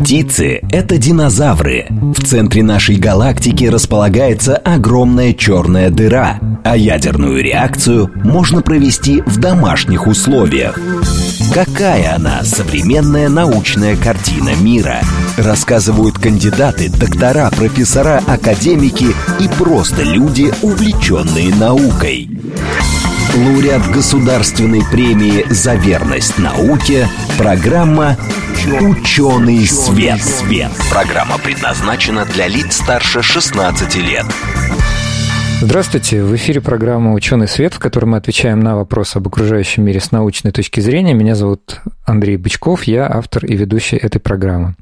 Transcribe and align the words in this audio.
Птицы– 0.00 0.60
это 0.70 0.98
динозавры. 0.98 1.86
В 1.90 2.22
центре 2.22 2.62
нашей 2.62 2.96
галактики 2.96 3.64
располагается 3.64 4.56
огромная 4.56 5.32
черная 5.32 5.90
дыра, 5.90 6.38
а 6.64 6.76
ядерную 6.76 7.42
реакцию 7.42 8.10
можно 8.14 8.62
провести 8.62 9.22
в 9.22 9.38
домашних 9.38 10.06
условиях. 10.06 10.78
Какая 11.52 12.14
она 12.14 12.44
современная 12.44 13.28
научная 13.28 13.96
картина 13.96 14.54
мира? 14.60 15.00
Рассказывают 15.38 16.18
кандидаты, 16.18 16.90
доктора, 16.90 17.50
профессора, 17.50 18.22
академики 18.26 19.08
и 19.40 19.48
просто 19.58 20.02
люди, 20.02 20.52
увлеченные 20.62 21.54
наукой. 21.54 22.28
Лауреат 23.34 23.90
Государственной 23.90 24.82
премии 24.90 25.44
за 25.50 25.74
верность 25.74 26.38
науке 26.38 27.08
Программа 27.36 28.16
«Ученый 28.64 29.66
свет». 29.66 30.22
свет. 30.22 30.72
Программа 30.90 31.38
предназначена 31.38 32.24
для 32.24 32.48
лиц 32.48 32.76
старше 32.76 33.22
16 33.22 33.94
лет. 33.96 34.26
Здравствуйте, 35.58 36.22
в 36.22 36.36
эфире 36.36 36.60
программа 36.60 37.14
«Ученый 37.14 37.48
свет», 37.48 37.72
в 37.72 37.78
которой 37.78 38.04
мы 38.04 38.18
отвечаем 38.18 38.60
на 38.60 38.76
вопросы 38.76 39.16
об 39.16 39.26
окружающем 39.26 39.84
мире 39.84 40.00
с 40.00 40.12
научной 40.12 40.52
точки 40.52 40.80
зрения. 40.80 41.14
Меня 41.14 41.34
зовут 41.34 41.80
Андрей 42.04 42.36
Бычков, 42.36 42.84
я 42.84 43.10
автор 43.10 43.46
и 43.46 43.56
ведущий 43.56 43.96
этой 43.96 44.18
программы. 44.18 44.74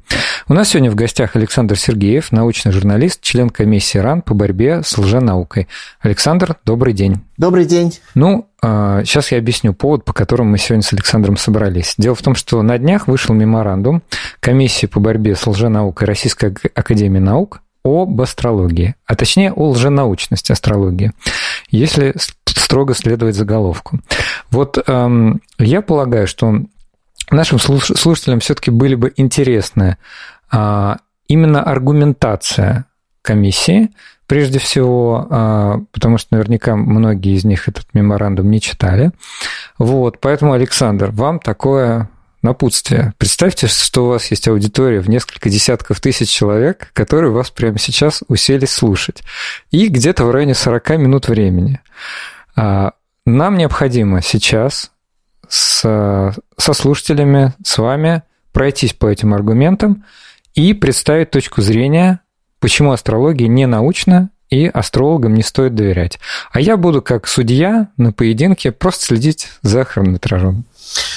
У 0.49 0.53
нас 0.53 0.69
сегодня 0.69 0.91
в 0.91 0.95
гостях 0.95 1.37
Александр 1.37 1.77
Сергеев, 1.77 2.33
научный 2.33 2.73
журналист, 2.73 3.21
член 3.21 3.49
комиссии 3.49 3.97
РАН 3.97 4.21
по 4.21 4.33
борьбе 4.33 4.83
с 4.83 4.97
лженаукой. 4.97 5.69
Александр, 6.01 6.57
добрый 6.65 6.93
день. 6.93 7.21
Добрый 7.37 7.65
день. 7.65 7.97
Ну, 8.13 8.47
сейчас 8.61 9.31
а, 9.31 9.35
я 9.35 9.39
объясню 9.39 9.73
повод, 9.73 10.03
по 10.03 10.11
которому 10.11 10.51
мы 10.51 10.57
сегодня 10.57 10.83
с 10.83 10.91
Александром 10.91 11.37
собрались. 11.37 11.95
Дело 11.97 12.15
в 12.15 12.21
том, 12.21 12.35
что 12.35 12.61
на 12.61 12.77
днях 12.77 13.07
вышел 13.07 13.33
меморандум 13.33 14.03
комиссии 14.41 14.87
по 14.87 14.99
борьбе 14.99 15.35
с 15.35 15.47
лженаукой 15.47 16.05
Российской 16.05 16.53
Академии 16.75 17.19
Наук 17.19 17.61
об 17.85 18.19
астрологии, 18.19 18.95
а 19.05 19.15
точнее 19.15 19.53
о 19.53 19.69
лженаучности 19.69 20.51
астрологии, 20.51 21.11
если 21.69 22.15
строго 22.45 22.95
следовать 22.95 23.35
заголовку. 23.35 23.99
Вот 24.49 24.83
эм, 24.87 25.39
я 25.59 25.81
полагаю, 25.83 26.27
что 26.27 26.61
нашим 27.29 27.59
слушателям 27.59 28.39
все-таки 28.39 28.71
были 28.71 28.95
бы 28.95 29.13
интересны 29.15 29.97
а, 30.51 30.97
именно 31.27 31.61
аргументация 31.63 32.85
комиссии, 33.21 33.91
прежде 34.25 34.57
всего, 34.57 35.27
а, 35.29 35.81
потому 35.91 36.17
что 36.17 36.35
наверняка 36.35 36.75
многие 36.75 37.35
из 37.35 37.45
них 37.45 37.67
этот 37.69 37.85
меморандум 37.93 38.49
не 38.49 38.59
читали. 38.59 39.11
Вот, 39.77 40.19
поэтому, 40.19 40.53
Александр, 40.53 41.11
вам 41.11 41.39
такое 41.39 42.09
напутствие. 42.45 43.13
Представьте, 43.17 43.67
что 43.67 44.05
у 44.05 44.09
вас 44.09 44.31
есть 44.31 44.47
аудитория 44.47 45.01
в 45.01 45.09
несколько 45.09 45.49
десятков 45.49 45.99
тысяч 45.99 46.29
человек, 46.29 46.91
которые 46.93 47.31
вас 47.31 47.49
прямо 47.49 47.77
сейчас 47.77 48.23
уселись 48.29 48.71
слушать. 48.71 49.23
И 49.71 49.89
где-то 49.89 50.23
в 50.23 50.31
районе 50.31 50.53
40 50.53 50.91
минут 50.91 51.27
времени. 51.27 51.81
А, 52.55 52.93
нам 53.25 53.57
необходимо 53.57 54.21
сейчас 54.21 54.91
с, 55.49 55.81
со 56.57 56.73
слушателями, 56.73 57.53
с 57.63 57.77
вами 57.77 58.23
пройтись 58.53 58.93
по 58.93 59.07
этим 59.07 59.33
аргументам 59.33 60.05
и 60.53 60.73
представить 60.73 61.31
точку 61.31 61.61
зрения, 61.61 62.21
почему 62.59 62.91
астрология 62.91 63.47
не 63.47 63.65
научна 63.65 64.29
и 64.55 64.67
астрологам 64.67 65.33
не 65.33 65.43
стоит 65.43 65.75
доверять. 65.75 66.19
А 66.51 66.61
я 66.61 66.77
буду 66.77 67.01
как 67.01 67.27
судья 67.27 67.89
на 67.97 68.13
поединке 68.13 68.71
просто 68.71 69.05
следить 69.05 69.47
за 69.61 69.83
хронометражом. 69.83 70.63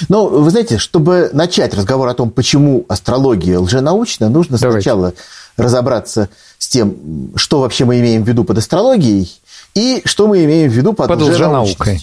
Ну, 0.09 0.27
вы 0.27 0.51
знаете, 0.51 0.79
чтобы 0.79 1.31
начать 1.33 1.75
разговор 1.75 2.09
о 2.09 2.15
том, 2.15 2.31
почему 2.31 2.85
астрология 2.89 3.61
лженаучна, 3.61 4.29
нужно 4.29 4.59
Давайте. 4.59 4.83
сначала 4.83 5.13
разобраться 5.57 6.29
с 6.59 6.69
тем, 6.69 6.97
что 7.37 7.61
вообще 7.61 7.85
мы 7.85 8.01
имеем 8.01 8.25
в 8.25 8.29
виду 8.29 8.45
под 8.45 8.59
астрологией 8.59 9.31
и 9.75 10.03
что 10.05 10.27
мы 10.27 10.45
имеем 10.45 10.71
в 10.71 10.75
виду 10.75 10.93
под, 10.93 11.09
под 11.09 11.23
лженаукой. 11.23 12.01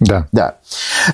Да. 0.00 0.28
да. 0.32 0.56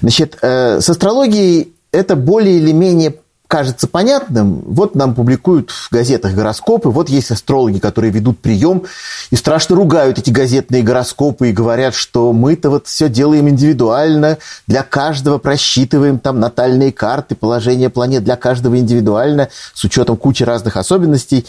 Значит, 0.01 0.39
э, 0.41 0.81
с 0.81 0.89
астрологией 0.89 1.73
это 1.93 2.17
более 2.17 2.59
или 2.59 2.73
менее 2.73 3.15
кажется 3.49 3.89
понятным, 3.89 4.63
вот 4.67 4.95
нам 4.95 5.15
публикуют 5.15 5.71
в 5.71 5.91
газетах 5.91 6.35
гороскопы, 6.35 6.91
вот 6.91 7.09
есть 7.09 7.31
астрологи, 7.31 7.79
которые 7.79 8.13
ведут 8.13 8.41
прием 8.41 8.85
и 9.31 9.37
страшно 9.37 9.75
ругают 9.75 10.19
эти 10.19 10.29
газетные 10.29 10.83
гороскопы 10.83 11.49
и 11.49 11.53
говорят, 11.53 11.95
что 11.95 12.35
мы-то 12.35 12.69
вот 12.69 12.87
все 12.87 13.09
делаем 13.09 13.49
индивидуально, 13.49 14.37
для 14.67 14.83
каждого 14.83 15.39
просчитываем 15.39 16.19
там 16.19 16.41
натальные 16.41 16.93
карты, 16.93 17.35
положение 17.35 17.89
планет 17.89 18.23
для 18.23 18.37
каждого 18.37 18.79
индивидуально, 18.79 19.49
с 19.73 19.83
учетом 19.83 20.19
кучи 20.19 20.43
разных 20.43 20.77
особенностей, 20.77 21.47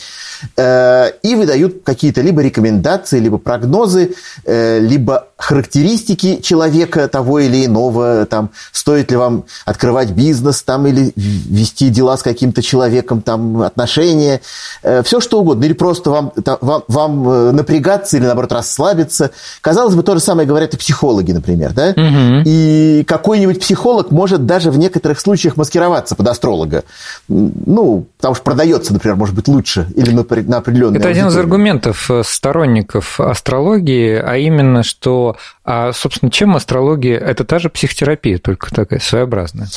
э, 0.56 1.12
и 1.22 1.36
выдают 1.36 1.84
какие-то 1.84 2.22
либо 2.22 2.42
рекомендации, 2.42 3.20
либо 3.20 3.38
прогнозы, 3.38 4.16
э, 4.46 4.80
либо 4.80 5.28
характеристики 5.36 6.40
человека 6.42 7.10
того 7.10 7.40
или 7.40 7.66
иного, 7.66 8.26
там, 8.26 8.52
стоит 8.72 9.12
ли 9.12 9.18
вам 9.18 9.44
открывать 9.66 10.12
бизнес 10.12 10.64
там 10.64 10.88
или 10.88 11.12
вести 11.16 11.89
дела 11.90 12.18
с 12.18 12.24
каким-то 12.24 12.62
человеком, 12.62 13.22
там, 13.22 13.62
отношения, 13.62 14.42
э, 14.84 15.04
все 15.04 15.20
что 15.20 15.42
угодно. 15.42 15.66
Или 15.66 15.74
просто 15.74 16.10
вам, 16.10 16.34
вам, 16.62 16.84
вам 16.88 17.30
э, 17.30 17.52
напрягаться 17.52 18.18
или, 18.18 18.26
наоборот, 18.26 18.52
расслабиться. 18.52 19.32
Казалось 19.62 19.96
бы, 19.96 20.04
то 20.04 20.14
же 20.14 20.20
самое 20.20 20.48
говорят 20.48 20.74
и 20.74 20.78
психологи, 20.78 21.32
например. 21.32 21.74
Да? 21.74 21.90
Угу. 21.92 22.44
И 22.46 23.04
какой-нибудь 23.08 23.60
психолог 23.60 24.12
может 24.12 24.46
даже 24.46 24.72
в 24.72 24.78
некоторых 24.78 25.20
случаях 25.20 25.58
маскироваться 25.58 26.16
под 26.16 26.28
астролога. 26.28 26.84
Ну, 27.28 28.08
потому 28.18 28.36
что 28.36 28.44
продается, 28.44 28.94
например, 28.94 29.16
может 29.16 29.36
быть, 29.36 29.48
лучше 29.48 29.88
или 29.96 30.12
на, 30.12 30.26
на 30.48 30.58
определенные 30.58 31.00
Это 31.00 31.10
один 31.10 31.28
из 31.28 31.38
аргументов 31.38 32.10
э, 32.12 32.24
сторонников 32.26 33.20
астрологии, 33.20 34.16
а 34.16 34.38
именно, 34.38 34.84
что, 34.84 35.38
а, 35.64 35.94
собственно, 35.94 36.32
чем 36.32 36.56
астрология? 36.56 37.18
Это 37.18 37.44
та 37.44 37.60
же 37.60 37.70
психотерапия, 37.70 38.38
только 38.38 38.74
такая 38.74 39.00
своеобразная 39.00 39.68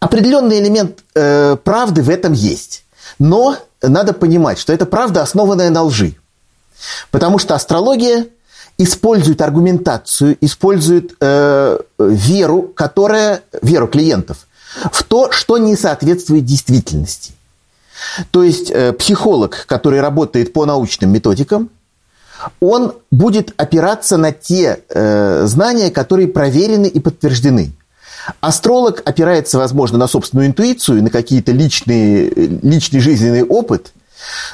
определенный 0.00 0.60
элемент 0.60 1.00
э, 1.14 1.56
правды 1.62 2.02
в 2.02 2.10
этом 2.10 2.32
есть. 2.32 2.84
Но 3.18 3.56
надо 3.82 4.12
понимать, 4.12 4.58
что 4.58 4.72
это 4.72 4.86
правда, 4.86 5.22
основанная 5.22 5.70
на 5.70 5.82
лжи. 5.82 6.14
Потому 7.10 7.38
что 7.38 7.54
астрология 7.54 8.26
использует 8.76 9.42
аргументацию, 9.42 10.36
использует 10.40 11.16
э, 11.20 11.78
веру, 11.98 12.62
которая, 12.62 13.42
веру 13.60 13.88
клиентов, 13.88 14.46
в 14.92 15.02
то, 15.02 15.32
что 15.32 15.58
не 15.58 15.76
соответствует 15.76 16.44
действительности. 16.44 17.32
То 18.30 18.44
есть 18.44 18.70
э, 18.70 18.92
психолог, 18.92 19.66
который 19.66 20.00
работает 20.00 20.52
по 20.52 20.64
научным 20.64 21.12
методикам, 21.12 21.70
он 22.60 22.94
будет 23.10 23.52
опираться 23.56 24.16
на 24.16 24.30
те 24.30 24.80
э, 24.88 25.46
знания, 25.46 25.90
которые 25.90 26.28
проверены 26.28 26.86
и 26.86 27.00
подтверждены. 27.00 27.72
Астролог 28.40 29.02
опирается, 29.04 29.58
возможно, 29.58 29.98
на 29.98 30.06
собственную 30.06 30.48
интуицию, 30.48 31.02
на 31.02 31.10
какие-то 31.10 31.52
личные, 31.52 32.30
личный 32.30 33.00
жизненный 33.00 33.42
опыт, 33.42 33.92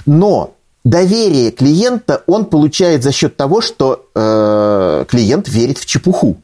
но 0.06 0.54
доверие 0.84 1.50
клиента 1.50 2.22
он 2.26 2.46
получает 2.46 3.02
за 3.02 3.12
счет 3.12 3.36
того, 3.36 3.60
что 3.60 4.06
э, 4.14 5.04
клиент 5.08 5.48
верит 5.48 5.78
в 5.78 5.86
чепуху. 5.86 6.36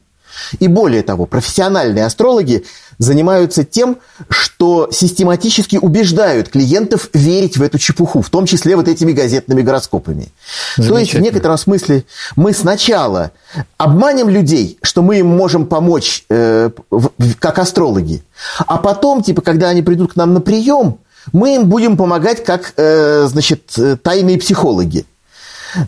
И 0.59 0.67
более 0.67 1.03
того, 1.03 1.25
профессиональные 1.25 2.05
астрологи 2.05 2.65
занимаются 2.97 3.63
тем, 3.63 3.97
что 4.29 4.89
систематически 4.91 5.77
убеждают 5.77 6.49
клиентов 6.49 7.09
верить 7.13 7.57
в 7.57 7.63
эту 7.63 7.79
чепуху, 7.79 8.21
в 8.21 8.29
том 8.29 8.45
числе 8.45 8.75
вот 8.75 8.87
этими 8.87 9.11
газетными 9.11 9.61
гороскопами. 9.61 10.27
То 10.75 10.97
есть, 10.97 11.13
в 11.13 11.19
некотором 11.19 11.57
смысле, 11.57 12.05
мы 12.35 12.53
сначала 12.53 13.31
обманем 13.77 14.29
людей, 14.29 14.77
что 14.83 15.01
мы 15.01 15.19
им 15.19 15.27
можем 15.27 15.65
помочь 15.65 16.25
э, 16.29 16.69
как 17.39 17.59
астрологи, 17.59 18.23
а 18.67 18.77
потом, 18.77 19.23
типа, 19.23 19.41
когда 19.41 19.69
они 19.69 19.81
придут 19.81 20.13
к 20.13 20.15
нам 20.15 20.33
на 20.33 20.41
прием, 20.41 20.99
мы 21.33 21.55
им 21.55 21.69
будем 21.69 21.97
помогать 21.97 22.43
как, 22.43 22.73
э, 22.77 23.27
значит, 23.29 23.73
э, 23.77 23.97
тайные 24.01 24.37
психологи. 24.37 25.05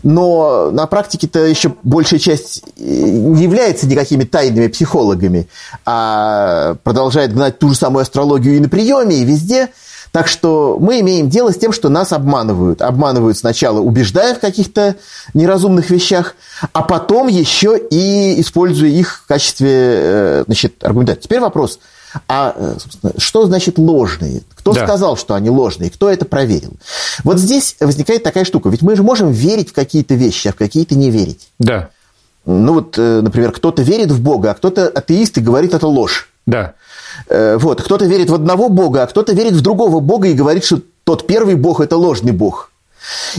Но 0.02 0.70
на 0.70 0.86
практике-то 0.86 1.40
еще 1.40 1.74
большая 1.82 2.20
часть 2.20 2.62
э, 2.76 2.82
не 2.82 3.42
является 3.42 3.86
никакими 3.86 4.24
тайными 4.24 4.68
психологами, 4.68 5.48
а 5.84 6.76
продолжает 6.82 7.34
гнать 7.34 7.58
ту 7.58 7.70
же 7.70 7.74
самую 7.74 8.02
астрологию 8.02 8.56
и 8.56 8.60
на 8.60 8.68
приеме, 8.68 9.16
и 9.16 9.24
везде. 9.24 9.68
Так 10.14 10.28
что 10.28 10.78
мы 10.80 11.00
имеем 11.00 11.28
дело 11.28 11.50
с 11.50 11.56
тем, 11.56 11.72
что 11.72 11.88
нас 11.88 12.12
обманывают. 12.12 12.82
Обманывают 12.82 13.36
сначала, 13.36 13.80
убеждая 13.80 14.36
в 14.36 14.38
каких-то 14.38 14.94
неразумных 15.34 15.90
вещах, 15.90 16.36
а 16.72 16.82
потом 16.82 17.26
еще 17.26 17.76
и 17.76 18.40
используя 18.40 18.90
их 18.90 19.22
в 19.24 19.26
качестве 19.26 19.68
э, 19.72 20.44
значит, 20.46 20.84
аргументации. 20.84 21.22
Теперь 21.22 21.40
вопрос– 21.40 21.80
а, 22.28 22.54
э, 22.56 22.76
что 23.18 23.46
значит 23.46 23.78
ложные? 23.78 24.42
Кто 24.54 24.72
да. 24.72 24.84
сказал, 24.84 25.16
что 25.16 25.34
они 25.34 25.50
ложные? 25.50 25.90
Кто 25.90 26.08
это 26.08 26.24
проверил? 26.24 26.74
Вот 27.24 27.38
здесь 27.38 27.76
возникает 27.80 28.22
такая 28.22 28.44
штука. 28.44 28.68
Ведь 28.68 28.82
мы 28.82 28.96
же 28.96 29.02
можем 29.02 29.32
верить 29.32 29.70
в 29.70 29.72
какие-то 29.72 30.14
вещи, 30.14 30.48
а 30.48 30.52
в 30.52 30.56
какие-то 30.56 30.94
не 30.94 31.10
верить. 31.10 31.48
Да. 31.58 31.90
Ну 32.46 32.74
вот, 32.74 32.96
э, 32.98 33.20
например, 33.20 33.52
кто-то 33.52 33.82
верит 33.82 34.10
в 34.10 34.22
Бога, 34.22 34.52
а 34.52 34.54
кто-то 34.54 34.86
атеист 34.86 35.38
и 35.38 35.40
говорит, 35.40 35.74
это 35.74 35.86
ложь. 35.86 36.30
Да. 36.46 36.74
Э, 37.28 37.56
вот, 37.58 37.82
кто-то 37.82 38.04
верит 38.04 38.30
в 38.30 38.34
одного 38.34 38.68
Бога, 38.68 39.02
а 39.02 39.06
кто-то 39.06 39.32
верит 39.32 39.52
в 39.54 39.60
другого 39.60 40.00
Бога 40.00 40.28
и 40.28 40.34
говорит, 40.34 40.64
что 40.64 40.80
тот 41.04 41.26
первый 41.26 41.54
бог– 41.54 41.80
это 41.80 41.96
ложный 41.96 42.32
бог. 42.32 42.70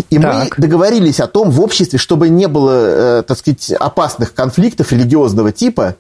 И 0.10 0.19
так. 0.19 0.57
мы 0.57 0.68
договорились 0.68 1.19
о 1.19 1.27
том 1.27 1.50
в 1.50 1.60
обществе, 1.62 1.98
чтобы 1.98 2.30
не 2.30 2.48
было, 2.48 3.19
э, 3.19 3.24
так 3.24 3.38
сказать, 3.38 3.72
опасных 3.72 4.33
конфликтов 4.33 4.92
религиозного 4.92 5.51
типа, 5.51 5.95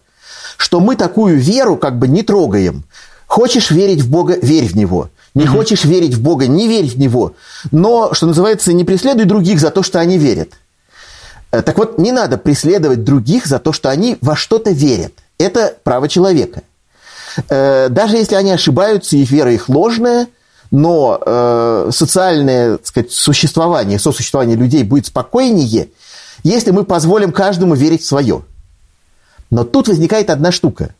что 0.57 0.79
мы 0.79 0.95
такую 0.95 1.37
веру 1.37 1.75
как 1.75 1.97
бы 1.97 2.07
не 2.07 2.21
трогаем. 2.21 2.83
Хочешь 3.27 3.71
верить 3.71 4.01
в 4.01 4.09
Бога– 4.09 4.37
верь 4.41 4.67
в 4.67 4.75
Него. 4.75 5.09
Не 5.33 5.45
угу. 5.45 5.57
хочешь 5.57 5.83
верить 5.83 6.13
в 6.13 6.21
Бога– 6.21 6.47
не 6.47 6.67
верь 6.67 6.87
в 6.87 6.97
Него. 6.97 7.33
Но, 7.71 8.13
что 8.13 8.27
называется, 8.27 8.71
не 8.71 8.83
преследуй 8.83 9.25
других 9.25 9.59
за 9.59 9.71
то, 9.71 9.81
что 9.81 9.99
они 9.99 10.17
верят. 10.19 10.51
Э, 11.51 11.61
так 11.61 11.77
вот, 11.77 11.97
не 11.97 12.11
надо 12.11 12.37
преследовать 12.37 13.03
других 13.03 13.47
за 13.47 13.59
то, 13.59 13.73
что 13.73 13.89
они 13.89 14.17
во 14.21 14.35
что-то 14.35 14.71
верят. 14.71 15.13
Это 15.39 15.75
право 15.83 16.07
человека. 16.07 16.61
Э, 17.49 17.89
даже 17.89 18.17
если 18.17 18.35
они 18.35 18.51
ошибаются, 18.51 19.17
и 19.17 19.23
вера 19.23 19.51
их 19.51 19.69
ложная, 19.69 20.27
но 20.71 21.21
э, 21.25 21.89
социальное 21.91 22.77
так 22.77 22.87
сказать, 22.87 23.11
существование, 23.11 23.99
сосуществование 23.99 24.55
людей 24.55 24.83
будет 24.83 25.07
спокойнее, 25.07 25.89
если 26.43 26.71
мы 26.71 26.83
позволим 26.83 27.31
каждому 27.31 27.75
верить 27.75 28.01
в 28.01 28.07
свое. 28.07 28.43
Но 29.49 29.63
тут 29.63 29.87
возникает 29.87 30.29
одна 30.29 30.51
штука. 30.51 30.93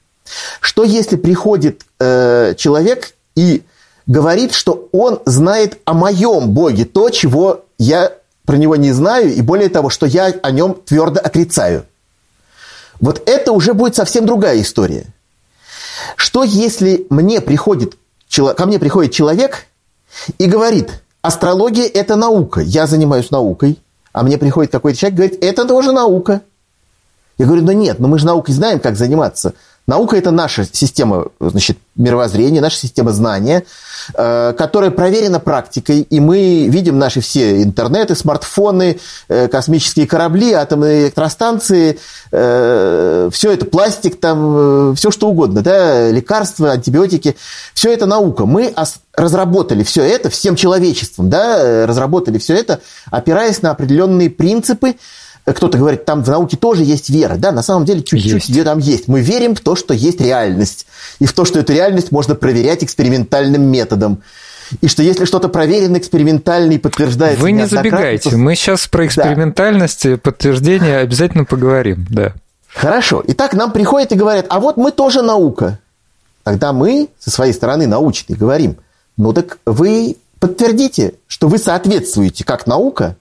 Что 0.59 0.83
если 0.83 1.17
приходит 1.17 1.83
э, 1.99 2.55
человек 2.57 3.13
и 3.35 3.63
говорит, 4.07 4.53
что 4.53 4.87
он 4.91 5.19
знает 5.25 5.79
о 5.85 5.93
моем 5.93 6.49
Боге 6.51 6.85
то, 6.85 7.09
чего 7.09 7.65
я 7.77 8.11
про 8.45 8.57
него 8.57 8.75
не 8.75 8.91
знаю, 8.91 9.33
и 9.33 9.41
более 9.41 9.69
того, 9.69 9.89
что 9.89 10.05
я 10.05 10.25
о 10.25 10.51
нем 10.51 10.75
твердо 10.85 11.19
отрицаю. 11.19 11.85
Вот 12.99 13.21
это 13.27 13.51
уже 13.51 13.73
будет 13.73 13.95
совсем 13.95 14.25
другая 14.25 14.61
история. 14.61 15.05
Что 16.15 16.43
если 16.43 17.05
мне 17.09 17.41
приходит, 17.41 17.97
ко 18.29 18.65
мне 18.65 18.79
приходит 18.79 19.11
человек 19.13 19.67
и 20.37 20.45
говорит, 20.45 21.03
астрология– 21.21 21.85
это 21.93 22.15
наука, 22.15 22.61
я 22.61 22.87
занимаюсь 22.87 23.31
наукой, 23.31 23.79
а 24.13 24.23
мне 24.23 24.37
приходит 24.37 24.71
какой-то 24.71 24.97
человек 24.97 25.13
и 25.13 25.17
говорит, 25.17 25.43
это 25.43 25.65
тоже 25.65 25.91
наука. 25.91 26.41
Я 27.37 27.45
говорю, 27.45 27.63
ну 27.63 27.71
нет, 27.73 27.99
но 27.99 28.07
мы 28.07 28.19
же 28.19 28.25
наукой 28.25 28.53
знаем, 28.53 28.79
как 28.79 28.95
заниматься. 28.95 29.53
Наука– 29.87 30.15
это 30.17 30.31
наша 30.31 30.65
система 30.71 31.27
значит, 31.39 31.77
мировоззрения, 31.95 32.59
наша 32.59 32.77
система 32.77 33.11
знания, 33.11 33.65
э, 34.15 34.53
которая 34.57 34.89
проверена 34.89 35.39
практикой, 35.39 36.01
и 36.01 36.19
мы 36.19 36.65
видим 36.67 36.97
наши 36.97 37.21
все 37.21 37.61
интернеты, 37.61 38.15
смартфоны, 38.15 38.99
э, 39.27 39.47
космические 39.47 40.07
корабли, 40.07 40.53
атомные 40.53 41.03
электростанции, 41.03 41.99
э, 42.31 43.29
все 43.31 43.51
это 43.51 43.67
пластик, 43.67 44.19
там, 44.19 44.95
все 44.95 45.11
что 45.11 45.29
угодно, 45.29 45.61
да, 45.61 46.09
лекарства, 46.09 46.71
антибиотики, 46.71 47.35
все 47.75 47.93
это 47.93 48.07
наука. 48.07 48.47
Мы 48.47 48.73
разработали 49.15 49.83
все 49.83 50.01
это 50.01 50.31
всем 50.31 50.55
человечеством, 50.55 51.29
да, 51.29 51.85
разработали 51.85 52.39
все 52.39 52.55
это, 52.55 52.79
опираясь 53.11 53.61
на 53.61 53.69
определенные 53.69 54.31
принципы, 54.31 54.95
кто-то 55.53 55.77
говорит, 55.77 56.05
там 56.05 56.23
в 56.23 56.29
науке 56.29 56.57
тоже 56.57 56.83
есть 56.83 57.09
вера. 57.09 57.35
Да, 57.35 57.51
на 57.51 57.61
самом 57.61 57.85
деле 57.85 58.01
чуть-чуть 58.01 58.49
где 58.49 58.63
там 58.63 58.79
есть. 58.79 59.07
Мы 59.07 59.21
верим 59.21 59.55
в 59.55 59.59
то, 59.59 59.75
что 59.75 59.93
есть 59.93 60.19
реальность. 60.19 60.87
И 61.19 61.25
в 61.25 61.33
то, 61.33 61.45
что 61.45 61.59
эту 61.59 61.73
реальность 61.73 62.11
можно 62.11 62.33
проверять 62.33 62.83
экспериментальным 62.83 63.61
методом. 63.61 64.23
И 64.81 64.87
что 64.87 65.03
если 65.03 65.25
что-то 65.25 65.47
проверено 65.47 65.97
экспериментально 65.97 66.73
и 66.73 66.77
подтверждается... 66.79 67.41
Вы 67.41 67.51
не 67.51 67.67
забегайте. 67.67 68.31
То... 68.31 68.37
Мы 68.37 68.55
сейчас 68.55 68.87
про 68.87 69.05
экспериментальность 69.05 70.03
да. 70.03 70.13
и 70.13 70.15
подтверждение 70.15 70.97
обязательно 70.97 71.45
поговорим. 71.45 72.07
Да. 72.09 72.33
Хорошо. 72.73 73.23
Итак, 73.27 73.53
нам 73.53 73.71
приходят 73.71 74.11
и 74.11 74.15
говорят, 74.15 74.47
а 74.49 74.59
вот 74.59 74.77
мы 74.77 74.91
тоже 74.91 75.21
наука. 75.21 75.79
Тогда 76.43 76.73
мы 76.73 77.09
со 77.19 77.29
своей 77.31 77.53
стороны 77.53 77.87
научные 77.87 78.35
говорим, 78.35 78.77
ну 79.17 79.33
так 79.33 79.59
вы 79.65 80.17
подтвердите, 80.39 81.13
что 81.27 81.47
вы 81.47 81.57
соответствуете 81.57 82.43
как 82.43 82.67
наука 82.67 83.15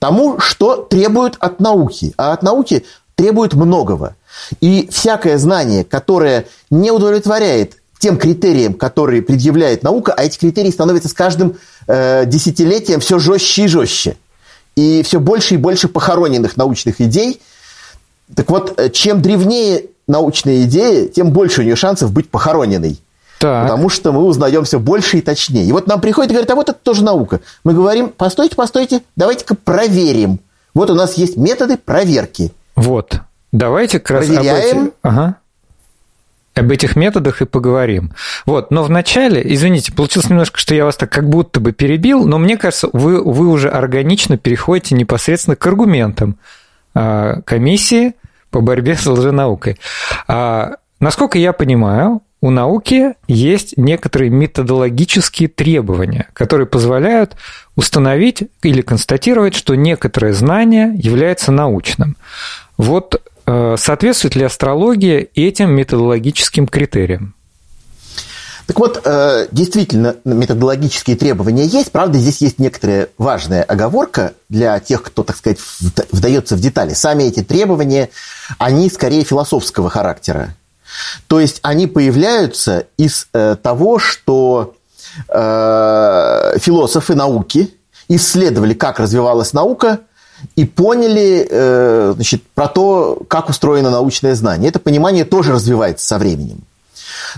тому, 0.00 0.40
что 0.40 0.76
требуют 0.76 1.36
от 1.38 1.60
науки. 1.60 2.12
А 2.16 2.32
от 2.32 2.42
науки 2.42 2.84
требует 3.14 3.54
многого. 3.54 4.16
И 4.60 4.88
всякое 4.90 5.38
знание, 5.38 5.84
которое 5.84 6.46
не 6.70 6.90
удовлетворяет 6.90 7.76
тем 7.98 8.16
критериям, 8.16 8.74
которые 8.74 9.20
предъявляет 9.22 9.82
наука, 9.82 10.14
а 10.16 10.24
эти 10.24 10.38
критерии 10.38 10.70
становятся 10.70 11.10
с 11.10 11.12
каждым 11.12 11.58
э, 11.86 12.24
десятилетием 12.26 12.98
все 13.00 13.18
жестче 13.18 13.64
и 13.64 13.68
жестче. 13.68 14.16
И 14.74 15.02
все 15.02 15.20
больше 15.20 15.54
и 15.54 15.58
больше 15.58 15.86
похороненных 15.86 16.56
научных 16.56 17.00
идей. 17.02 17.42
Так 18.34 18.50
вот, 18.50 18.80
э, 18.80 18.88
чем 18.88 19.20
древнее 19.20 19.84
научная 20.08 20.62
идея, 20.62 21.08
тем 21.08 21.30
больше 21.30 21.60
у 21.60 21.64
нее 21.64 21.76
шансов 21.76 22.10
быть 22.10 22.30
похороненной. 22.30 22.98
Так. 23.40 23.62
Потому 23.62 23.88
что 23.88 24.12
мы 24.12 24.22
узнаем 24.22 24.64
все 24.64 24.78
больше 24.78 25.16
и 25.16 25.20
точнее. 25.22 25.64
И 25.64 25.72
вот 25.72 25.86
нам 25.86 26.02
приходит 26.02 26.30
и 26.30 26.34
говорит, 26.34 26.50
а 26.50 26.54
вот 26.54 26.68
это 26.68 26.78
тоже 26.78 27.02
наука. 27.02 27.40
Мы 27.64 27.72
говорим, 27.72 28.10
постойте, 28.10 28.54
постойте, 28.54 29.00
давайте-ка 29.16 29.54
проверим. 29.54 30.40
Вот 30.74 30.90
у 30.90 30.94
нас 30.94 31.14
есть 31.14 31.38
методы 31.38 31.78
проверки. 31.78 32.52
Вот. 32.76 33.20
Давайте 33.50 33.98
как 33.98 34.18
раз 34.18 34.26
Проверяем. 34.26 34.76
Об 34.76 34.82
этих, 34.82 34.92
ага. 35.00 35.36
об 36.54 36.70
этих 36.70 36.96
методах 36.96 37.40
и 37.40 37.46
поговорим. 37.46 38.12
Вот, 38.44 38.70
но 38.70 38.82
вначале, 38.84 39.42
извините, 39.42 39.94
получилось 39.94 40.28
немножко, 40.28 40.58
что 40.58 40.74
я 40.74 40.84
вас 40.84 40.98
так 40.98 41.10
как 41.10 41.26
будто 41.26 41.60
бы 41.60 41.72
перебил, 41.72 42.26
но 42.26 42.38
мне 42.38 42.58
кажется, 42.58 42.90
вы, 42.92 43.24
вы 43.24 43.48
уже 43.48 43.70
органично 43.70 44.36
переходите 44.36 44.94
непосредственно 44.94 45.56
к 45.56 45.66
аргументам 45.66 46.36
а, 46.92 47.40
комиссии 47.40 48.16
по 48.50 48.60
борьбе 48.60 48.96
с 48.96 49.06
лженаукой. 49.06 49.80
А, 50.28 50.76
насколько 51.00 51.38
я 51.38 51.54
понимаю, 51.54 52.20
у 52.40 52.50
науки 52.50 53.14
есть 53.28 53.76
некоторые 53.76 54.30
методологические 54.30 55.48
требования, 55.48 56.28
которые 56.32 56.66
позволяют 56.66 57.36
установить 57.76 58.44
или 58.62 58.80
констатировать, 58.80 59.54
что 59.54 59.74
некоторое 59.74 60.32
знание 60.32 60.92
является 60.94 61.52
научным. 61.52 62.16
Вот 62.78 63.20
э, 63.46 63.76
соответствует 63.78 64.36
ли 64.36 64.44
астрология 64.44 65.26
этим 65.34 65.70
методологическим 65.72 66.66
критериям? 66.66 67.34
Так 68.66 68.78
вот, 68.78 69.02
э, 69.04 69.48
действительно, 69.50 70.14
методологические 70.24 71.16
требования 71.16 71.64
есть. 71.66 71.90
Правда, 71.90 72.18
здесь 72.18 72.40
есть 72.40 72.60
некоторая 72.60 73.08
важная 73.18 73.64
оговорка 73.64 74.34
для 74.48 74.78
тех, 74.78 75.02
кто, 75.02 75.24
так 75.24 75.36
сказать, 75.36 75.58
вдается 76.12 76.54
в 76.54 76.60
детали. 76.60 76.94
Сами 76.94 77.24
эти 77.24 77.42
требования, 77.42 78.10
они 78.58 78.88
скорее 78.88 79.24
философского 79.24 79.90
характера. 79.90 80.54
То 81.26 81.40
есть 81.40 81.60
они 81.62 81.86
появляются 81.86 82.86
из 82.96 83.28
э, 83.32 83.56
того, 83.62 83.98
что 83.98 84.74
э, 85.28 86.58
философы 86.58 87.14
науки 87.14 87.74
исследовали, 88.08 88.74
как 88.74 88.98
развивалась 88.98 89.52
наука, 89.52 90.00
и 90.56 90.64
поняли 90.64 91.46
э, 91.48 92.12
значит, 92.14 92.42
про 92.54 92.66
то, 92.66 93.22
как 93.28 93.48
устроено 93.48 93.90
научное 93.90 94.34
знание. 94.34 94.70
Это 94.70 94.78
понимание 94.78 95.24
тоже 95.24 95.52
развивается 95.52 96.06
со 96.06 96.18
временем. 96.18 96.62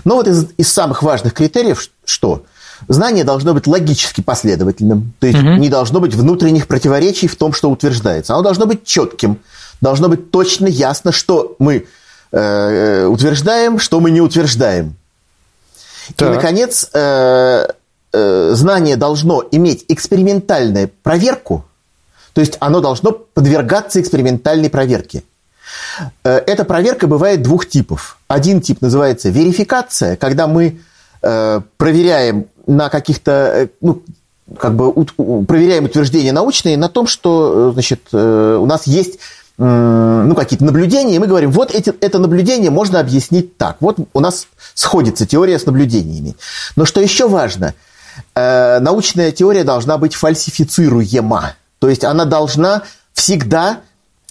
Но 0.05 0.15
вот 0.15 0.27
из, 0.27 0.47
из 0.57 0.71
самых 0.71 1.03
важных 1.03 1.33
критериев, 1.33 1.89
что 2.05 2.43
знание 2.87 3.23
должно 3.23 3.53
быть 3.53 3.67
логически 3.67 4.21
последовательным, 4.21 5.13
то 5.19 5.27
есть 5.27 5.39
угу. 5.39 5.53
не 5.53 5.69
должно 5.69 5.99
быть 5.99 6.15
внутренних 6.15 6.67
противоречий 6.67 7.27
в 7.27 7.35
том, 7.35 7.53
что 7.53 7.69
утверждается. 7.69 8.33
Оно 8.33 8.43
должно 8.43 8.65
быть 8.65 8.85
четким, 8.85 9.39
должно 9.81 10.09
быть 10.09 10.31
точно 10.31 10.67
ясно, 10.67 11.11
что 11.11 11.55
мы 11.59 11.85
Э, 12.33 13.05
утверждаем, 13.05 13.77
что 13.77 13.99
мы 13.99 14.09
не 14.09 14.19
утверждаем. 14.19 14.95
Так. 16.15 16.29
И, 16.29 16.35
наконец, 16.35 16.89
э, 16.91 17.67
э, 18.11 18.51
знание 18.55 18.95
должно 18.95 19.43
иметь 19.51 19.85
экспериментальную 19.87 20.89
проверку, 21.03 21.63
то 22.33 22.41
есть 22.41 22.57
оно 22.59 22.81
должно 22.81 23.11
подвергаться 23.11 24.01
экспериментальной 24.01 24.71
проверке. 24.71 25.21
Эта 26.23 26.65
проверка 26.65 27.05
бывает 27.05 27.43
двух 27.43 27.69
типов. 27.69 28.17
Один 28.27 28.61
тип 28.61 28.81
называется 28.81 29.29
верификация, 29.29 30.15
когда 30.15 30.47
мы 30.47 30.79
проверяем 31.21 32.47
на 32.65 32.89
каких-то, 32.89 33.69
ну, 33.79 34.01
как 34.57 34.75
бы 34.75 34.91
проверяем 35.45 35.85
утверждения 35.85 36.31
научные 36.31 36.77
на 36.77 36.89
том, 36.89 37.05
что 37.07 37.71
значит, 37.71 38.11
у 38.11 38.65
нас 38.65 38.87
есть 38.87 39.19
ну, 39.57 40.33
какие-то 40.35 40.65
наблюдения, 40.65 41.15
и 41.15 41.19
мы 41.19 41.27
говорим, 41.27 41.51
вот 41.51 41.73
эти, 41.73 41.93
это 42.01 42.17
наблюдение 42.17 42.71
можно 42.71 42.99
объяснить 42.99 43.57
так. 43.57 43.77
Вот 43.81 43.97
у 44.13 44.19
нас 44.19 44.47
сходится 44.73 45.27
теория 45.27 45.59
с 45.59 45.65
наблюдениями. 45.65 46.35
Но 46.75 46.85
что 46.85 47.01
еще 47.01 47.27
важно, 47.27 47.75
э, 48.35 48.79
научная 48.79 49.31
теория 49.31 49.63
должна 49.63 49.97
быть 49.97 50.15
фальсифицируема. 50.15 51.53
То 51.79 51.89
есть 51.89 52.03
она 52.03 52.25
должна 52.25 52.83
всегда 53.13 53.81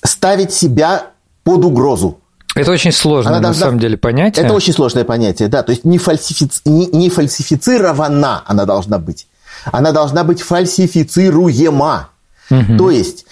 ставить 0.04 0.52
себя 0.52 1.06
под 1.44 1.64
угрозу. 1.64 2.18
Это 2.54 2.70
очень 2.70 2.92
сложное, 2.92 3.36
она 3.36 3.48
на 3.48 3.54
самом 3.54 3.78
деле, 3.78 3.96
понятие. 3.96 4.44
Это 4.44 4.54
очень 4.54 4.74
сложное 4.74 5.04
понятие, 5.04 5.48
да. 5.48 5.62
То 5.62 5.70
есть 5.70 5.84
не, 5.84 5.98
фальсифици... 5.98 6.60
не, 6.64 6.86
не 6.86 7.08
фальсифицирована 7.08 8.42
она 8.44 8.66
должна 8.66 8.98
быть. 8.98 9.26
Она 9.66 9.92
должна 9.92 10.24
быть 10.24 10.42
фальсифицируема. 10.42 12.08
Угу. 12.50 12.76
То 12.76 12.90
есть 12.90 13.24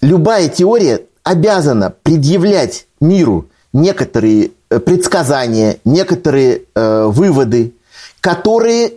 любая 0.00 0.48
теория 0.48 1.02
обязана 1.28 1.90
предъявлять 1.90 2.86
миру 3.00 3.48
некоторые 3.74 4.52
э, 4.70 4.78
предсказания, 4.78 5.78
некоторые 5.84 6.62
э, 6.74 7.04
выводы, 7.04 7.74
которые 8.20 8.94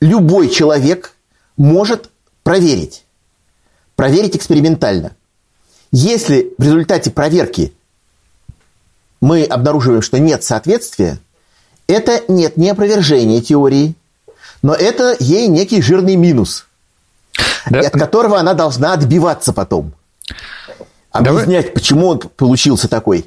любой 0.00 0.48
человек 0.50 1.14
может 1.56 2.10
проверить. 2.44 3.04
Проверить 3.96 4.36
экспериментально. 4.36 5.16
Если 5.90 6.52
в 6.58 6.62
результате 6.62 7.10
проверки 7.10 7.72
мы 9.20 9.42
обнаруживаем, 9.44 10.02
что 10.02 10.20
нет 10.20 10.44
соответствия, 10.44 11.18
это 11.88 12.22
нет 12.28 12.56
не 12.56 12.70
опровержение 12.70 13.40
теории, 13.40 13.96
но 14.62 14.74
это 14.74 15.16
ей 15.18 15.48
некий 15.48 15.82
жирный 15.82 16.14
минус, 16.14 16.66
да. 17.68 17.80
от 17.80 17.92
которого 17.94 18.38
она 18.38 18.54
должна 18.54 18.92
отбиваться 18.92 19.52
потом. 19.52 19.92
Объяснять, 21.14 21.66
Давай... 21.66 21.74
почему 21.74 22.08
он 22.08 22.18
получился 22.18 22.88
такой. 22.88 23.26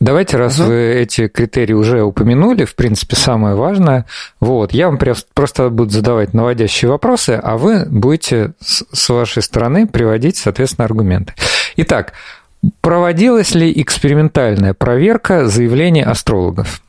Давайте, 0.00 0.36
раз 0.36 0.58
угу. 0.58 0.68
вы 0.68 0.94
эти 0.94 1.28
критерии 1.28 1.72
уже 1.72 2.02
упомянули, 2.02 2.64
в 2.64 2.74
принципе, 2.74 3.14
самое 3.14 3.54
важное, 3.54 4.06
вот, 4.40 4.72
я 4.72 4.88
вам 4.88 4.98
просто 5.32 5.70
буду 5.70 5.90
задавать 5.90 6.34
наводящие 6.34 6.90
вопросы, 6.90 7.40
а 7.42 7.56
вы 7.56 7.86
будете 7.86 8.52
с 8.60 9.08
вашей 9.08 9.42
стороны 9.42 9.86
приводить, 9.86 10.36
соответственно, 10.36 10.84
аргументы. 10.84 11.32
Итак, 11.76 12.12
проводилась 12.80 13.54
ли 13.54 13.72
экспериментальная 13.80 14.74
проверка 14.74 15.46
заявлений 15.46 16.02
астрологов? 16.02 16.82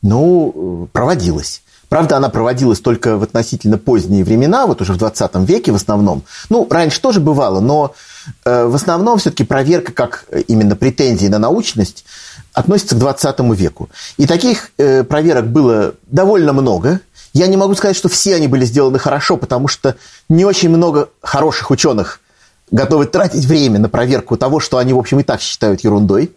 Ну, 0.00 0.88
проводилась. 0.92 1.62
Правда, 1.92 2.16
она 2.16 2.30
проводилась 2.30 2.80
только 2.80 3.18
в 3.18 3.22
относительно 3.22 3.76
поздние 3.76 4.24
времена, 4.24 4.64
вот 4.66 4.80
уже 4.80 4.94
в 4.94 4.96
20 4.96 5.34
веке 5.46 5.72
в 5.72 5.74
основном. 5.74 6.22
Ну, 6.48 6.66
раньше 6.70 7.02
тоже 7.02 7.20
бывало, 7.20 7.60
но 7.60 7.94
э, 8.46 8.64
в 8.64 8.74
основном 8.74 9.18
все-таки 9.18 9.44
проверка 9.44 9.92
как 9.92 10.24
именно 10.48 10.74
претензии 10.74 11.26
на 11.26 11.38
научность 11.38 12.06
относится 12.54 12.94
к 12.94 12.98
20 12.98 13.40
веку. 13.54 13.90
И 14.16 14.26
таких 14.26 14.70
э, 14.78 15.04
проверок 15.04 15.48
было 15.48 15.92
довольно 16.06 16.54
много. 16.54 17.00
Я 17.34 17.46
не 17.46 17.58
могу 17.58 17.74
сказать, 17.74 17.94
что 17.94 18.08
все 18.08 18.36
они 18.36 18.48
были 18.48 18.64
сделаны 18.64 18.98
хорошо, 18.98 19.36
потому 19.36 19.68
что 19.68 19.94
не 20.30 20.46
очень 20.46 20.70
много 20.70 21.10
хороших 21.20 21.70
ученых 21.70 22.20
готовы 22.70 23.04
тратить 23.04 23.44
время 23.44 23.78
на 23.78 23.90
проверку 23.90 24.38
того, 24.38 24.60
что 24.60 24.78
они, 24.78 24.94
в 24.94 24.98
общем, 24.98 25.20
и 25.20 25.24
так 25.24 25.42
считают 25.42 25.84
ерундой. 25.84 26.32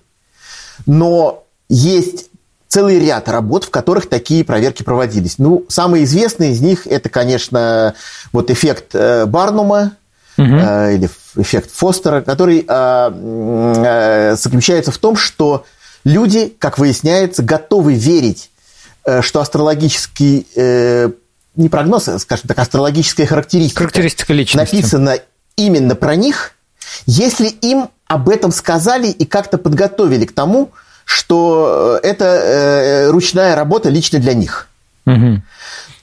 Но 0.86 1.46
есть 1.70 2.26
целый 2.68 3.00
ряд 3.00 3.30
работ, 3.30 3.66
в 3.66 3.70
которых 3.70 4.10
такие 4.10 4.44
проверки 4.44 4.84
проводились. 4.84 5.38
Ну, 5.38 5.66
самый 5.70 6.04
известный 6.04 6.52
из 6.52 6.62
них 6.62 6.88
это, 6.88 7.10
конечно, 7.10 7.94
вот 8.32 8.50
эффект 8.50 8.94
э, 8.94 9.26
Барнума 9.26 9.94
угу. 10.38 10.48
э, 10.48 10.96
или 10.96 11.10
эффект 11.36 11.72
Фостера, 11.74 12.22
который 12.22 12.66
э, 12.68 12.68
э, 12.68 14.36
заключается 14.36 14.92
в 14.92 14.98
том, 14.98 15.16
что 15.16 15.66
люди, 16.04 16.54
как 16.60 16.78
выясняется, 16.78 17.44
готовы 17.44 17.94
верить, 17.94 18.50
э, 19.06 19.22
что 19.22 19.42
астрологический 19.42 20.48
э, 20.56 21.10
не 21.56 21.70
прогноз, 21.70 22.08
а, 22.08 22.20
скажем 22.20 22.48
так, 22.48 22.60
астрологическая 22.60 23.26
характеристика, 23.26 23.84
характеристика 23.84 24.34
личности. 24.34 24.76
написана 24.76 25.18
именно 25.56 25.96
про 25.96 26.16
них, 26.16 26.52
если 27.06 27.48
им 27.48 27.90
об 28.08 28.30
этом 28.30 28.52
сказали 28.52 29.08
и 29.08 29.26
как-то 29.26 29.58
подготовили 29.58 30.26
к 30.26 30.34
тому, 30.34 30.72
что 31.06 32.00
э, 32.04 32.08
это 32.08 32.26
э, 32.26 33.10
ручная 33.12 33.56
работа 33.56 33.90
лично 33.90 34.20
для 34.20 34.34
них. 34.34 34.68
Угу. 35.06 35.42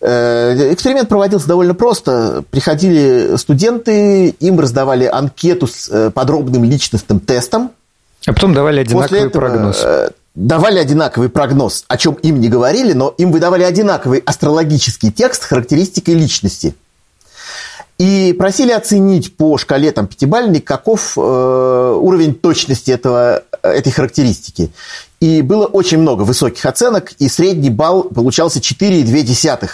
Эксперимент 0.05 1.09
проводился 1.09 1.47
довольно 1.47 1.75
просто. 1.75 2.43
Приходили 2.51 3.37
студенты, 3.37 4.31
им 4.31 4.59
раздавали 4.59 5.05
анкету 5.05 5.69
с 5.69 6.11
подробным 6.11 6.65
личностным 6.65 7.21
тестом. 7.21 7.71
А 8.27 8.33
потом 8.33 8.53
давали 8.53 8.81
одинаковый 8.81 9.21
этого, 9.21 9.41
прогноз. 9.41 9.87
Давали 10.35 10.79
одинаковый 10.79 11.29
прогноз, 11.29 11.85
о 11.87 11.97
чем 11.99 12.15
им 12.15 12.41
не 12.41 12.49
говорили, 12.49 12.95
но 12.95 13.15
им 13.17 13.31
выдавали 13.31 13.63
одинаковый 13.63 14.21
астрологический 14.25 15.13
текст 15.13 15.45
характеристикой 15.45 16.15
личности. 16.15 16.75
И 17.99 18.35
просили 18.37 18.73
оценить 18.73 19.37
по 19.37 19.59
шкале 19.59 19.93
там, 19.93 20.07
пятибалльной, 20.07 20.61
каков 20.61 21.17
э, 21.17 21.21
уровень 21.21 22.35
точности 22.35 22.91
этого, 22.91 23.45
этой 23.63 23.93
характеристики. 23.93 24.73
И 25.21 25.43
было 25.43 25.67
очень 25.67 25.99
много 25.99 26.23
высоких 26.23 26.67
оценок, 26.67 27.13
и 27.19 27.29
средний 27.29 27.71
балл 27.71 28.05
получался 28.05 28.59
4,2. 28.59 29.69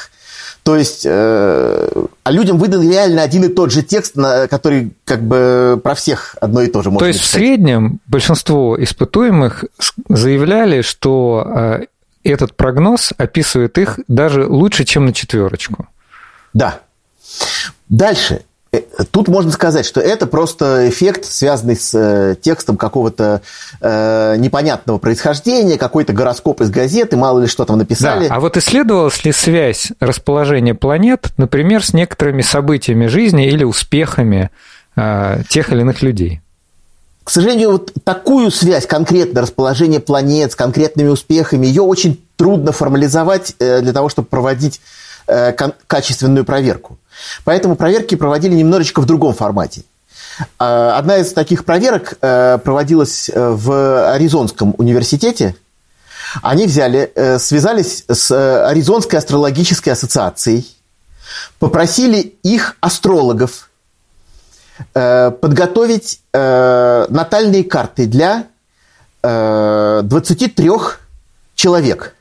То 0.63 0.77
есть, 0.77 1.07
э, 1.07 1.89
а 2.25 2.31
людям 2.31 2.59
выдан 2.59 2.87
реально 2.87 3.23
один 3.23 3.45
и 3.45 3.49
тот 3.49 3.73
же 3.73 3.83
текст, 3.83 4.17
на, 4.17 4.47
который 4.49 4.93
как 5.07 5.23
бы 5.23 5.81
про 5.83 5.95
всех 5.95 6.37
одно 6.43 6.61
и 6.61 6.67
то 6.67 6.83
же 6.83 6.91
можно 6.91 6.99
То 6.99 7.07
есть, 7.07 7.21
написать. 7.21 7.35
в 7.35 7.39
среднем 7.39 8.01
большинство 8.07 8.77
испытуемых 8.83 9.65
заявляли, 10.11 10.83
что 10.83 11.47
э, 11.47 11.87
этот 12.25 12.55
прогноз 12.55 13.15
описывает 13.17 13.79
их 13.79 13.99
даже 14.09 14.47
лучше, 14.47 14.85
чем 14.85 15.07
на 15.07 15.15
четверочку. 15.15 15.87
Да. 16.53 16.81
Дальше. 17.89 18.43
Э, 18.71 18.81
тут 19.11 19.29
можно 19.29 19.51
сказать, 19.51 19.87
что 19.87 20.01
это 20.01 20.27
просто 20.27 20.89
эффект, 20.89 21.25
связанный 21.25 21.77
с 21.77 21.95
э, 21.95 22.37
текстом 22.41 22.77
какого-то 22.77 23.41
э, 23.81 24.37
непонятного 24.39 24.99
происхождения, 24.99 25.79
какой-то 25.79 26.13
гороскоп 26.13 26.61
из 26.61 26.71
газеты, 26.71 27.17
мало 27.17 27.41
ли 27.41 27.47
что 27.47 27.65
там 27.65 27.79
написали. 27.79 28.29
Да, 28.29 28.35
а 28.35 28.41
вот 28.41 28.57
исследовалась 28.57 29.25
ли 29.25 29.33
связь 29.33 29.93
расположения 30.01 30.75
планет, 30.75 31.29
например, 31.37 31.85
с 31.85 31.95
некоторыми 31.95 32.43
событиями 32.43 33.07
жизни 33.07 33.47
или 33.47 33.65
успехами 33.65 34.51
э, 34.97 35.43
тех 35.49 35.73
или 35.73 35.81
иных 35.81 36.03
людей? 36.03 36.43
К 37.25 37.31
сожалению, 37.31 37.73
вот 37.73 37.93
такую 38.05 38.51
связь, 38.51 38.87
конкретно 38.87 39.43
расположение 39.43 40.01
планет 40.01 40.53
с 40.53 40.55
конкретными 40.57 41.09
успехами, 41.09 41.67
ее 41.67 41.83
очень 41.83 42.23
трудно 42.37 42.73
формализовать 42.73 43.55
э, 43.59 43.83
для 43.83 43.93
того, 43.93 44.09
чтобы 44.09 44.29
проводить 44.29 44.81
э, 45.27 45.53
качественную 45.87 46.45
проверку. 46.45 46.99
Поэтому 47.45 47.77
проверки 47.77 48.15
проводили 48.15 48.55
немножечко 48.55 49.01
в 49.01 49.07
другом 49.07 49.35
формате. 49.35 49.83
А, 50.59 50.99
одна 50.99 51.19
из 51.19 51.33
таких 51.33 51.65
проверок 51.65 52.15
э, 52.21 52.59
проводилась 52.59 53.29
э, 53.29 53.51
в 53.51 54.13
Аризонском 54.13 54.75
университете. 54.79 55.57
Они 56.43 56.67
взяли, 56.67 57.11
э, 57.15 57.39
связались 57.39 58.05
с 58.09 58.31
Аризонской 58.69 59.19
астрологической 59.19 59.93
ассоциацией, 59.93 60.69
попросили 61.59 62.35
их 62.43 62.77
астрологов 62.81 63.71
подготовить 64.95 66.21
натальные 66.33 67.65
карты 67.65 68.07
для 68.07 68.45
23 69.23 70.71
человек, 71.57 72.15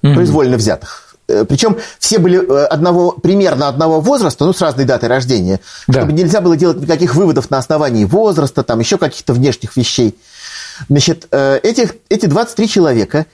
произвольно 0.00 0.56
взятых. 0.56 1.05
Э, 1.28 1.44
Причем 1.44 1.76
все 1.98 2.18
были 2.18 2.38
э, 2.38 2.64
одного, 2.66 3.12
примерно 3.12 3.68
одного 3.68 4.00
возраста, 4.00 4.44
ну, 4.44 4.52
с 4.52 4.60
разной 4.60 4.84
датой 4.84 5.08
рождения, 5.08 5.60
да. 5.88 6.00
чтобы 6.00 6.12
нельзя 6.12 6.40
было 6.40 6.56
делать 6.56 6.78
никаких 6.78 7.14
выводов 7.14 7.50
на 7.50 7.58
основании 7.58 8.04
возраста, 8.04 8.62
там, 8.62 8.78
еще 8.78 8.98
каких-то 8.98 9.32
внешних 9.32 9.76
вещей. 9.76 10.16
Значит, 10.88 11.26
э, 11.30 11.58
этих, 11.62 11.96
эти 12.08 12.26
23 12.26 12.68
человека 12.68 13.26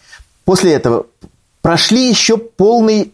после 0.45 0.73
этого 0.73 1.07
прошли 1.61 2.09
еще 2.09 2.39
полный 2.39 3.13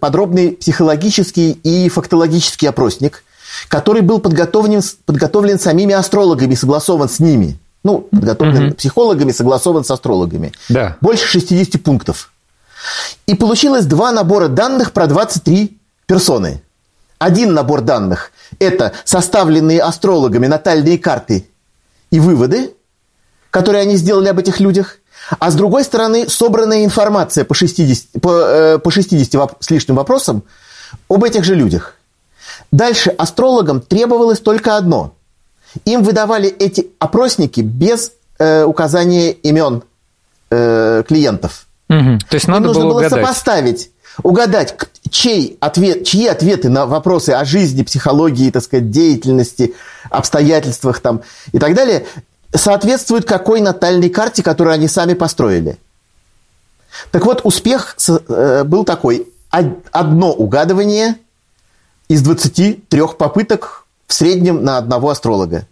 подробный 0.00 0.50
психологический 0.50 1.52
и 1.52 1.88
фактологический 1.88 2.68
опросник, 2.68 3.24
который 3.68 4.02
был 4.02 4.18
подготовлен, 4.18 4.82
подготовлен 5.06 5.58
самими 5.58 5.94
астрологами, 5.94 6.54
согласован 6.54 7.08
с 7.08 7.18
ними. 7.18 7.58
Ну, 7.84 8.00
подготовлен 8.00 8.66
угу. 8.66 8.74
психологами, 8.74 9.32
согласован 9.32 9.84
с 9.84 9.90
астрологами. 9.90 10.52
Да. 10.68 10.98
Больше 11.00 11.26
60 11.26 11.82
пунктов. 11.82 12.30
И 13.26 13.34
получилось 13.34 13.86
два 13.86 14.12
набора 14.12 14.48
данных 14.48 14.92
про 14.92 15.06
23 15.06 15.78
персоны. 16.06 16.62
Один 17.18 17.52
набор 17.52 17.80
данных– 17.80 18.32
это 18.58 18.92
составленные 19.04 19.82
астрологами 19.82 20.46
натальные 20.46 20.98
карты 20.98 21.48
и 22.10 22.20
выводы, 22.20 22.74
которые 23.50 23.82
они 23.82 23.96
сделали 23.96 24.28
об 24.28 24.38
этих 24.38 24.60
людях. 24.60 24.98
А 25.38 25.50
с 25.50 25.54
другой 25.54 25.84
стороны, 25.84 26.28
собранная 26.28 26.84
информация 26.84 27.44
по 27.44 27.54
60, 27.54 28.22
по, 28.22 28.30
э, 28.30 28.78
по 28.78 28.90
60 28.90 29.56
с 29.60 29.70
лишним 29.70 29.96
вопросам 29.96 30.44
об 31.10 31.24
этих 31.24 31.44
же 31.44 31.54
людях. 31.54 31.96
Дальше 32.70 33.10
астрологам 33.10 33.80
требовалось 33.80 34.40
только 34.40 34.76
одно. 34.76 35.14
Им 35.84 36.02
выдавали 36.02 36.48
эти 36.48 36.88
опросники 36.98 37.60
без 37.60 38.12
э, 38.38 38.64
указания 38.64 39.32
имен 39.32 39.82
э, 40.50 41.02
клиентов– 41.06 41.66
Угу. 41.88 42.18
То 42.28 42.34
есть 42.34 42.48
надо 42.48 42.68
нужно 42.68 42.82
было, 42.82 42.90
было 42.90 42.98
угадать. 42.98 43.20
сопоставить, 43.20 43.90
угадать, 44.22 44.76
чей 45.10 45.56
ответ, 45.60 46.04
чьи 46.04 46.26
ответы 46.26 46.68
на 46.68 46.86
вопросы 46.86 47.30
о 47.30 47.44
жизни, 47.44 47.82
психологии, 47.82 48.50
так 48.50 48.62
сказать, 48.62 48.90
деятельности, 48.90 49.74
обстоятельствах 50.10 51.00
там 51.00 51.22
и 51.52 51.58
так 51.58 51.74
далее 51.74 52.06
соответствуют 52.54 53.24
какой 53.24 53.60
натальной 53.60 54.08
карте, 54.08 54.42
которую 54.42 54.74
они 54.74 54.88
сами 54.88 55.14
построили. 55.14 55.78
Так 57.10 57.24
вот, 57.26 57.42
успех 57.44 57.96
э, 58.28 58.64
был 58.64 58.84
такой. 58.84 59.28
Одно 59.50 60.32
угадывание 60.32 61.16
из 62.08 62.22
23 62.22 63.02
попыток 63.18 63.86
в 64.06 64.12
среднем 64.14 64.62
на 64.64 64.78
одного 64.78 65.10
астролога. 65.10 65.66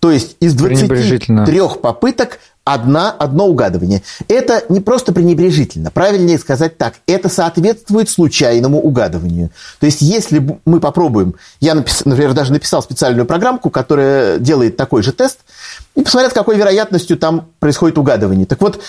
То 0.00 0.10
есть 0.10 0.36
из 0.40 0.54
23 0.54 1.62
попыток 1.82 2.40
одна, 2.68 3.10
одно 3.10 3.46
угадывание. 3.46 4.02
Это 4.28 4.62
не 4.68 4.80
просто 4.80 5.12
пренебрежительно. 5.12 5.90
Правильнее 5.90 6.38
сказать 6.38 6.76
так. 6.76 6.94
Это 7.06 7.28
соответствует 7.28 8.10
случайному 8.10 8.78
угадыванию. 8.80 9.50
То 9.80 9.86
есть, 9.86 10.02
если 10.02 10.58
мы 10.66 10.80
попробуем... 10.80 11.34
Я, 11.60 11.74
напис, 11.74 12.04
например, 12.04 12.34
даже 12.34 12.52
написал 12.52 12.82
специальную 12.82 13.24
программку, 13.24 13.70
которая 13.70 14.38
делает 14.38 14.76
такой 14.76 15.02
же 15.02 15.12
тест, 15.12 15.38
и 15.94 16.02
посмотрят, 16.02 16.32
с 16.32 16.34
какой 16.34 16.56
вероятностью 16.56 17.16
там 17.16 17.48
происходит 17.58 17.96
угадывание. 17.96 18.44
Так 18.44 18.60
вот, 18.60 18.80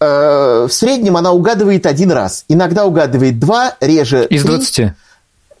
э, 0.00 0.66
в 0.68 0.72
среднем 0.72 1.16
она 1.16 1.30
угадывает 1.30 1.86
один 1.86 2.10
раз. 2.10 2.44
Иногда 2.48 2.86
угадывает 2.86 3.38
два, 3.38 3.76
реже 3.80 4.26
Из 4.26 4.42
20? 4.42 4.92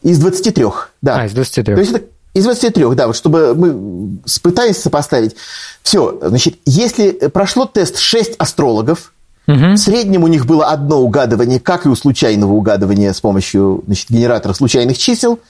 Из 0.02 0.18
23, 0.18 0.66
да. 1.00 1.20
А, 1.20 1.26
из 1.26 1.32
23. 1.32 1.74
То 1.74 1.80
есть 1.80 1.92
это 1.92 2.06
из 2.34 2.44
23, 2.44 2.94
да, 2.94 3.06
вот 3.06 3.16
чтобы 3.16 3.54
мы 3.54 4.18
пытались 4.42 4.78
сопоставить. 4.78 5.36
Все, 5.82 6.18
значит, 6.22 6.56
если 6.64 7.12
прошло 7.28 7.66
тест 7.66 7.98
6 7.98 8.36
астрологов, 8.38 9.12
угу. 9.46 9.72
в 9.72 9.76
среднем 9.76 10.24
у 10.24 10.28
них 10.28 10.46
было 10.46 10.66
одно 10.66 11.00
угадывание, 11.00 11.60
как 11.60 11.84
и 11.84 11.88
у 11.88 11.94
случайного 11.94 12.52
угадывания 12.52 13.12
с 13.12 13.20
помощью 13.20 13.82
значит, 13.86 14.10
генератора 14.10 14.54
случайных 14.54 14.96
чисел. 14.96 15.40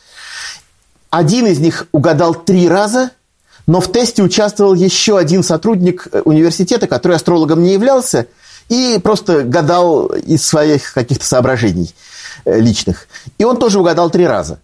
Один 1.11 1.47
из 1.47 1.61
них 1.61 1.87
угадал 1.93 2.35
три 2.35 2.69
раза, 2.69 3.11
но 3.67 3.81
в 3.81 3.93
тесте 3.93 4.23
участвовал 4.23 4.75
еще 4.75 5.19
один 5.19 5.43
сотрудник 5.45 6.09
университета, 6.25 6.89
который 6.89 7.17
астрологом 7.17 7.63
не 7.63 7.75
являлся, 7.75 8.27
и 8.69 8.99
просто 9.03 9.45
гадал 9.45 10.07
из 10.07 10.45
своих 10.45 10.95
каких-то 10.95 11.25
соображений 11.25 11.95
э, 12.45 12.59
личных. 12.59 13.07
И 13.39 13.45
он 13.45 13.59
тоже 13.59 13.79
угадал 13.79 14.11
три 14.11 14.27
раза. 14.27 14.59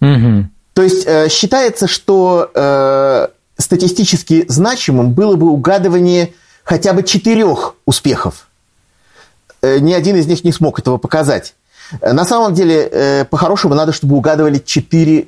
Угу. 0.00 0.48
То 0.78 0.84
есть 0.84 1.08
э, 1.08 1.28
считается, 1.28 1.88
что 1.88 2.52
э, 2.54 3.26
статистически 3.56 4.44
значимым 4.46 5.10
было 5.10 5.34
бы 5.34 5.50
угадывание 5.50 6.34
хотя 6.62 6.92
бы 6.92 7.02
четырех 7.02 7.74
успехов. 7.84 8.46
Э, 9.60 9.80
ни 9.80 9.92
один 9.92 10.14
из 10.14 10.28
них 10.28 10.44
не 10.44 10.52
смог 10.52 10.78
этого 10.78 10.96
показать. 10.96 11.56
На 12.00 12.24
самом 12.24 12.54
деле, 12.54 13.26
по-хорошему, 13.28 13.74
надо, 13.74 13.92
чтобы 13.92 14.14
угадывали 14.14 14.62
четыре 14.64 15.26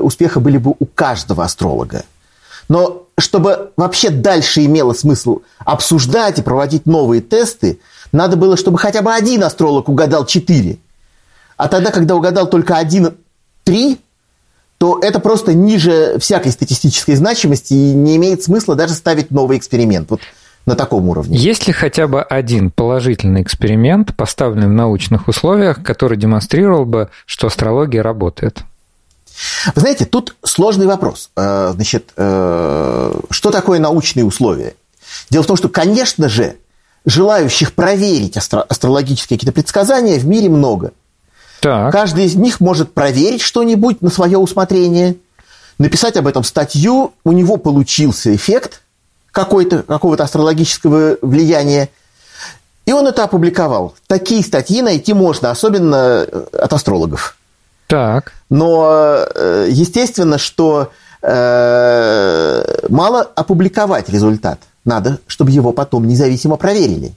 успеха 0.00 0.38
были 0.38 0.58
бы 0.58 0.74
у 0.78 0.86
каждого 0.86 1.42
астролога. 1.42 2.04
Но 2.68 3.08
чтобы 3.18 3.72
вообще 3.76 4.10
дальше 4.10 4.64
имело 4.64 4.92
смысл 4.92 5.40
обсуждать 5.58 6.38
и 6.38 6.42
проводить 6.42 6.86
новые 6.86 7.20
тесты, 7.20 7.80
надо 8.12 8.36
было, 8.36 8.56
чтобы 8.56 8.78
хотя 8.78 9.02
бы 9.02 9.12
один 9.12 9.42
астролог 9.42 9.88
угадал 9.88 10.24
четыре. 10.24 10.78
А 11.56 11.66
тогда, 11.66 11.90
когда 11.90 12.14
угадал 12.14 12.48
только 12.48 12.76
один, 12.76 13.16
три, 13.64 13.98
то 14.84 14.98
это 15.00 15.18
просто 15.18 15.54
ниже 15.54 16.18
всякой 16.18 16.52
статистической 16.52 17.14
значимости 17.14 17.72
и 17.72 17.94
не 17.94 18.16
имеет 18.16 18.42
смысла 18.42 18.74
даже 18.74 18.92
ставить 18.92 19.30
новый 19.30 19.56
эксперимент. 19.56 20.10
Вот 20.10 20.20
на 20.66 20.74
таком 20.76 21.08
уровне. 21.08 21.38
Есть 21.38 21.66
ли 21.66 21.72
хотя 21.72 22.06
бы 22.06 22.20
один 22.20 22.70
положительный 22.70 23.40
эксперимент, 23.40 24.14
поставленный 24.14 24.66
в 24.66 24.72
научных 24.72 25.26
условиях, 25.26 25.82
который 25.82 26.18
демонстрировал 26.18 26.84
бы, 26.84 27.08
что 27.24 27.46
астрология 27.46 28.02
работает? 28.02 28.60
Вы 29.74 29.80
знаете, 29.80 30.04
тут 30.04 30.36
сложный 30.44 30.84
вопрос. 30.84 31.30
Э, 31.34 31.72
значит, 31.74 32.12
э, 32.18 33.20
что 33.30 33.50
такое 33.50 33.78
научные 33.78 34.26
условия? 34.26 34.74
Дело 35.30 35.44
в 35.44 35.46
том, 35.46 35.56
что, 35.56 35.70
конечно 35.70 36.28
же, 36.28 36.56
желающих 37.06 37.72
проверить 37.72 38.36
астро- 38.36 38.66
астрологические 38.68 39.38
какие-то 39.38 39.54
предсказания 39.54 40.18
в 40.18 40.26
мире 40.26 40.50
много– 40.50 40.92
так. 41.64 41.92
Каждый 41.92 42.26
из 42.26 42.34
них 42.34 42.60
может 42.60 42.92
проверить 42.92 43.40
что-нибудь 43.40 44.02
на 44.02 44.10
свое 44.10 44.36
усмотрение, 44.36 45.16
написать 45.78 46.14
об 46.18 46.26
этом 46.26 46.44
статью, 46.44 47.14
у 47.24 47.32
него 47.32 47.56
получился 47.56 48.36
эффект 48.36 48.82
какой-то, 49.30 49.82
какого-то 49.82 50.24
астрологического 50.24 51.16
влияния, 51.22 51.88
и 52.84 52.92
он 52.92 53.06
это 53.06 53.24
опубликовал. 53.24 53.94
Такие 54.06 54.44
статьи 54.44 54.82
найти 54.82 55.14
можно, 55.14 55.50
особенно 55.50 56.26
э, 56.28 56.44
от 56.52 56.74
астрологов. 56.74 57.38
Так. 57.86 58.34
Но 58.50 59.24
э, 59.34 59.68
естественно, 59.70 60.36
что 60.36 60.90
э, 61.22 62.86
мало 62.90 63.22
опубликовать 63.22 64.10
результат. 64.10 64.58
Надо, 64.84 65.18
чтобы 65.26 65.50
его 65.50 65.72
потом 65.72 66.06
независимо 66.06 66.56
проверили. 66.56 67.14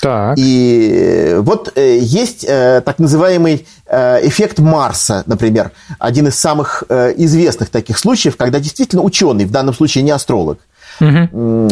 Так. 0.00 0.38
И 0.38 0.90
э, 0.92 1.40
вот 1.40 1.72
э, 1.74 1.98
есть 1.98 2.44
э, 2.46 2.82
так 2.84 2.98
называемый 2.98 3.66
эффект 3.90 4.58
Марса, 4.58 5.22
например, 5.24 5.72
один 5.98 6.28
из 6.28 6.38
самых 6.38 6.82
известных 6.90 7.70
таких 7.70 7.96
случаев, 7.96 8.36
когда 8.36 8.60
действительно 8.60 9.02
ученый, 9.02 9.46
в 9.46 9.50
данном 9.50 9.72
случае 9.72 10.04
не 10.04 10.10
астролог, 10.10 10.58
угу. 11.00 11.08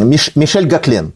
Миш, 0.03 0.35
Мишель 0.35 0.67
Гаклен, 0.67 1.13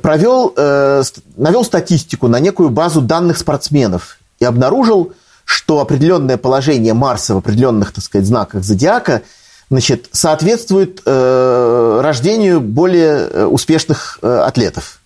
провел, 0.00 0.54
навел 0.56 1.62
статистику 1.62 2.28
на 2.28 2.40
некую 2.40 2.70
базу 2.70 3.02
данных 3.02 3.36
спортсменов 3.36 4.16
и 4.38 4.46
обнаружил, 4.46 5.12
что 5.44 5.80
определенное 5.80 6.38
положение 6.38 6.94
Марса 6.94 7.34
в 7.34 7.38
определенных, 7.38 7.92
так 7.92 8.02
сказать, 8.02 8.26
знаках 8.26 8.64
зодиака 8.64 9.20
значит, 9.68 10.08
соответствует 10.12 11.02
рождению 11.04 12.62
более 12.62 13.46
успешных 13.46 14.18
атлетов. 14.22 14.99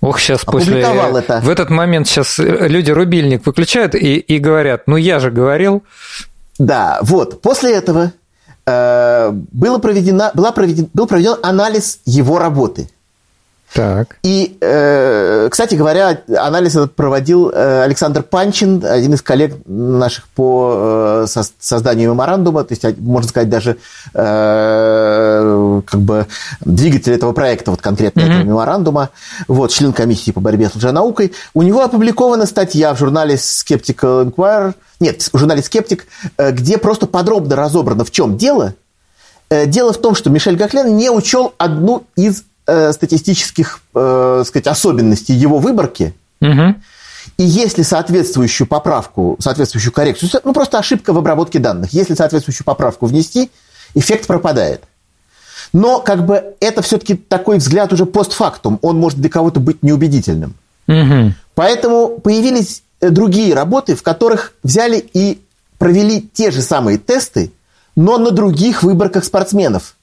Ох, 0.00 0.18
сейчас 0.18 0.44
после... 0.44 0.80
это. 0.80 1.40
В 1.42 1.48
этот 1.48 1.70
момент 1.70 2.08
сейчас 2.08 2.38
люди 2.38 2.90
рубильник 2.90 3.44
выключают 3.44 3.94
и, 3.94 4.16
и 4.16 4.38
говорят, 4.38 4.82
ну 4.86 4.96
я 4.96 5.18
же 5.18 5.30
говорил. 5.30 5.82
Да, 6.58 6.98
вот. 7.02 7.42
После 7.42 7.74
этого 7.74 8.12
э, 8.66 9.30
было 9.32 9.78
проведено, 9.78 10.30
была 10.34 10.52
проведен, 10.52 10.88
был 10.94 11.06
проведен 11.06 11.36
анализ 11.42 12.00
его 12.06 12.38
работы. 12.38 12.88
Так. 13.72 14.16
И, 14.24 14.58
э, 14.60 15.48
кстати 15.48 15.76
говоря, 15.76 16.22
анализ 16.36 16.72
этот 16.72 16.96
проводил 16.96 17.50
э, 17.50 17.82
Александр 17.82 18.24
Панчин, 18.24 18.84
один 18.84 19.14
из 19.14 19.22
коллег 19.22 19.54
наших 19.64 20.26
по 20.28 21.24
э, 21.24 21.42
созданию 21.60 22.10
меморандума, 22.10 22.64
то 22.64 22.74
есть, 22.74 22.98
можно 22.98 23.28
сказать, 23.28 23.48
даже 23.48 23.76
как 24.12 26.00
бы 26.00 26.26
двигатель 26.60 27.12
этого 27.12 27.32
проекта, 27.32 27.70
вот 27.70 27.80
конкретно 27.80 28.20
mm-hmm. 28.20 28.24
этого 28.24 28.42
меморандума, 28.42 29.10
вот, 29.46 29.70
член 29.70 29.92
комиссии 29.92 30.32
по 30.32 30.40
борьбе 30.40 30.68
с 30.68 30.74
лженаукой. 30.74 31.32
У 31.54 31.62
него 31.62 31.82
опубликована 31.82 32.46
статья 32.46 32.92
в 32.94 32.98
журнале 32.98 33.36
Skeptical 33.36 34.24
Inquirer, 34.24 34.74
нет, 34.98 35.22
в 35.22 35.38
журнале 35.38 35.60
Skeptic, 35.60 36.02
где 36.38 36.76
просто 36.76 37.06
подробно 37.06 37.54
разобрано, 37.56 38.04
в 38.04 38.10
чем 38.10 38.36
дело. 38.36 38.74
Дело 39.50 39.92
в 39.92 39.98
том, 39.98 40.14
что 40.14 40.30
Мишель 40.30 40.56
Гаклен 40.56 40.96
не 40.96 41.10
учел 41.10 41.54
одну 41.58 42.04
из 42.16 42.44
э, 42.70 42.92
статистических 42.92 43.80
э, 43.94 44.44
сказать, 44.46 44.68
особенностей 44.68 45.34
его 45.34 45.58
выборки. 45.58 46.14
Угу. 46.40 46.76
И 47.36 47.42
если 47.42 47.82
соответствующую 47.82 48.66
поправку, 48.66 49.36
соответствующую 49.40 49.92
коррекцию, 49.92 50.30
ну 50.44 50.52
просто 50.52 50.78
ошибка 50.78 51.12
в 51.12 51.18
обработке 51.18 51.58
данных, 51.58 51.92
если 51.92 52.14
соответствующую 52.14 52.64
поправку 52.64 53.06
внести, 53.06 53.50
эффект 53.94 54.26
пропадает. 54.26 54.84
Но 55.72 56.00
как 56.00 56.24
бы 56.24 56.54
это 56.60 56.82
все-таки 56.82 57.14
такой 57.14 57.58
взгляд 57.58 57.92
уже 57.92 58.06
постфактум, 58.06 58.78
он 58.82 58.98
может 58.98 59.18
для 59.20 59.30
кого-то 59.30 59.60
быть 59.60 59.82
неубедительным. 59.82 60.54
Угу. 60.86 61.34
Поэтому 61.54 62.18
появились 62.20 62.82
э, 63.00 63.10
другие 63.10 63.54
работы, 63.54 63.96
в 63.96 64.02
которых 64.02 64.54
взяли 64.62 65.04
и 65.12 65.40
провели 65.78 66.22
те 66.22 66.50
же 66.50 66.62
самые 66.62 66.98
тесты, 66.98 67.52
но 67.96 68.18
на 68.18 68.30
других 68.30 68.82
выборках 68.82 69.24
спортсменов. 69.24 69.96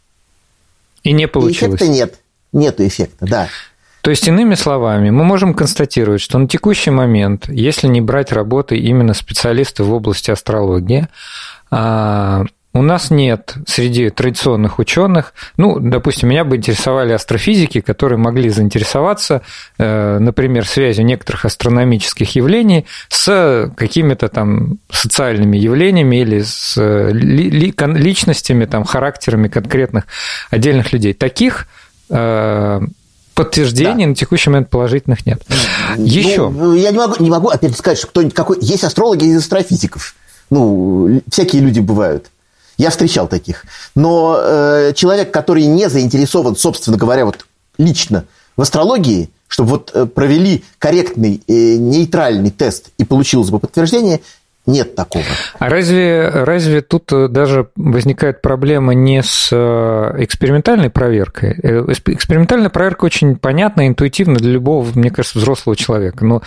И 1.03 1.13
не 1.13 1.27
получилось. 1.27 1.81
И 1.81 1.85
эффекта 1.85 1.87
нет 1.87 2.19
нет 2.57 2.81
эффекта, 2.81 3.25
да. 3.25 3.47
То 4.01 4.11
есть, 4.11 4.27
иными 4.27 4.55
словами, 4.55 5.09
мы 5.09 5.23
можем 5.23 5.53
констатировать, 5.53 6.21
что 6.21 6.37
на 6.37 6.47
текущий 6.47 6.91
момент, 6.91 7.49
если 7.49 7.87
не 7.87 7.99
брать 7.99 8.31
работы 8.31 8.77
именно 8.77 9.13
специалистов 9.13 9.87
в 9.87 9.93
области 9.93 10.31
астрологии, 10.31 11.07
а, 11.71 12.45
у 12.73 12.81
нас 12.81 13.09
нет 13.09 13.55
среди 13.65 14.09
традиционных 14.09 14.79
ученых, 14.79 15.33
ну, 15.57 15.79
допустим, 15.79 16.29
меня 16.29 16.45
бы 16.45 16.57
интересовали 16.57 17.11
астрофизики, 17.11 17.81
которые 17.81 18.17
могли 18.19 18.49
заинтересоваться, 18.49 19.41
э, 19.77 20.19
например, 20.19 20.65
связью 20.65 21.03
некоторых 21.03 21.45
астрономических 21.45 22.35
явлений 22.35 22.85
с 23.09 23.71
какими-то 23.75 24.29
там 24.29 24.77
социальными 24.91 25.57
явлениями 25.57 26.17
или 26.17 26.41
с 26.41 26.77
личностями, 27.11 28.65
там, 28.65 28.83
характерами 28.83 29.47
конкретных 29.47 30.05
отдельных 30.51 30.93
людей. 30.93 31.13
Таких 31.13 31.67
Э, 31.67 31.76
подтверждений 32.07 34.05
да. 34.05 34.09
на 34.09 34.15
текущий 34.15 34.49
момент 34.49 34.69
положительных 34.69 35.25
нет. 35.25 35.43
Еще. 35.97 36.49
Ну, 36.49 36.73
я 36.73 36.91
не 36.91 36.97
могу, 36.97 37.15
не 37.19 37.29
могу 37.29 37.49
опять 37.49 37.77
сказать, 37.77 37.99
что 37.99 38.07
кто-нибудь 38.07 38.33
какой... 38.33 38.57
Есть 38.61 38.83
астрологи, 38.83 39.25
есть 39.25 39.45
астрофизиков. 39.45 40.15
Ну, 40.49 41.21
всякие 41.29 41.61
люди 41.61 41.79
бывают. 41.79 42.31
Я 42.77 42.89
встречал 42.89 43.27
таких. 43.27 43.65
Но 43.95 44.37
э, 44.39 44.93
человек, 44.95 45.31
который 45.31 45.65
не 45.65 45.89
заинтересован, 45.89 46.55
собственно 46.55 46.97
говоря, 46.97 47.25
вот 47.25 47.45
лично 47.77 48.25
в 48.55 48.61
астрологии, 48.61 49.29
чтобы 49.47 49.69
вот 49.71 49.91
э, 49.93 50.05
провели 50.05 50.63
корректный, 50.77 51.41
э, 51.47 51.75
нейтральный 51.77 52.51
тест 52.51 52.89
и 52.97 53.05
получилось 53.05 53.49
бы 53.49 53.59
подтверждение, 53.59 54.21
Нет 54.67 54.95
такого. 54.95 55.23
А 55.59 55.69
разве, 55.69 56.27
разве 56.27 56.81
тут 56.81 57.09
э, 57.13 57.29
даже 57.29 57.69
возникает 57.77 58.41
проблема 58.41 58.93
не 58.93 59.23
с 59.23 59.47
э, 59.49 60.15
экспериментальной 60.17 60.89
проверкой? 60.89 61.57
Э, 61.63 61.85
экспериментальная 61.87 62.69
проверка 62.69 63.05
очень 63.05 63.37
понятна, 63.37 63.87
интуитивна 63.87 64.35
для 64.35 64.51
любого, 64.51 64.85
мне 64.93 65.09
кажется, 65.09 65.39
взрослого 65.39 65.77
человека. 65.77 66.25
Но 66.25 66.41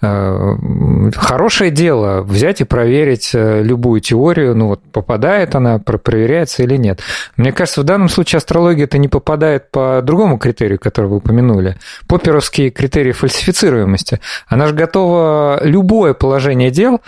э, 0.00 1.10
хорошее 1.16 1.72
дело 1.72 2.22
взять 2.22 2.60
и 2.60 2.64
проверить 2.64 3.30
любую 3.34 4.00
теорию, 4.00 4.54
ну 4.54 4.68
вот 4.68 4.82
попадает 4.92 5.56
она, 5.56 5.80
проверяется 5.80 6.62
или 6.62 6.76
нет. 6.76 7.00
Мне 7.36 7.50
кажется, 7.50 7.80
в 7.80 7.84
данном 7.84 8.08
случае 8.08 8.38
астрология 8.38 8.84
это 8.84 8.98
не 8.98 9.08
попадает 9.08 9.72
по 9.72 10.00
другому 10.00 10.38
критерию, 10.38 10.78
который 10.78 11.06
вы 11.06 11.16
упомянули. 11.16 11.76
Поперовский 12.06 12.70
критерий 12.70 13.10
фальсифицируемости. 13.10 14.20
Она 14.46 14.68
же 14.68 14.74
готова 14.74 15.60
любое 15.64 16.14
положение 16.14 16.70
дел 16.70 17.00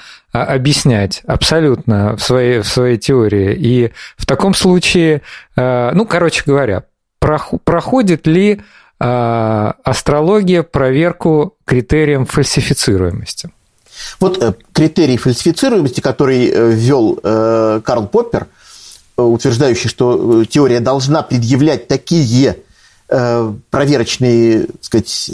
объяснять 0.44 1.22
абсолютно 1.26 2.16
в 2.16 2.22
своей, 2.22 2.60
в 2.60 2.66
своей 2.66 2.98
теории. 2.98 3.54
И 3.54 3.92
в 4.16 4.26
таком 4.26 4.54
случае, 4.54 5.22
э, 5.56 5.90
ну, 5.92 6.06
короче 6.06 6.42
говоря, 6.44 6.84
проходит 7.18 8.26
ли 8.26 8.60
э, 9.00 9.72
астрология 9.84 10.62
проверку 10.62 11.54
критерием 11.64 12.26
фальсифицируемости? 12.26 13.50
Вот 14.20 14.42
э, 14.42 14.54
критерий 14.72 15.16
фальсифицируемости, 15.16 16.00
который 16.00 16.50
ввел 16.74 17.14
Карл 17.82 18.06
Поппер, 18.06 18.46
утверждающий, 19.16 19.88
что 19.88 20.44
теория 20.44 20.80
должна 20.80 21.22
предъявлять 21.22 21.88
такие 21.88 22.56
проверочные 23.08 24.66
так 24.66 24.84
сказать, 24.84 25.30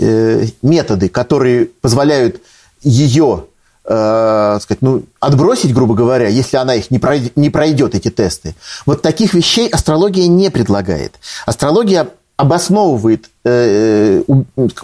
методы, 0.60 1.08
которые 1.08 1.64
позволяют 1.80 2.42
ее 2.82 3.46
э, 3.84 4.58
сказать, 4.60 4.82
ну, 4.82 5.04
отбросить, 5.20 5.74
грубо 5.74 5.94
говоря, 5.94 6.28
если 6.28 6.56
она 6.56 6.74
их 6.74 6.90
не 6.90 6.98
пройдет, 6.98 7.36
не 7.36 7.50
пройдет, 7.50 7.94
эти 7.94 8.10
тесты. 8.10 8.54
Вот 8.86 9.02
таких 9.02 9.34
вещей 9.34 9.68
астрология 9.68 10.26
не 10.26 10.50
предлагает. 10.50 11.14
Астрология 11.46 12.08
обосновывает 12.36 13.30
э, 13.44 14.22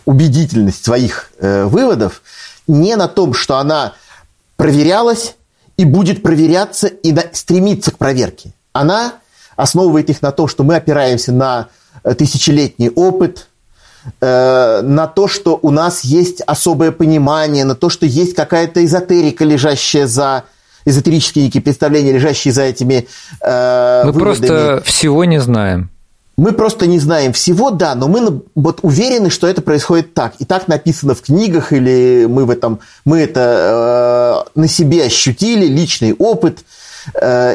убедительность 0.05 0.85
своих 0.85 1.33
э, 1.39 1.65
выводов 1.65 2.23
не 2.67 2.95
на 2.97 3.09
том, 3.09 3.35
что 3.35 3.57
она 3.57 3.95
проверялась 4.57 5.37
и 5.77 5.85
будет 5.85 6.23
проверяться 6.23 6.89
и 6.89 7.13
на, 7.13 7.25
стремиться 7.33 7.91
к 7.91 7.99
проверке. 7.99 8.53
Она 8.73 9.15
основывает 9.57 10.11
их 10.11 10.23
на 10.23 10.31
том, 10.31 10.47
что 10.47 10.63
мы 10.63 10.77
опираемся 10.77 11.33
на 11.33 11.69
э, 12.05 12.15
тысячелетний 12.15 12.91
опыт, 12.91 13.48
Э, 14.21 14.81
на 14.83 15.07
то, 15.07 15.29
что 15.29 15.59
у 15.61 15.71
нас 15.71 16.05
есть 16.05 16.43
особое 16.47 16.93
понимание, 16.93 17.65
на 17.65 17.75
то, 17.75 17.89
что 17.89 18.07
есть 18.07 18.35
какая-то 18.35 18.85
эзотерика, 18.85 19.45
лежащая 19.45 20.07
за 20.07 20.45
эзотерические 20.85 21.47
некие 21.47 21.63
представления, 21.63 22.13
лежащие 22.13 22.53
за 22.53 22.63
этими 22.63 23.07
э, 23.43 24.03
Мы 24.05 24.13
выводами. 24.13 24.47
просто 24.47 24.83
всего 24.85 25.25
не 25.25 25.41
знаем. 25.41 25.91
Мы 26.37 26.53
просто 26.53 26.87
не 26.87 27.01
знаем 27.01 27.33
всего, 27.33 27.71
да, 27.71 27.97
но 27.97 28.07
мы 28.07 28.43
вот 28.55 28.79
уверены, 28.83 29.29
что 29.29 29.49
это 29.49 29.61
происходит 29.61 30.15
так. 30.15 30.35
И 30.39 30.45
так 30.45 30.69
написано 30.69 31.17
в 31.17 31.23
книгах, 31.23 31.73
или 31.73 32.27
мы 32.29 32.45
в 32.45 32.51
этом, 32.51 32.79
мы 33.05 33.19
это 33.19 34.45
э, 34.55 34.61
на 34.61 34.69
себе 34.69 35.05
ощутили, 35.05 35.67
личный 35.67 36.15
опыт– 36.15 36.61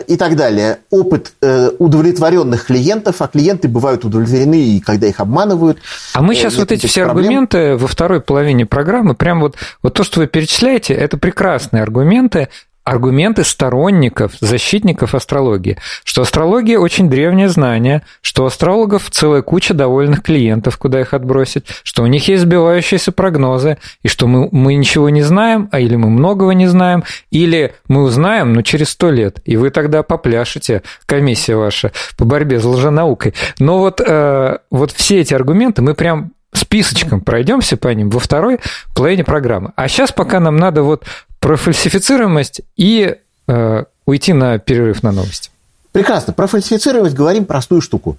и 0.07 0.17
так 0.17 0.35
далее. 0.35 0.79
Опыт 0.89 1.33
э, 1.41 1.69
удовлетворенных 1.79 2.65
клиентов, 2.65 3.21
а 3.21 3.27
клиенты 3.27 3.67
бывают 3.67 4.05
удовлетворены, 4.05 4.61
и 4.61 4.79
когда 4.79 5.07
их 5.07 5.19
обманывают. 5.19 5.79
А 6.13 6.21
мы 6.21 6.35
сейчас 6.35 6.55
э, 6.55 6.59
вот 6.59 6.71
эти 6.71 6.87
все 6.87 7.05
проблем. 7.05 7.25
аргументы 7.25 7.75
во 7.77 7.87
второй 7.87 8.21
половине 8.21 8.65
программы, 8.65 9.15
прям 9.15 9.41
вот, 9.41 9.55
вот 9.81 9.93
то, 9.93 10.03
что 10.03 10.19
вы 10.19 10.27
перечисляете, 10.27 10.93
это 10.93 11.17
прекрасные 11.17 11.83
аргументы, 11.83 12.49
аргументы 12.83 13.43
сторонников, 13.43 14.33
защитников 14.39 15.15
астрологии, 15.15 15.77
что 16.03 16.21
астрология 16.21 16.77
очень 16.77 17.09
древнее 17.09 17.49
знание, 17.49 18.03
что 18.21 18.43
у 18.43 18.47
астрологов 18.47 19.09
целая 19.09 19.41
куча 19.41 19.73
довольных 19.73 20.21
клиентов, 20.21 20.77
куда 20.77 21.01
их 21.01 21.13
отбросить, 21.13 21.65
что 21.83 22.03
у 22.03 22.07
них 22.07 22.27
есть 22.27 22.43
сбивающиеся 22.43 23.11
прогнозы, 23.11 23.77
и 24.01 24.07
что 24.07 24.27
мы, 24.27 24.49
мы 24.51 24.75
ничего 24.75 25.09
не 25.09 25.21
знаем, 25.21 25.69
а 25.71 25.79
или 25.79 25.95
мы 25.95 26.09
многого 26.09 26.51
не 26.51 26.67
знаем, 26.67 27.03
или 27.31 27.73
мы 27.87 28.03
узнаем, 28.03 28.53
но 28.53 28.61
через 28.61 28.89
сто 28.89 29.09
лет, 29.11 29.39
и 29.45 29.55
вы 29.55 29.69
тогда 29.69 30.03
попляшете, 30.03 30.83
комиссия 31.05 31.55
ваша, 31.55 31.91
по 32.17 32.25
борьбе 32.25 32.59
с 32.59 32.65
лженаукой. 32.65 33.33
Но 33.59 33.79
вот, 33.79 34.01
э, 34.05 34.57
вот 34.69 34.91
все 34.91 35.21
эти 35.21 35.33
аргументы 35.33 35.81
мы 35.81 35.93
прям 35.93 36.33
списочком 36.57 37.21
пройдемся 37.21 37.77
по 37.77 37.87
ним 37.89 38.09
во 38.09 38.19
второй 38.19 38.59
половине 38.95 39.23
программы. 39.23 39.71
А 39.75 39.87
сейчас 39.87 40.11
пока 40.11 40.39
нам 40.39 40.57
надо 40.57 40.83
вот 40.83 41.03
про 41.39 41.55
фальсифицируемость 41.55 42.61
и 42.77 43.15
э, 43.47 43.83
уйти 44.05 44.33
на 44.33 44.59
перерыв 44.59 45.03
на 45.03 45.11
новости. 45.11 45.49
Прекрасно. 45.91 46.33
Про 46.33 46.47
фальсифицируемость 46.47 47.15
говорим 47.15 47.45
простую 47.45 47.81
штуку. 47.81 48.17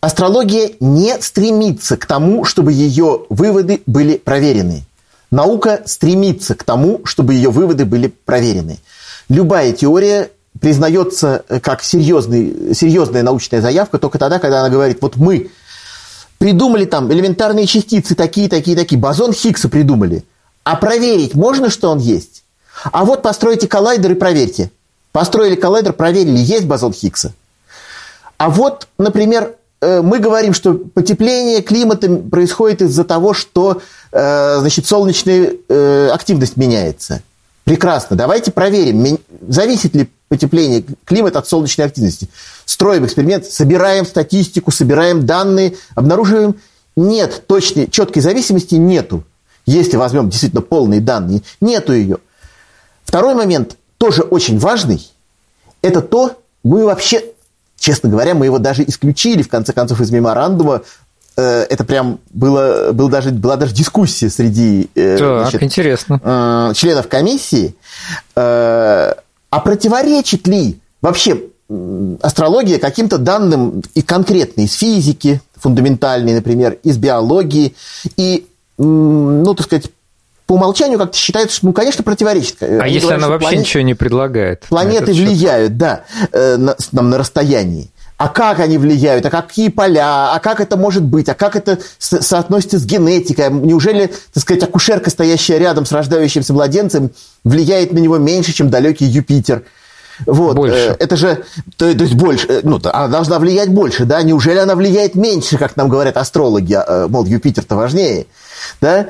Астрология 0.00 0.72
не 0.80 1.20
стремится 1.20 1.96
к 1.96 2.06
тому, 2.06 2.44
чтобы 2.44 2.72
ее 2.72 3.24
выводы 3.28 3.82
были 3.86 4.18
проверены. 4.18 4.84
Наука 5.30 5.82
стремится 5.86 6.54
к 6.54 6.62
тому, 6.62 7.00
чтобы 7.04 7.34
ее 7.34 7.50
выводы 7.50 7.84
были 7.84 8.08
проверены. 8.24 8.78
Любая 9.28 9.72
теория 9.72 10.30
признается 10.60 11.44
как 11.62 11.82
серьезный, 11.82 12.74
серьезная 12.74 13.22
научная 13.22 13.60
заявка 13.60 13.98
только 13.98 14.18
тогда, 14.18 14.38
когда 14.38 14.60
она 14.60 14.70
говорит, 14.70 14.98
вот 15.00 15.16
мы 15.16 15.50
придумали 16.38 16.84
там 16.84 17.12
элементарные 17.12 17.66
частицы 17.66 18.14
такие, 18.14 18.48
такие, 18.48 18.76
такие, 18.76 19.00
бозон 19.00 19.32
Хиггса 19.32 19.68
придумали– 19.68 20.24
а 20.66 20.74
проверить 20.74 21.36
можно, 21.36 21.70
что 21.70 21.90
он 21.90 22.00
есть? 22.00 22.42
А 22.90 23.04
вот 23.04 23.22
постройте 23.22 23.68
коллайдер 23.68 24.10
и 24.10 24.14
проверьте. 24.16 24.72
Построили 25.12 25.54
коллайдер, 25.54 25.92
проверили, 25.92 26.38
есть 26.38 26.64
бозон 26.64 26.92
Хиггса. 26.92 27.34
А 28.36 28.50
вот, 28.50 28.88
например, 28.98 29.54
э, 29.80 30.02
мы 30.02 30.18
говорим, 30.18 30.52
что 30.52 30.74
потепление 30.74 31.62
климата 31.62 32.08
происходит 32.16 32.82
из-за 32.82 33.04
того, 33.04 33.32
что 33.32 33.80
э, 34.10 34.56
значит, 34.58 34.86
солнечная 34.86 35.52
э, 35.68 36.08
активность 36.12 36.56
меняется. 36.56 37.22
Прекрасно. 37.66 38.16
Давайте 38.16 38.50
проверим, 38.50 39.18
зависит 39.46 39.94
ли 39.94 40.08
потепление 40.28 40.82
климата 41.04 41.40
от 41.40 41.46
солнечной 41.46 41.86
активности. 41.86 42.30
Строим 42.64 43.04
эксперимент, 43.04 43.44
собираем 43.44 44.06
статистику, 44.06 44.70
собираем 44.70 45.26
данные, 45.26 45.76
обнаруживаем, 45.94 46.58
нет 46.96 47.42
точной, 47.46 47.90
четкой 47.90 48.22
зависимости 48.22 48.76
нету 48.76 49.24
если 49.66 49.96
возьмем 49.96 50.30
действительно 50.30 50.62
полные 50.62 51.00
данные, 51.00 51.42
нету 51.60 51.92
ее. 51.92 52.18
Второй 53.04 53.34
момент, 53.34 53.76
тоже 53.98 54.22
очень 54.22 54.58
важный, 54.58 55.06
это 55.82 56.00
то, 56.00 56.40
мы 56.62 56.84
вообще, 56.84 57.24
честно 57.78 58.08
говоря, 58.08 58.34
мы 58.34 58.46
его 58.46 58.58
даже 58.58 58.84
исключили, 58.84 59.42
в 59.42 59.48
конце 59.48 59.72
концов, 59.72 60.00
из 60.00 60.10
меморандума, 60.10 60.82
это 61.40 61.84
прям 61.84 62.18
было, 62.30 62.92
был 62.92 63.08
даже, 63.08 63.30
была 63.30 63.56
даже 63.56 63.74
дискуссия 63.74 64.30
среди 64.30 64.88
э, 64.94 65.16
так, 65.18 65.42
значит, 65.42 65.62
интересно. 65.62 66.20
Э, 66.22 66.72
членов 66.74 67.08
комиссии. 67.08 67.74
А 68.34 69.60
противоречит 69.60 70.46
ли 70.46 70.78
вообще 71.00 71.40
астрология 72.20 72.78
каким-то 72.78 73.18
данным 73.18 73.82
и 73.94 74.02
конкретно 74.02 74.62
из 74.62 74.74
физики, 74.74 75.40
фундаментальной, 75.56 76.34
например, 76.34 76.78
из 76.82 76.96
биологии, 76.96 77.74
и 78.16 78.46
ну, 78.78 79.54
так 79.54 79.66
сказать, 79.66 79.90
по 80.46 80.54
умолчанию 80.54 80.98
как-то 80.98 81.16
считается, 81.16 81.56
что, 81.56 81.66
ну, 81.66 81.72
конечно, 81.72 82.04
противоречит. 82.04 82.62
А 82.62 82.66
Они 82.82 82.94
если 82.94 83.06
говорят, 83.06 83.24
она 83.24 83.32
вообще 83.32 83.48
планет... 83.48 83.60
ничего 83.60 83.82
не 83.82 83.94
предлагает? 83.94 84.60
Планеты 84.68 85.12
влияют, 85.12 85.76
да, 85.76 86.04
э, 86.32 86.56
на, 86.56 86.76
нам 86.92 87.10
на 87.10 87.18
расстоянии. 87.18 87.90
А 88.18 88.28
как 88.28 88.60
они 88.60 88.78
влияют, 88.78 89.26
а 89.26 89.30
какие 89.30 89.68
поля, 89.68 90.32
а 90.32 90.38
как 90.38 90.60
это 90.60 90.78
может 90.78 91.02
быть, 91.02 91.28
а 91.28 91.34
как 91.34 91.54
это 91.54 91.78
со- 91.98 92.22
соотносится 92.22 92.78
с 92.78 92.86
генетикой? 92.86 93.50
Неужели, 93.50 94.10
так 94.32 94.42
сказать, 94.42 94.62
акушерка, 94.62 95.10
стоящая 95.10 95.58
рядом 95.58 95.84
с 95.84 95.92
рождающимся 95.92 96.54
младенцем, 96.54 97.10
влияет 97.44 97.92
на 97.92 97.98
него 97.98 98.16
меньше, 98.16 98.52
чем 98.54 98.70
далекий 98.70 99.04
Юпитер? 99.04 99.64
Вот, 100.24 100.56
больше. 100.56 100.76
Э, 100.76 100.96
это 100.98 101.16
же, 101.16 101.44
то, 101.76 101.92
то 101.92 102.04
есть 102.04 102.14
больше, 102.14 102.46
э, 102.48 102.60
ну, 102.62 102.80
она 102.84 103.08
должна 103.08 103.38
влиять 103.38 103.68
больше, 103.68 104.06
да? 104.06 104.22
Неужели 104.22 104.58
она 104.58 104.74
влияет 104.74 105.14
меньше, 105.14 105.58
как 105.58 105.76
нам 105.76 105.90
говорят 105.90 106.16
астрологи, 106.16 106.74
э, 106.74 107.06
мол, 107.08 107.26
Юпитер-то 107.26 107.76
важнее, 107.76 108.26
да? 108.80 109.08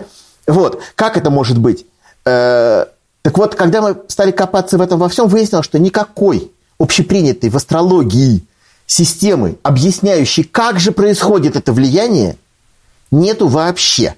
Вот, 0.49 0.83
как 0.97 1.17
это 1.17 1.31
может 1.31 1.59
быть? 1.59 1.87
Так 2.25 3.39
вот, 3.39 3.55
когда 3.55 3.83
мы 3.83 3.97
стали 4.09 4.33
копаться 4.33 4.79
в 4.79 4.81
этом 4.81 4.99
во 4.99 5.09
всем, 5.09 5.29
выяснилось, 5.29 5.65
что 5.65 5.79
никакой 5.79 6.51
общепринятой 6.79 7.51
в 7.51 7.57
астрологии 7.57 8.43
системы, 8.87 9.57
объясняющей, 9.63 10.45
как 10.45 10.79
же 10.81 10.93
происходит 10.93 11.57
это 11.57 11.73
влияние, 11.73 12.37
нету 13.11 13.49
вообще. 13.49 14.15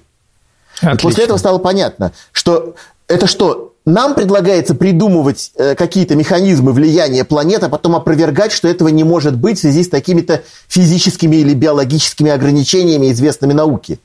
Отлично. 0.77 0.95
И 0.95 1.01
после 1.01 1.23
этого 1.25 1.37
стало 1.37 1.57
понятно, 1.57 2.13
что 2.31 2.75
это 3.07 3.27
что, 3.27 3.73
нам 3.85 4.13
предлагается 4.13 4.75
придумывать 4.75 5.51
э, 5.55 5.75
какие-то 5.75 6.15
механизмы 6.15 6.73
влияния 6.73 7.25
планет, 7.25 7.63
а 7.63 7.69
потом 7.69 7.95
опровергать, 7.95 8.51
что 8.51 8.67
этого 8.67 8.89
не 8.89 9.03
может 9.03 9.35
быть 9.35 9.57
в 9.57 9.61
связи 9.61 9.83
с 9.83 9.89
такими-то 9.89 10.43
физическими 10.67 11.37
или 11.37 11.53
биологическими 11.53 12.31
ограничениями, 12.31 13.11
известными 13.11 13.53
науке. 13.53 13.99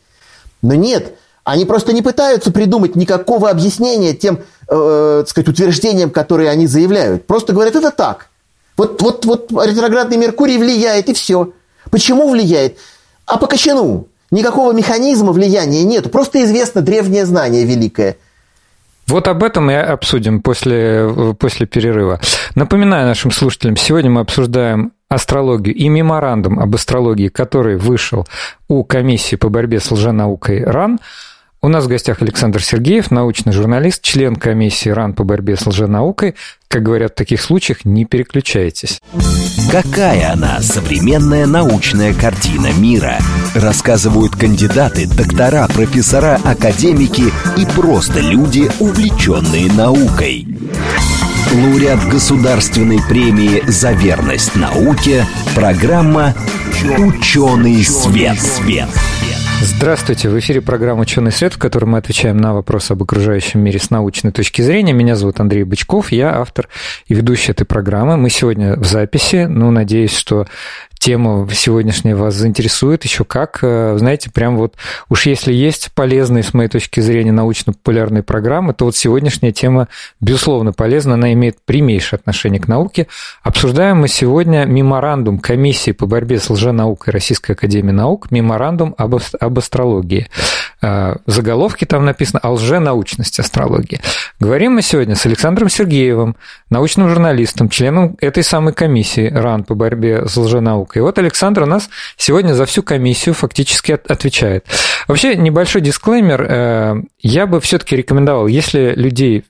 Но 0.62 0.74
нет, 0.74 1.14
они 1.44 1.66
просто 1.66 1.92
не 1.92 2.00
пытаются 2.00 2.50
придумать 2.50 2.96
никакого 2.96 3.50
объяснения 3.50 4.14
тем 4.14 4.40
э, 4.68 5.18
так 5.20 5.28
сказать, 5.28 5.48
утверждениям, 5.48 6.10
которые 6.10 6.48
они 6.50 6.66
заявляют. 6.66 7.26
Просто 7.26 7.52
говорят, 7.52 7.76
это 7.76 7.90
так. 7.90 8.30
Вот, 8.76 9.00
вот, 9.02 9.24
вот 9.24 9.50
ретроградный 9.50 10.16
Меркурий 10.16 10.58
влияет, 10.58 11.08
и 11.08 11.14
все. 11.14 11.52
Почему 11.90 12.28
влияет? 12.28 12.78
А 13.26 13.36
по 13.38 13.46
кочану. 13.46 14.08
Никакого 14.30 14.72
механизма 14.72 15.32
влияния 15.32 15.84
нет. 15.84 16.10
Просто 16.10 16.42
известно 16.44 16.80
древнее 16.80 17.24
знание 17.24 17.64
великое. 17.64 18.16
Вот 19.06 19.28
об 19.28 19.44
этом 19.44 19.70
и 19.70 19.74
обсудим 19.74 20.40
после, 20.40 21.34
после 21.38 21.66
перерыва. 21.66 22.20
Напоминаю 22.54 23.06
нашим 23.06 23.30
слушателям, 23.30 23.76
сегодня 23.76 24.10
мы 24.10 24.22
обсуждаем 24.22 24.92
астрологию 25.08 25.74
и 25.74 25.88
меморандум 25.88 26.58
об 26.58 26.74
астрологии, 26.74 27.28
который 27.28 27.76
вышел 27.76 28.26
у 28.66 28.82
комиссии 28.82 29.36
по 29.36 29.50
борьбе 29.50 29.78
с 29.78 29.90
лженаукой 29.90 30.64
РАН– 30.64 30.98
у 31.64 31.68
нас 31.68 31.84
в 31.84 31.88
гостях 31.88 32.20
Александр 32.20 32.62
Сергеев, 32.62 33.10
научный 33.10 33.52
журналист, 33.54 34.02
член 34.02 34.36
комиссии 34.36 34.90
РАН 34.90 35.14
по 35.14 35.24
борьбе 35.24 35.56
с 35.56 35.66
лженаукой. 35.66 36.34
Как 36.68 36.82
говорят 36.82 37.12
в 37.12 37.14
таких 37.14 37.40
случаях, 37.40 37.86
не 37.86 38.04
переключайтесь. 38.04 39.00
Какая 39.72 40.32
она, 40.32 40.60
современная 40.60 41.46
научная 41.46 42.12
картина 42.12 42.70
мира? 42.74 43.16
Рассказывают 43.54 44.36
кандидаты, 44.36 45.06
доктора, 45.06 45.66
профессора, 45.68 46.38
академики 46.44 47.32
и 47.56 47.64
просто 47.74 48.20
люди, 48.20 48.70
увлеченные 48.78 49.72
наукой. 49.72 50.46
Лауреат 51.50 52.04
государственной 52.08 53.00
премии 53.08 53.62
«За 53.68 53.92
верность 53.92 54.54
науке» 54.54 55.24
программа 55.54 56.34
«Ученый 56.98 57.82
свет». 57.84 58.38
свет. 58.38 58.88
Здравствуйте, 59.66 60.28
в 60.28 60.38
эфире 60.38 60.60
программа 60.60 61.00
«Ученый 61.00 61.32
свет», 61.32 61.54
в 61.54 61.58
которой 61.58 61.86
мы 61.86 61.96
отвечаем 61.96 62.36
на 62.36 62.52
вопросы 62.52 62.92
об 62.92 63.02
окружающем 63.02 63.60
мире 63.60 63.78
с 63.78 63.88
научной 63.88 64.30
точки 64.30 64.60
зрения. 64.60 64.92
Меня 64.92 65.16
зовут 65.16 65.40
Андрей 65.40 65.64
Бычков, 65.64 66.12
я 66.12 66.38
автор 66.38 66.68
и 67.06 67.14
ведущий 67.14 67.52
этой 67.52 67.64
программы. 67.64 68.18
Мы 68.18 68.28
сегодня 68.28 68.76
в 68.76 68.84
записи, 68.84 69.46
ну, 69.48 69.70
надеюсь, 69.70 70.14
что 70.14 70.46
тема 71.04 71.46
сегодняшняя 71.52 72.14
вас 72.14 72.34
заинтересует 72.34 73.04
еще 73.04 73.24
как. 73.24 73.58
Э, 73.60 73.96
знаете, 73.98 74.30
прям 74.30 74.56
вот 74.56 74.76
уж 75.10 75.26
если 75.26 75.52
есть 75.52 75.90
полезные, 75.94 76.42
с 76.42 76.54
моей 76.54 76.70
точки 76.70 77.00
зрения, 77.00 77.30
научно-популярные 77.30 78.22
программы, 78.22 78.72
то 78.72 78.86
вот 78.86 78.96
сегодняшняя 78.96 79.52
тема, 79.52 79.88
безусловно, 80.22 80.72
полезна, 80.72 81.12
она 81.14 81.34
имеет 81.34 81.58
прямейшее 81.66 82.16
отношение 82.16 82.58
к 82.58 82.68
науке. 82.68 83.06
Обсуждаем 83.42 83.98
мы 83.98 84.08
сегодня 84.08 84.64
меморандум 84.64 85.40
комиссии 85.40 85.90
по 85.90 86.06
борьбе 86.06 86.38
с 86.38 86.48
лженаукой 86.48 87.12
Российской 87.12 87.52
Академии 87.52 87.92
Наук, 87.92 88.30
меморандум 88.30 88.94
об, 88.96 89.14
об 89.38 89.58
астрологии. 89.58 90.28
Э, 90.84 91.16
заголовки 91.24 91.86
там 91.86 92.04
написано 92.04 92.40
о 92.40 92.50
лженаучности 92.52 93.40
астрологии. 93.40 94.02
Говорим 94.38 94.72
мы 94.72 94.82
сегодня 94.82 95.14
с 95.14 95.24
Александром 95.24 95.70
Сергеевым, 95.70 96.36
научным 96.68 97.08
журналистом, 97.08 97.70
членом 97.70 98.18
этой 98.20 98.42
самой 98.42 98.74
комиссии 98.74 99.32
РАН 99.32 99.64
по 99.64 99.74
борьбе 99.74 100.28
с 100.28 100.36
лженаукой 100.36 101.00
и 101.00 101.02
вот 101.02 101.16
Александр 101.16 101.62
у 101.62 101.66
нас 101.66 101.88
сегодня 102.18 102.52
за 102.52 102.66
всю 102.66 102.82
комиссию 102.82 103.34
фактически 103.34 103.92
отвечает. 103.92 104.66
Вообще, 105.08 105.36
небольшой 105.36 105.80
дисклеймер. 105.80 106.42
Э, 106.42 106.94
я 107.20 107.46
бы 107.46 107.62
все-таки 107.62 107.96
рекомендовал, 107.96 108.46
если 108.46 108.92
людей 108.94 109.44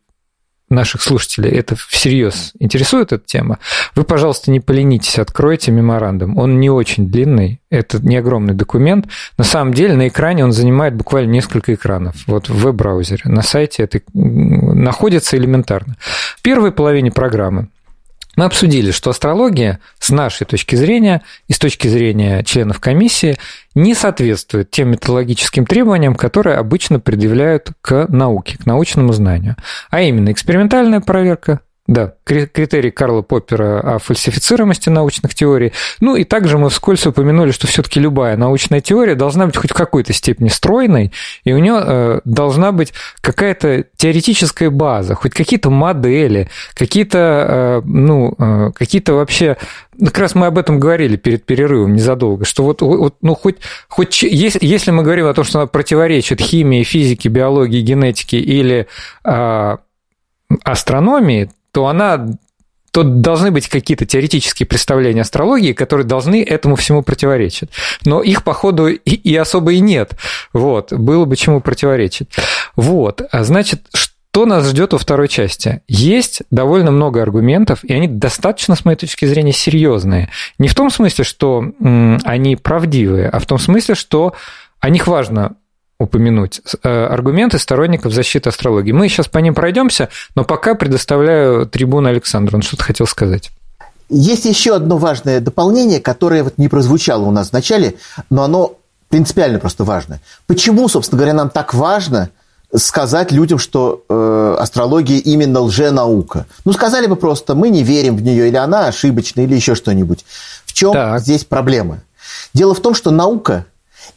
наших 0.74 1.02
слушателей 1.02 1.50
это 1.50 1.76
всерьез 1.76 2.52
интересует 2.58 3.12
эта 3.12 3.24
тема, 3.24 3.58
вы, 3.94 4.04
пожалуйста, 4.04 4.50
не 4.50 4.60
поленитесь, 4.60 5.18
откройте 5.18 5.70
меморандум. 5.70 6.38
Он 6.38 6.60
не 6.60 6.70
очень 6.70 7.08
длинный, 7.08 7.60
это 7.70 7.98
не 7.98 8.16
огромный 8.16 8.54
документ. 8.54 9.06
На 9.38 9.44
самом 9.44 9.74
деле 9.74 9.94
на 9.94 10.08
экране 10.08 10.44
он 10.44 10.52
занимает 10.52 10.94
буквально 10.94 11.30
несколько 11.30 11.74
экранов. 11.74 12.16
Вот 12.26 12.48
в 12.48 12.54
веб-браузере. 12.54 13.22
На 13.24 13.42
сайте 13.42 13.82
это 13.82 14.00
находится 14.12 15.36
элементарно. 15.36 15.96
В 16.00 16.42
первой 16.42 16.72
половине 16.72 17.10
программы 17.10 17.68
мы 18.36 18.44
обсудили, 18.44 18.90
что 18.90 19.10
астрология 19.10 19.80
с 19.98 20.10
нашей 20.10 20.46
точки 20.46 20.76
зрения 20.76 21.22
и 21.48 21.52
с 21.52 21.58
точки 21.58 21.88
зрения 21.88 22.42
членов 22.44 22.80
комиссии 22.80 23.36
не 23.74 23.94
соответствует 23.94 24.70
тем 24.70 24.90
методологическим 24.90 25.66
требованиям, 25.66 26.14
которые 26.14 26.56
обычно 26.56 27.00
предъявляют 27.00 27.70
к 27.80 28.06
науке, 28.08 28.58
к 28.58 28.66
научному 28.66 29.12
знанию. 29.12 29.56
А 29.90 30.00
именно 30.02 30.32
экспериментальная 30.32 31.00
проверка, 31.00 31.60
да, 31.86 32.14
критерий 32.24 32.90
Карла 32.90 33.20
Поппера 33.20 33.96
о 33.96 33.98
фальсифицируемости 33.98 34.88
научных 34.88 35.34
теорий. 35.34 35.72
Ну 36.00 36.16
и 36.16 36.24
также 36.24 36.56
мы 36.56 36.70
вскользь 36.70 37.06
упомянули, 37.06 37.50
что 37.50 37.66
все-таки 37.66 38.00
любая 38.00 38.38
научная 38.38 38.80
теория 38.80 39.14
должна 39.14 39.44
быть 39.44 39.56
хоть 39.58 39.72
в 39.72 39.74
какой-то 39.74 40.14
степени 40.14 40.48
стройной, 40.48 41.12
и 41.44 41.52
у 41.52 41.58
нее 41.58 41.82
э, 41.84 42.20
должна 42.24 42.72
быть 42.72 42.94
какая-то 43.20 43.84
теоретическая 43.96 44.70
база, 44.70 45.14
хоть 45.14 45.34
какие-то 45.34 45.68
модели, 45.68 46.48
какие-то, 46.72 47.82
э, 47.84 47.86
ну, 47.86 48.34
э, 48.38 48.70
какие-то 48.74 49.14
вообще... 49.14 49.58
Как 50.02 50.18
раз 50.18 50.34
мы 50.34 50.46
об 50.46 50.56
этом 50.56 50.80
говорили 50.80 51.16
перед 51.16 51.44
перерывом 51.44 51.92
незадолго, 51.94 52.46
что 52.46 52.64
вот, 52.64 52.80
вот 52.80 53.16
ну, 53.20 53.34
хоть, 53.34 53.58
хоть 53.88 54.22
если, 54.22 54.58
если 54.60 54.90
мы 54.90 55.02
говорим 55.02 55.26
о 55.26 55.34
том, 55.34 55.44
что 55.44 55.60
она 55.60 55.66
противоречит 55.66 56.40
химии, 56.40 56.82
физике, 56.82 57.28
биологии, 57.28 57.80
генетике 57.80 58.38
или 58.38 58.88
астрономии, 60.64 61.50
то 61.74 61.88
она 61.88 62.28
то 62.92 63.02
должны 63.02 63.50
быть 63.50 63.68
какие-то 63.68 64.06
теоретические 64.06 64.68
представления 64.68 65.22
астрологии, 65.22 65.72
которые 65.72 66.06
должны 66.06 66.44
этому 66.44 66.76
всему 66.76 67.02
противоречить. 67.02 67.68
Но 68.04 68.22
их, 68.22 68.44
походу, 68.44 68.86
и, 68.86 68.96
и 68.96 69.34
особо 69.34 69.72
и 69.72 69.80
нет. 69.80 70.12
Вот, 70.52 70.92
было 70.92 71.24
бы 71.24 71.34
чему 71.34 71.60
противоречить. 71.60 72.28
Вот, 72.76 73.22
а 73.32 73.42
значит, 73.42 73.82
что 73.92 74.46
нас 74.46 74.68
ждет 74.68 74.92
во 74.92 75.00
второй 75.00 75.26
части? 75.26 75.82
Есть 75.88 76.42
довольно 76.52 76.92
много 76.92 77.20
аргументов, 77.20 77.82
и 77.82 77.92
они 77.92 78.06
достаточно, 78.06 78.76
с 78.76 78.84
моей 78.84 78.96
точки 78.96 79.24
зрения, 79.24 79.52
серьезные. 79.52 80.30
Не 80.60 80.68
в 80.68 80.74
том 80.76 80.88
смысле, 80.88 81.24
что 81.24 81.64
они 81.80 82.54
правдивые, 82.54 83.28
а 83.28 83.40
в 83.40 83.46
том 83.46 83.58
смысле, 83.58 83.96
что 83.96 84.34
о 84.78 84.88
них 84.88 85.08
важно 85.08 85.56
упомянуть. 85.98 86.60
Э, 86.82 87.06
аргументы 87.06 87.58
сторонников 87.58 88.12
защиты 88.12 88.48
астрологии. 88.48 88.92
Мы 88.92 89.08
сейчас 89.08 89.28
по 89.28 89.38
ним 89.38 89.54
пройдемся, 89.54 90.08
но 90.34 90.44
пока 90.44 90.74
предоставляю 90.74 91.66
трибуну 91.66 92.08
Александру. 92.08 92.56
Он 92.56 92.62
что-то 92.62 92.84
хотел 92.84 93.06
сказать. 93.06 93.50
Есть 94.08 94.44
еще 94.44 94.76
одно 94.76 94.98
важное 94.98 95.40
дополнение, 95.40 96.00
которое 96.00 96.42
вот 96.42 96.58
не 96.58 96.68
прозвучало 96.68 97.24
у 97.24 97.30
нас 97.30 97.50
в 97.50 97.52
начале, 97.52 97.94
но 98.28 98.42
оно 98.42 98.76
принципиально 99.08 99.58
просто 99.58 99.84
важно. 99.84 100.20
Почему, 100.46 100.88
собственно 100.88 101.18
говоря, 101.18 101.34
нам 101.34 101.48
так 101.48 101.72
важно 101.72 102.30
сказать 102.76 103.32
людям, 103.32 103.58
что 103.58 104.04
э, 104.08 104.56
астрология 104.58 105.18
именно 105.18 105.60
лженаука? 105.60 106.46
Ну, 106.64 106.72
сказали 106.72 107.06
бы 107.06 107.16
просто, 107.16 107.54
мы 107.54 107.70
не 107.70 107.82
верим 107.82 108.16
в 108.16 108.22
нее, 108.22 108.48
или 108.48 108.56
она 108.56 108.88
ошибочная, 108.88 109.44
или 109.44 109.54
еще 109.54 109.74
что-нибудь. 109.74 110.24
В 110.66 110.72
чем 110.72 110.92
так. 110.92 111.20
здесь 111.20 111.44
проблема? 111.44 112.00
Дело 112.52 112.74
в 112.74 112.80
том, 112.80 112.94
что 112.94 113.10
наука 113.10 113.66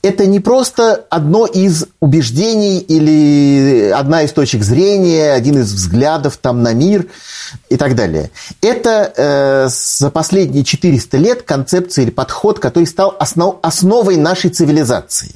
это 0.02 0.26
не 0.26 0.39
просто 0.39 1.06
одно 1.10 1.45
из 1.45 1.86
убеждений 2.00 2.80
или 2.80 3.89
одна 3.89 4.23
из 4.23 4.32
точек 4.32 4.63
зрения, 4.63 5.34
один 5.34 5.60
из 5.60 5.73
взглядов 5.73 6.38
там 6.38 6.63
на 6.63 6.73
мир 6.73 7.08
и 7.69 7.78
так 7.78 7.95
далее. 7.95 8.32
Это 8.62 9.13
э, 9.15 9.69
за 9.69 10.10
последние 10.12 10.63
400 10.63 11.17
лет 11.17 11.41
концепция 11.43 12.04
или 12.04 12.12
подход, 12.12 12.60
который 12.60 12.86
стал 12.86 13.15
основ, 13.19 13.58
основой 13.62 14.17
нашей 14.17 14.50
цивилизации. 14.50 15.36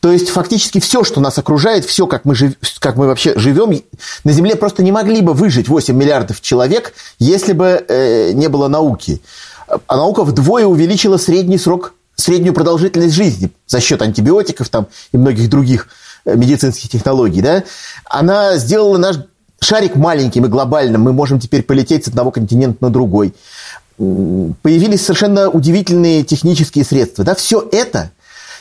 То 0.00 0.12
есть 0.12 0.28
фактически 0.28 0.78
все, 0.78 1.02
что 1.02 1.20
нас 1.20 1.36
окружает, 1.38 1.84
все, 1.84 2.06
как 2.06 2.24
мы, 2.24 2.34
жив, 2.34 2.52
как 2.78 2.96
мы 2.96 3.06
вообще 3.06 3.36
живем, 3.38 3.82
на 4.24 4.32
Земле 4.32 4.54
просто 4.54 4.82
не 4.82 4.92
могли 4.92 5.20
бы 5.20 5.32
выжить 5.32 5.68
8 5.68 5.96
миллиардов 5.96 6.40
человек, 6.40 6.92
если 7.18 7.52
бы 7.52 7.84
э, 7.88 8.32
не 8.32 8.48
было 8.48 8.68
науки. 8.68 9.20
А 9.66 9.96
наука 9.96 10.22
вдвое 10.22 10.64
увеличила 10.66 11.16
средний 11.16 11.58
срок 11.58 11.94
среднюю 12.16 12.54
продолжительность 12.54 13.14
жизни 13.14 13.50
за 13.66 13.80
счет 13.80 14.02
антибиотиков 14.02 14.68
там, 14.68 14.88
и 15.12 15.16
многих 15.16 15.48
других 15.48 15.88
э, 16.24 16.34
медицинских 16.34 16.90
технологий, 16.90 17.42
да, 17.42 17.64
она 18.06 18.56
сделала 18.56 18.96
наш 18.96 19.16
шарик 19.60 19.96
маленьким 19.96 20.46
и 20.46 20.48
глобальным. 20.48 21.02
Мы 21.02 21.12
можем 21.12 21.38
теперь 21.38 21.62
полететь 21.62 22.04
с 22.04 22.08
одного 22.08 22.30
континента 22.30 22.84
на 22.84 22.90
другой. 22.90 23.34
Появились 23.98 25.02
совершенно 25.02 25.48
удивительные 25.48 26.22
технические 26.22 26.84
средства. 26.84 27.24
Да, 27.24 27.34
все 27.34 27.66
это 27.72 28.10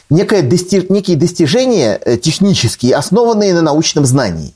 некое 0.09 0.41
достиж... 0.41 0.89
некие 0.89 1.17
достижения 1.17 1.99
э, 2.03 2.17
технические, 2.17 2.95
основанные 2.95 3.53
на 3.53 3.61
научном 3.61 4.05
знании. 4.05 4.53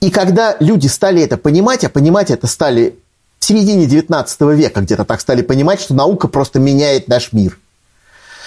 И 0.00 0.10
когда 0.10 0.56
люди 0.60 0.88
стали 0.88 1.22
это 1.22 1.38
понимать, 1.38 1.84
а 1.84 1.88
понимать 1.88 2.30
это 2.30 2.46
стали 2.46 2.98
в 3.38 3.44
середине 3.46 3.86
19 3.86 4.40
века 4.40 4.82
где-то 4.82 5.06
так 5.06 5.22
стали 5.22 5.40
понимать, 5.40 5.80
что 5.80 5.94
наука 5.94 6.28
просто 6.28 6.58
меняет 6.58 7.08
наш 7.08 7.32
мир– 7.32 7.58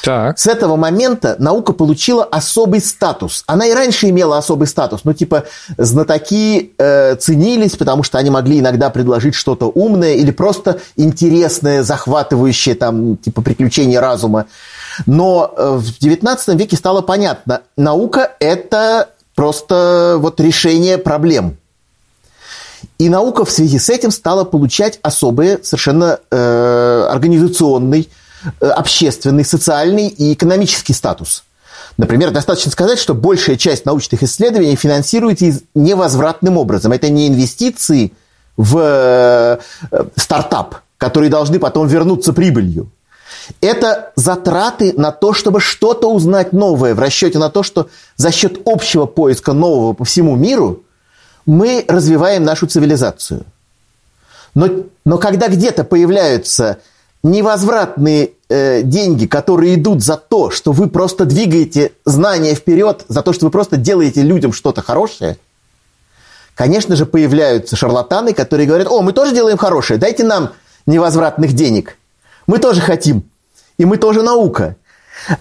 так. 0.03 0.37
С 0.37 0.47
этого 0.47 0.75
момента 0.75 1.37
наука 1.39 1.71
получила 1.71 2.25
особый 2.25 2.81
статус. 2.81 3.45
Она 3.47 3.67
и 3.67 3.71
раньше 3.71 4.09
имела 4.09 4.37
особый 4.37 4.67
статус. 4.67 5.05
Ну, 5.05 5.13
типа, 5.13 5.45
знатоки 5.77 6.73
э, 6.77 7.15
ценились, 7.15 7.77
потому 7.77 8.03
что 8.03 8.17
они 8.17 8.29
могли 8.29 8.59
иногда 8.59 8.89
предложить 8.89 9.33
что-то 9.33 9.67
умное 9.67 10.15
или 10.15 10.31
просто 10.31 10.81
интересное, 10.97 11.83
захватывающее, 11.83 12.75
там, 12.75 13.15
типа, 13.15 13.41
приключения 13.41 14.01
разума. 14.01 14.47
Но 15.05 15.53
э, 15.55 15.77
в 15.77 15.85
XIX 16.01 16.57
веке 16.57 16.75
стало 16.75 17.01
понятно, 17.01 17.61
наука– 17.77 18.29
это 18.39 19.07
просто 19.35 20.17
вот 20.19 20.41
решение 20.41 20.97
проблем. 20.97 21.55
И 22.97 23.07
наука 23.07 23.45
в 23.45 23.51
связи 23.51 23.79
с 23.79 23.89
этим 23.89 24.11
стала 24.11 24.43
получать 24.43 24.99
особый 25.01 25.63
совершенно 25.63 26.19
э, 26.29 27.07
организационный, 27.09 28.09
общественный, 28.59 29.45
социальный 29.45 30.07
и 30.07 30.33
экономический 30.33 30.93
статус. 30.93 31.43
Например, 31.97 32.31
достаточно 32.31 32.71
сказать, 32.71 32.99
что 32.99 33.13
большая 33.13 33.55
часть 33.55 33.85
научных 33.85 34.23
исследований 34.23 34.75
финансируется 34.75 35.61
невозвратным 35.75 36.57
образом. 36.57 36.91
Это 36.91 37.09
не 37.09 37.27
инвестиции 37.27 38.13
в 38.57 38.77
э, 38.79 39.57
стартап, 40.15 40.77
которые 40.97 41.29
должны 41.29 41.59
потом 41.59 41.87
вернуться 41.87 42.33
прибылью. 42.33 42.89
Это 43.61 44.11
затраты 44.15 44.93
на 44.97 45.11
то, 45.11 45.33
чтобы 45.33 45.59
что-то 45.59 46.11
узнать 46.11 46.53
новое 46.53 46.95
в 46.95 46.99
расчете 46.99 47.39
на 47.39 47.49
то, 47.49 47.61
что 47.61 47.89
за 48.15 48.31
счет 48.31 48.61
общего 48.65 49.05
поиска 49.05 49.53
нового 49.53 49.93
по 49.93 50.05
всему 50.05 50.35
миру 50.35 50.83
мы 51.45 51.83
развиваем 51.87 52.43
нашу 52.43 52.67
цивилизацию. 52.67 53.43
Но, 54.55 54.69
но 55.03 55.17
когда 55.17 55.47
где-то 55.47 55.83
появляются 55.83 56.77
невозвратные 57.23 58.31
э, 58.49 58.81
деньги, 58.83 59.25
которые 59.25 59.75
идут 59.75 60.03
за 60.03 60.17
то, 60.17 60.51
что 60.51 60.71
вы 60.73 60.89
просто 60.89 61.25
двигаете 61.25 61.93
знания 62.05 62.53
вперед, 62.53 63.05
за 63.07 63.21
то, 63.21 63.33
что 63.33 63.45
вы 63.45 63.51
просто 63.51 63.77
делаете 63.77 64.21
людям 64.21 64.51
что-то 64.51 64.81
хорошее, 64.81 65.37
конечно 66.53 66.95
же, 66.95 67.05
появляются 67.05 67.75
шарлатаны, 67.75 68.33
которые 68.33 68.67
говорят, 68.67 68.87
о, 68.87 69.01
мы 69.01 69.13
тоже 69.13 69.33
делаем 69.33 69.57
хорошее, 69.57 69.99
дайте 69.99 70.23
нам 70.23 70.51
невозвратных 70.85 71.53
денег. 71.53 71.97
Мы 72.45 72.59
тоже 72.59 72.81
хотим. 72.81 73.23
И 73.77 73.85
мы 73.85 73.97
тоже 73.97 74.21
наука. 74.21 74.75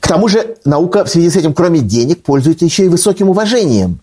К 0.00 0.06
тому 0.06 0.28
же 0.28 0.56
наука 0.64 1.04
в 1.04 1.08
связи 1.10 1.30
с 1.30 1.36
этим, 1.36 1.52
кроме 1.52 1.80
денег, 1.80 2.22
пользуется 2.22 2.64
еще 2.64 2.84
и 2.84 2.88
высоким 2.88 3.28
уважением. 3.28 4.00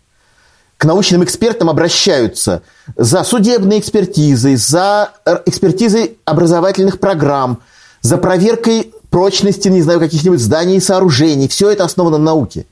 К 0.79 0.85
научным 0.85 1.25
экспертам 1.25 1.69
обращаются 1.69 2.61
за 2.95 3.25
судебной 3.25 3.79
экспертизой, 3.79 4.55
за 4.55 5.11
э, 5.25 5.39
экспертизой 5.45 6.17
образовательных 6.23 7.01
программ, 7.01 7.59
за 7.99 8.17
проверкой 8.17 8.93
прочности, 9.09 9.67
не 9.67 9.81
знаю, 9.81 9.99
каких-нибудь 9.99 10.39
зданий 10.39 10.77
и 10.77 10.79
сооружений. 10.79 11.49
Все 11.49 11.69
это 11.69 11.83
основано 11.83 12.17
на 12.17 12.23
науке. 12.23 12.65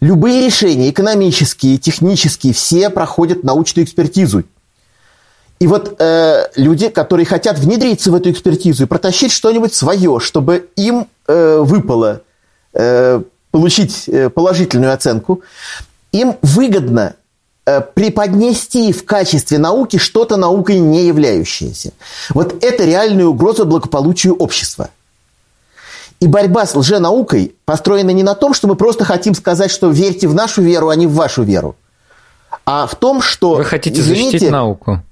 Любые 0.00 0.44
решения, 0.44 0.90
экономические, 0.90 1.78
технические, 1.78 2.52
все 2.52 2.90
проходят 2.90 3.44
научную 3.44 3.86
экспертизу. 3.86 4.42
И 5.60 5.68
вот 5.68 5.94
э, 6.00 6.48
люди, 6.56 6.88
которые 6.88 7.26
хотят 7.26 7.60
внедриться 7.60 8.10
в 8.10 8.16
эту 8.16 8.32
экспертизу 8.32 8.82
и 8.82 8.86
протащить 8.86 9.30
что-нибудь 9.30 9.72
свое, 9.72 10.18
чтобы 10.18 10.68
им 10.74 11.06
э, 11.28 11.58
выпало 11.60 12.22
э, 12.72 13.22
получить 13.52 14.08
э, 14.08 14.30
положительную 14.30 14.92
оценку, 14.92 15.42
им 16.12 16.36
выгодно 16.42 17.14
э, 17.66 17.80
преподнести 17.80 18.92
в 18.92 19.04
качестве 19.04 19.58
науки 19.58 19.96
что-то 19.96 20.36
наукой 20.36 20.78
не 20.78 21.06
являющееся. 21.06 21.92
Вот 22.30 22.62
это 22.62 22.84
реальная 22.84 23.26
угроза 23.26 23.64
благополучию 23.64 24.34
общества. 24.34 24.90
И 26.20 26.28
борьба 26.28 26.66
с 26.66 26.76
лженаукой 26.76 27.54
построена 27.64 28.10
не 28.10 28.22
на 28.22 28.34
том, 28.34 28.54
что 28.54 28.68
мы 28.68 28.76
просто 28.76 29.04
хотим 29.04 29.34
сказать, 29.34 29.70
что 29.72 29.90
верьте 29.90 30.28
в 30.28 30.34
нашу 30.34 30.62
веру, 30.62 30.88
а 30.88 30.94
не 30.94 31.08
в 31.08 31.14
вашу 31.14 31.42
веру, 31.42 31.74
а 32.64 32.86
в 32.86 32.94
том, 32.94 33.20
что... 33.20 33.56
Вы 33.56 33.64
хотите 33.64 34.00
извините, 34.00 34.30
защитить 34.30 34.50
науку 34.50 35.02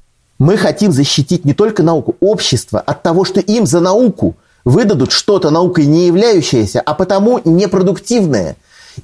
мы 0.40 0.56
хотим 0.56 0.90
защитить 0.90 1.44
не 1.44 1.52
только 1.52 1.82
науку, 1.82 2.16
общество 2.18 2.80
от 2.80 3.02
того, 3.02 3.24
что 3.24 3.40
им 3.40 3.66
за 3.66 3.80
науку 3.80 4.36
выдадут 4.64 5.12
что-то 5.12 5.50
наукой 5.50 5.84
не 5.84 6.06
являющееся, 6.06 6.80
а 6.80 6.94
потому 6.94 7.40
непродуктивное. 7.44 8.56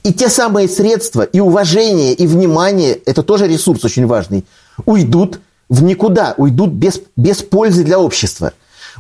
И 0.03 0.13
те 0.13 0.29
самые 0.29 0.69
средства, 0.69 1.23
и 1.23 1.41
уважение, 1.41 2.13
и 2.13 2.27
внимание, 2.27 2.95
это 2.95 3.23
тоже 3.23 3.49
ресурс 3.49 3.85
очень 3.85 4.07
важный, 4.07 4.45
уйдут 4.85 5.41
в 5.69 5.83
никуда, 5.83 6.35
уйдут 6.37 6.71
без, 6.71 7.01
без 7.17 7.43
пользы 7.43 7.85
для 7.85 7.99
общества. 7.99 8.53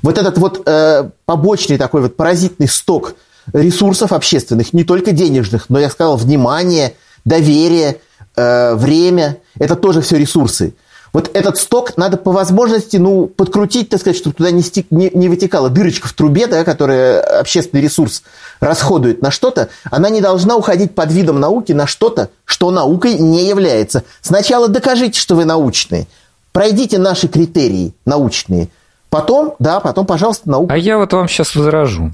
Вот 0.02 0.18
этот 0.18 0.38
вот 0.38 0.62
э, 0.66 1.10
побочный 1.24 1.78
такой 1.78 2.02
вот 2.02 2.16
паразитный 2.16 2.68
сток 2.68 3.14
ресурсов 3.52 4.12
общественных, 4.12 4.72
не 4.72 4.84
только 4.84 5.12
денежных, 5.12 5.68
но, 5.68 5.78
я 5.78 5.90
сказал, 5.90 6.16
внимание, 6.16 6.94
доверие, 7.24 8.00
э, 8.34 8.74
время, 8.74 9.38
это 9.58 9.76
тоже 9.76 10.00
все 10.00 10.16
ресурсы. 10.16 10.74
Вот 11.16 11.30
этот 11.32 11.56
сток 11.56 11.96
надо 11.96 12.18
по 12.18 12.30
возможности, 12.30 12.98
ну, 12.98 13.26
подкрутить, 13.26 13.88
так 13.88 14.00
сказать, 14.00 14.18
чтобы 14.18 14.36
туда 14.36 14.50
не, 14.50 14.60
стек, 14.60 14.84
не, 14.90 15.10
не 15.14 15.30
вытекала 15.30 15.70
дырочка 15.70 16.08
в 16.08 16.12
трубе, 16.12 16.46
да, 16.46 16.62
которая 16.62 17.22
общественный 17.40 17.82
ресурс 17.82 18.22
расходует 18.60 19.22
на 19.22 19.30
что-то, 19.30 19.70
она 19.84 20.10
не 20.10 20.20
должна 20.20 20.56
уходить 20.56 20.94
под 20.94 21.10
видом 21.10 21.40
науки 21.40 21.72
на 21.72 21.86
что-то, 21.86 22.28
что 22.44 22.70
наукой 22.70 23.14
не 23.14 23.48
является. 23.48 24.04
Сначала 24.20 24.68
докажите, 24.68 25.18
что 25.18 25.36
вы 25.36 25.46
научные, 25.46 26.06
пройдите 26.52 26.98
наши 26.98 27.28
критерии 27.28 27.94
научные, 28.04 28.68
потом, 29.08 29.54
да, 29.58 29.80
потом, 29.80 30.04
пожалуйста, 30.04 30.50
наука. 30.50 30.74
А 30.74 30.76
я 30.76 30.98
вот 30.98 31.14
вам 31.14 31.28
сейчас 31.28 31.56
возражу. 31.56 32.12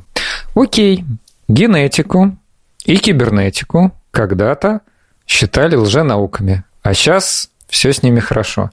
Окей, 0.54 1.04
генетику 1.48 2.36
и 2.84 2.96
кибернетику 2.98 3.90
когда-то 4.12 4.82
считали 5.26 5.74
лженауками, 5.74 6.62
а 6.84 6.94
сейчас 6.94 7.48
все 7.66 7.92
с 7.92 8.04
ними 8.04 8.20
хорошо. 8.20 8.70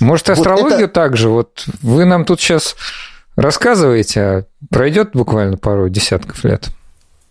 Может, 0.00 0.30
астрологию 0.30 0.72
вот 0.72 0.84
это... 0.84 0.92
также? 0.92 1.28
Вот 1.28 1.66
вы 1.82 2.04
нам 2.04 2.24
тут 2.24 2.40
сейчас 2.40 2.74
рассказываете, 3.36 4.20
а 4.20 4.44
пройдет 4.70 5.10
буквально 5.12 5.56
пару 5.56 5.88
десятков 5.88 6.44
лет. 6.44 6.68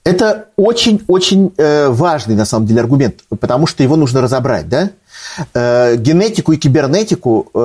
Это 0.04 0.48
очень-очень 0.56 1.54
э, 1.58 1.90
важный, 1.90 2.36
на 2.36 2.46
самом 2.46 2.66
деле, 2.66 2.80
аргумент, 2.82 3.22
потому 3.40 3.68
что 3.68 3.84
его 3.84 3.96
нужно 3.96 4.22
разобрать, 4.22 4.70
да? 4.70 4.92
Э, 5.54 5.96
генетику 5.96 6.52
и 6.54 6.58
кибернетику 6.58 7.50
э, 7.54 7.60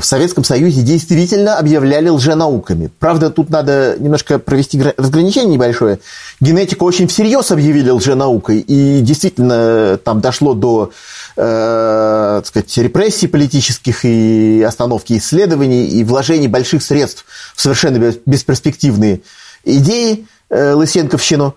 в 0.00 0.04
Советском 0.04 0.44
Союзе 0.44 0.82
действительно 0.82 1.56
объявляли 1.56 2.08
лженауками. 2.08 2.90
Правда, 2.98 3.30
тут 3.30 3.50
надо 3.50 3.96
немножко 3.98 4.38
провести 4.38 4.80
разграничение 4.96 5.54
небольшое. 5.54 6.00
Генетику 6.40 6.84
очень 6.84 7.08
всерьез 7.08 7.50
объявили 7.50 7.90
лженаукой, 7.90 8.58
и 8.58 9.00
действительно 9.00 9.98
там 10.02 10.20
дошло 10.20 10.54
до 10.54 10.92
э, 11.36 12.40
так 12.42 12.46
сказать, 12.46 12.76
репрессий 12.78 13.26
политических 13.26 14.04
и 14.04 14.62
остановки 14.66 15.16
исследований 15.16 15.86
и 15.86 16.04
вложений 16.04 16.48
больших 16.48 16.82
средств 16.82 17.24
в 17.54 17.60
совершенно 17.60 18.12
бесперспективные 18.26 19.20
идеи 19.64 20.26
э, 20.50 20.72
Лысенковщину. 20.72 21.54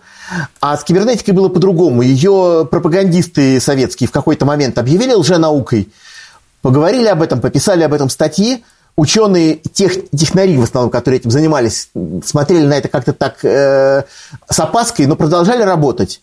А 0.59 0.77
с 0.77 0.83
кибернетикой 0.83 1.33
было 1.33 1.49
по-другому. 1.49 2.01
Ее 2.01 2.67
пропагандисты 2.69 3.59
советские 3.59 4.07
в 4.07 4.11
какой-то 4.11 4.45
момент 4.45 4.77
объявили 4.77 5.13
лженаукой, 5.13 5.89
поговорили 6.61 7.07
об 7.07 7.21
этом, 7.21 7.41
пописали 7.41 7.83
об 7.83 7.93
этом 7.93 8.09
статьи, 8.09 8.63
ученые, 8.95 9.55
тех, 9.55 10.09
технари 10.11 10.57
в 10.57 10.63
основном, 10.63 10.91
которые 10.91 11.19
этим 11.19 11.31
занимались, 11.31 11.89
смотрели 12.23 12.65
на 12.65 12.73
это 12.73 12.87
как-то 12.87 13.13
так 13.13 13.43
э, 13.43 14.03
с 14.49 14.59
опаской, 14.59 15.05
но 15.05 15.15
продолжали 15.15 15.63
работать. 15.63 16.21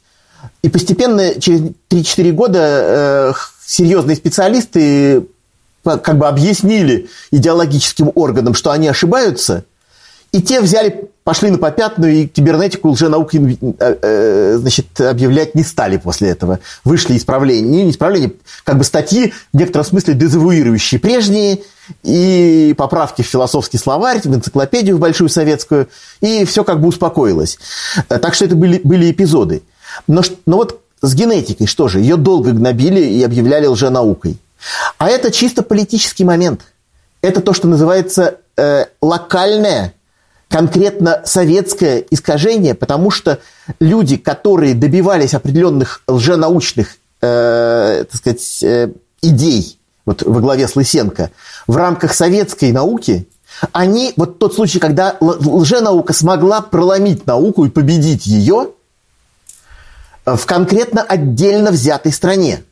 И 0.62 0.68
постепенно, 0.68 1.40
через 1.40 1.72
3-4 1.90 2.32
года, 2.32 2.58
э, 2.60 3.32
серьезные 3.66 4.16
специалисты 4.16 5.26
как 5.84 6.18
бы 6.18 6.26
объяснили 6.26 7.08
идеологическим 7.30 8.12
органам, 8.14 8.54
что 8.54 8.70
они 8.70 8.88
ошибаются, 8.88 9.64
и 10.30 10.42
те 10.42 10.60
взяли, 10.60 11.08
пошли 11.24 11.50
на 11.50 11.58
попятную, 11.58 12.12
и 12.12 12.26
кибернетику 12.26 12.90
лженаукой 12.90 13.58
э, 13.60 13.96
э, 14.02 14.56
значит, 14.58 15.00
объявлять 15.00 15.54
не 15.54 15.62
стали 15.62 15.96
после 15.96 16.28
этого. 16.30 16.60
Вышли 16.84 17.16
исправления, 17.16 17.84
не 17.84 17.90
исправления, 17.90 18.32
как 18.64 18.78
бы 18.78 18.84
статьи 18.84 19.32
в 19.52 19.56
некотором 19.56 19.86
смысле 19.86 20.14
дезавуирующие 20.14 21.00
прежние, 21.00 21.60
и 22.02 22.74
поправки 22.76 23.22
в 23.22 23.26
философский 23.26 23.78
словарь, 23.78 24.20
в 24.22 24.26
энциклопедию 24.26 24.96
в 24.96 25.00
большую 25.00 25.30
советскую, 25.30 25.88
и 26.20 26.44
все 26.44 26.62
как 26.62 26.80
бы 26.80 26.88
успокоилось. 26.88 27.58
Так 28.08 28.34
что 28.34 28.44
это 28.44 28.54
были, 28.54 28.80
были 28.84 29.10
эпизоды. 29.10 29.62
Но, 30.06 30.22
но 30.44 30.58
вот 30.58 30.82
с 31.00 31.14
генетикой 31.14 31.66
что 31.66 31.88
же? 31.88 32.00
Ее 32.00 32.16
долго 32.16 32.52
гнобили 32.52 33.00
и 33.00 33.22
объявляли 33.22 33.66
лженаукой. 33.66 34.38
А 34.98 35.08
это 35.08 35.30
чисто 35.30 35.62
политический 35.62 36.24
момент. 36.24 36.62
Это 37.22 37.40
то, 37.40 37.52
что 37.52 37.68
называется 37.68 38.38
э, 38.56 38.86
локальное, 39.00 39.94
конкретно 40.48 41.22
советское 41.24 42.04
искажение, 42.10 42.74
потому 42.74 43.10
что 43.10 43.38
люди, 43.80 44.16
которые 44.16 44.74
добивались 44.74 45.34
определенных 45.34 46.02
лженаучных 46.08 46.96
э, 47.20 48.04
так 48.10 48.18
сказать, 48.18 48.62
э, 48.62 48.90
идей, 49.22 49.78
вот 50.06 50.22
во 50.22 50.40
главе 50.40 50.66
с 50.66 50.76
Лысенко, 50.76 51.30
в 51.66 51.76
рамках 51.76 52.14
советской 52.14 52.72
науки, 52.72 53.28
они, 53.72 54.12
вот 54.16 54.38
тот 54.38 54.54
случай, 54.54 54.78
когда 54.78 55.16
лженаука 55.20 56.12
смогла 56.12 56.60
проломить 56.60 57.26
науку 57.26 57.64
и 57.64 57.70
победить 57.70 58.26
ее– 58.26 58.70
в 60.36 60.46
конкретно 60.46 61.02
отдельно 61.02 61.70
взятой 61.70 62.12
стране 62.12 62.62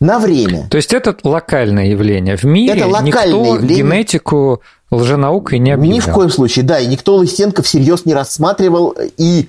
на 0.00 0.18
время. 0.18 0.66
То 0.70 0.78
есть 0.78 0.92
это 0.92 1.14
локальное 1.22 1.86
явление. 1.86 2.36
В 2.36 2.44
мире 2.44 2.80
это 2.80 3.02
никто 3.02 3.54
явление. 3.54 3.82
генетику 3.82 4.62
лженаукой 4.90 5.58
не 5.58 5.72
объявлял. 5.72 5.96
Ни 5.96 6.00
в 6.00 6.12
коем 6.12 6.30
случае, 6.30 6.64
да. 6.64 6.80
И 6.80 6.86
никто 6.86 7.16
Лысенко 7.16 7.62
всерьез 7.62 8.06
не 8.06 8.14
рассматривал. 8.14 8.96
И 9.18 9.48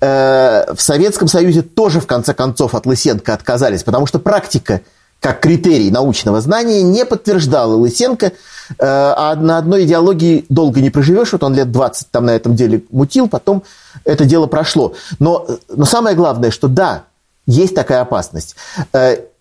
э, 0.00 0.74
в 0.74 0.80
Советском 0.80 1.28
Союзе 1.28 1.62
тоже, 1.62 2.00
в 2.00 2.06
конце 2.06 2.34
концов, 2.34 2.74
от 2.74 2.84
Лысенко 2.86 3.32
отказались. 3.32 3.82
Потому 3.82 4.06
что 4.06 4.18
практика 4.18 4.82
как 5.18 5.40
критерий 5.40 5.90
научного 5.90 6.42
знания 6.42 6.82
не 6.82 7.06
подтверждал 7.06 7.80
Лысенко, 7.80 8.32
а 8.78 9.34
на 9.34 9.56
одной 9.56 9.84
идеологии 9.84 10.44
долго 10.50 10.82
не 10.82 10.90
проживешь, 10.90 11.32
вот 11.32 11.42
он 11.42 11.54
лет 11.54 11.72
20 11.72 12.10
там 12.10 12.26
на 12.26 12.32
этом 12.36 12.54
деле 12.54 12.82
мутил, 12.90 13.26
потом 13.26 13.62
это 14.04 14.26
дело 14.26 14.46
прошло. 14.46 14.92
Но, 15.18 15.46
но 15.74 15.86
самое 15.86 16.14
главное, 16.14 16.50
что 16.50 16.68
да, 16.68 17.04
есть 17.46 17.74
такая 17.74 18.02
опасность. 18.02 18.56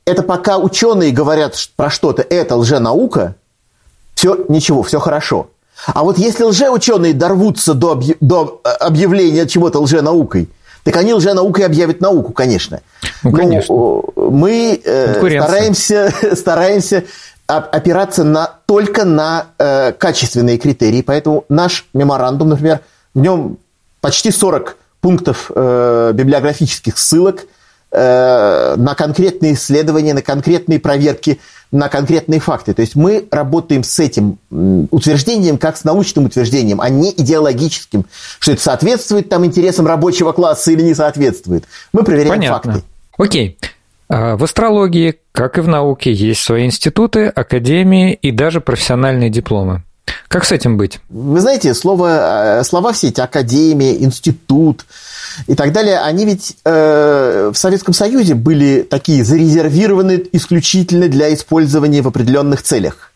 Это 0.06 0.22
пока 0.22 0.58
ученые 0.58 1.12
говорят 1.12 1.56
про 1.76 1.90
что-то, 1.90 2.22
это 2.22 2.56
лженаука, 2.56 3.36
все 4.14 4.46
ничего, 4.48 4.84
все 4.84 5.00
хорошо. 5.00 5.50
А 5.88 6.04
вот 6.04 6.18
если 6.18 6.44
лжеученые 6.44 7.14
дорвутся 7.14 7.74
до, 7.74 7.92
объ... 7.92 8.16
до 8.22 8.62
объявления 8.80 9.48
чего-то 9.48 9.80
лженаукой, 9.80 10.50
так 10.84 10.96
они 10.98 11.14
лженаукой 11.14 11.66
объявят 11.66 12.00
науку, 12.02 12.32
конечно. 12.32 12.82
Ну, 13.24 13.32
конечно. 13.32 13.76
Но 13.76 14.04
мы 14.16 14.80
э, 14.84 15.16
стараемся, 15.16 16.14
стараемся 16.36 17.04
опираться 17.48 18.24
на, 18.24 18.60
только 18.66 19.06
на 19.06 19.48
э, 19.58 19.92
качественные 19.94 20.58
критерии. 20.60 21.02
Поэтому 21.02 21.46
наш 21.50 21.88
меморандум, 21.94 22.50
например, 22.50 22.82
в 23.14 23.20
нем 23.20 23.58
почти 24.02 24.32
40 24.32 24.78
пунктов 25.02 25.52
э, 25.54 26.12
библиографических 26.14 26.98
ссылок 26.98 27.46
э, 27.96 28.76
на 28.78 28.96
конкретные 28.96 29.54
исследования, 29.54 30.14
на 30.14 30.22
конкретные 30.22 30.80
проверки– 30.80 31.40
на 31.72 31.90
конкретные 31.90 32.40
факты. 32.40 32.74
То 32.74 32.82
есть 32.82 32.96
мы 32.96 33.28
работаем 33.32 33.84
с 33.84 34.00
этим 34.00 34.38
утверждением 34.92 35.58
как 35.58 35.78
с 35.78 35.84
научным 35.84 36.26
утверждением, 36.26 36.82
а 36.82 36.90
не 36.90 37.12
идеологическим, 37.12 38.06
что 38.40 38.54
это 38.54 38.62
соответствует 38.62 39.30
там 39.30 39.46
интересам 39.46 39.86
рабочего 39.86 40.32
класса 40.32 40.72
или 40.72 40.82
не 40.82 40.94
соответствует. 40.94 41.66
Мы 41.94 42.04
проверяем 42.04 42.40
Понятно. 42.40 42.74
факты. 42.74 42.86
Окей. 43.18 43.58
А 44.08 44.38
в 44.38 44.44
астрологии, 44.44 45.16
как 45.32 45.58
и 45.58 45.62
в 45.62 45.68
науке, 45.68 46.14
есть 46.14 46.42
свои 46.42 46.66
институты, 46.66 47.28
академии 47.28 48.14
и 48.14 48.32
даже 48.32 48.62
профессиональные 48.62 49.30
дипломы. 49.30 49.84
Как 50.28 50.46
с 50.46 50.52
этим 50.52 50.78
быть? 50.78 51.00
Вы 51.10 51.40
знаете, 51.40 51.74
слово, 51.74 52.60
э, 52.60 52.64
слова 52.64 52.94
все 52.94 53.08
эти 53.08 53.22
академия, 53.22 53.96
институт, 54.04 54.86
и 55.48 55.56
так 55.56 55.72
далее, 55.74 56.00
они 56.00 56.26
ведь 56.26 56.58
э, 56.64 57.52
в 57.54 57.58
Советском 57.58 57.94
Союзе 57.94 58.36
были 58.36 58.82
такие 58.82 59.24
зарезервированы 59.24 60.24
исключительно 60.32 61.08
для 61.08 61.34
использования 61.34 62.02
в 62.02 62.08
определенных 62.08 62.62
целях. 62.64 63.12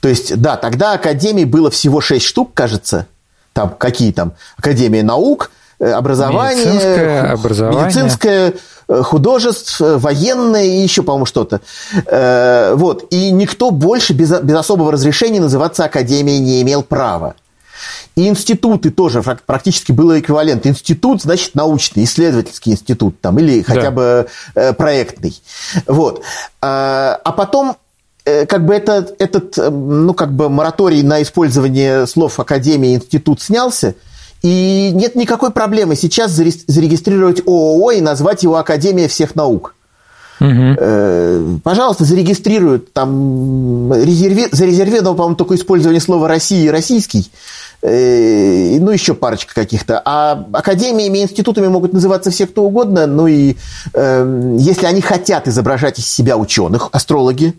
То 0.00 0.08
есть, 0.08 0.36
да, 0.36 0.56
тогда 0.56 0.92
академий 0.92 1.46
было 1.46 1.70
всего 1.70 2.00
шесть 2.00 2.26
штук, 2.26 2.52
кажется, 2.52 3.06
там 3.54 3.70
какие 3.70 4.12
там, 4.12 4.32
Академия 4.56 5.02
наук, 5.02 5.50
э, 5.78 5.90
образование, 5.90 6.66
медицинское, 6.66 7.20
образование. 7.32 7.84
медицинское 7.84 8.54
художеств, 8.88 9.80
э, 9.80 9.96
военное 9.96 10.64
и 10.64 10.82
еще, 10.82 11.02
по-моему, 11.02 11.26
что-то. 11.26 11.60
Вот. 12.76 13.06
И 13.10 13.30
никто 13.30 13.70
больше 13.70 14.12
без, 14.12 14.30
без 14.40 14.56
особого 14.56 14.92
разрешения 14.92 15.40
называться 15.40 15.84
академией 15.84 16.40
не 16.40 16.62
имел 16.62 16.82
права. 16.82 17.34
И 18.16 18.28
институты 18.28 18.90
тоже 18.90 19.22
практически 19.22 19.92
было 19.92 20.20
эквивалент. 20.20 20.66
Институт, 20.66 21.22
значит, 21.22 21.54
научный, 21.54 22.04
исследовательский 22.04 22.72
институт 22.72 23.20
там, 23.20 23.38
или 23.38 23.62
хотя 23.62 23.82
да. 23.82 23.90
бы 23.90 24.26
э, 24.54 24.72
проектный. 24.72 25.40
Вот. 25.86 26.22
А, 26.60 27.20
а 27.24 27.32
потом 27.32 27.76
э, 28.24 28.46
как 28.46 28.66
бы 28.66 28.74
этот, 28.74 29.20
этот, 29.20 29.58
э, 29.58 29.68
ну, 29.68 30.14
как 30.14 30.32
бы 30.32 30.48
мораторий 30.48 31.02
на 31.02 31.22
использование 31.22 32.06
слов 32.06 32.38
Академии 32.38 32.94
институт 32.94 33.40
снялся, 33.40 33.96
и 34.44 34.90
нет 34.92 35.14
никакой 35.14 35.50
проблемы 35.52 35.96
сейчас 35.96 36.30
зарегистрировать 36.32 37.40
ООО 37.46 37.92
и 37.92 38.02
назвать 38.02 38.42
его 38.42 38.56
Академия 38.56 39.08
всех 39.08 39.34
наук. 39.34 39.74
Угу. 40.38 41.60
Пожалуйста, 41.64 42.04
зарегистрируют 42.04 42.92
там 42.92 43.90
резерви... 43.94 44.48
зарезервировано, 44.52 45.14
по-моему, 45.14 45.36
только 45.36 45.54
использование 45.54 46.00
слова 46.00 46.28
России 46.28 46.66
и 46.66 46.68
российский. 46.68 47.30
Э, 47.80 48.78
ну, 48.78 48.90
еще 48.90 49.14
парочка 49.14 49.54
каких-то. 49.54 50.02
А 50.04 50.44
академиями, 50.52 51.22
институтами 51.22 51.68
могут 51.68 51.94
называться 51.94 52.30
все 52.30 52.46
кто 52.46 52.64
угодно, 52.64 53.06
ну 53.06 53.26
и 53.26 53.56
э, 53.94 54.56
если 54.58 54.84
они 54.84 55.00
хотят 55.00 55.48
изображать 55.48 55.98
из 55.98 56.06
себя 56.06 56.36
ученых, 56.36 56.90
астрологи, 56.92 57.54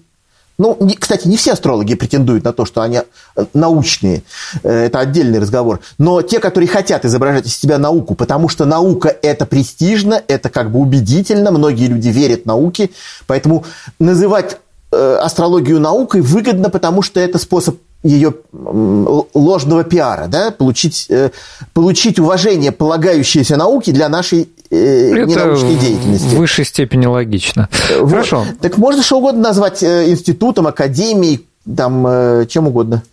ну, 0.57 0.77
кстати, 0.99 1.27
не 1.27 1.37
все 1.37 1.53
астрологи 1.53 1.95
претендуют 1.95 2.43
на 2.43 2.53
то, 2.53 2.65
что 2.65 2.81
они 2.81 3.01
э, 3.35 3.45
научные, 3.53 4.23
э, 4.63 4.85
это 4.85 4.99
отдельный 4.99 5.39
разговор, 5.39 5.79
но 5.97 6.21
те, 6.21 6.39
которые 6.39 6.67
хотят 6.67 7.05
изображать 7.05 7.47
из 7.47 7.57
себя 7.57 7.77
науку, 7.77 8.15
потому 8.15 8.49
что 8.49 8.65
наука– 8.65 9.15
это 9.21 9.45
престижно, 9.45 10.21
это 10.27 10.49
как 10.49 10.71
бы 10.71 10.79
убедительно, 10.79 11.51
многие 11.51 11.87
люди 11.87 12.09
верят 12.09 12.45
науке, 12.45 12.89
поэтому 13.27 13.65
называть 13.99 14.57
астрологию 14.91 15.81
наукой 15.81 16.21
выгодно, 16.21 16.69
потому 16.69 17.01
что 17.01 17.19
это 17.19 17.37
способ 17.37 17.75
ее 18.05 18.35
ложного 18.53 19.83
пиара, 19.83 20.27
да, 20.27 20.51
получить, 20.51 21.07
э, 21.09 21.31
получить 21.73 22.19
уважение, 22.19 22.71
полагающееся 22.71 23.57
науке 23.57 23.91
для 23.91 24.09
нашей 24.09 24.43
э, 24.43 24.54
Это 24.69 25.25
ненаучной 25.25 25.75
деятельности. 25.75 26.25
в 26.25 26.37
высшей 26.37 26.65
степени 26.65 27.05
логично. 27.05 27.69
Вот. 27.99 28.09
Хорошо. 28.09 28.45
Так 28.61 28.77
можно 28.77 29.03
что 29.03 29.17
угодно 29.17 29.41
назвать 29.41 29.83
э, 29.83 30.09
институтом, 30.09 30.67
академией, 30.67 31.47
там, 31.75 32.47
чем 32.47 32.67
угодно. 32.67 33.03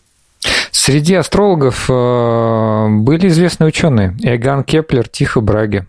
Среди 0.71 1.15
астрологов 1.15 1.87
были 1.89 3.29
известные 3.29 3.69
ученые. 3.69 4.17
Иоганн 4.21 4.65
Кеплер, 4.65 5.09
Тихо 5.09 5.41
Браге. 5.41 5.87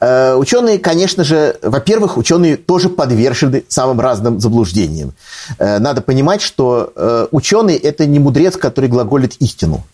Э, 0.00 0.34
ученые, 0.34 0.78
конечно 0.78 1.24
же, 1.24 1.56
во-первых, 1.62 2.16
ученые 2.16 2.56
тоже 2.56 2.88
подвержены 2.88 3.64
самым 3.68 4.00
разным 4.00 4.40
заблуждениям. 4.40 5.12
Э, 5.58 5.78
надо 5.78 6.00
понимать, 6.00 6.42
что 6.42 6.92
э, 6.94 7.26
ученый– 7.30 7.74
это 7.76 8.06
не 8.06 8.18
мудрец, 8.18 8.56
который 8.56 8.88
глаголит 8.88 9.36
истину. 9.36 9.84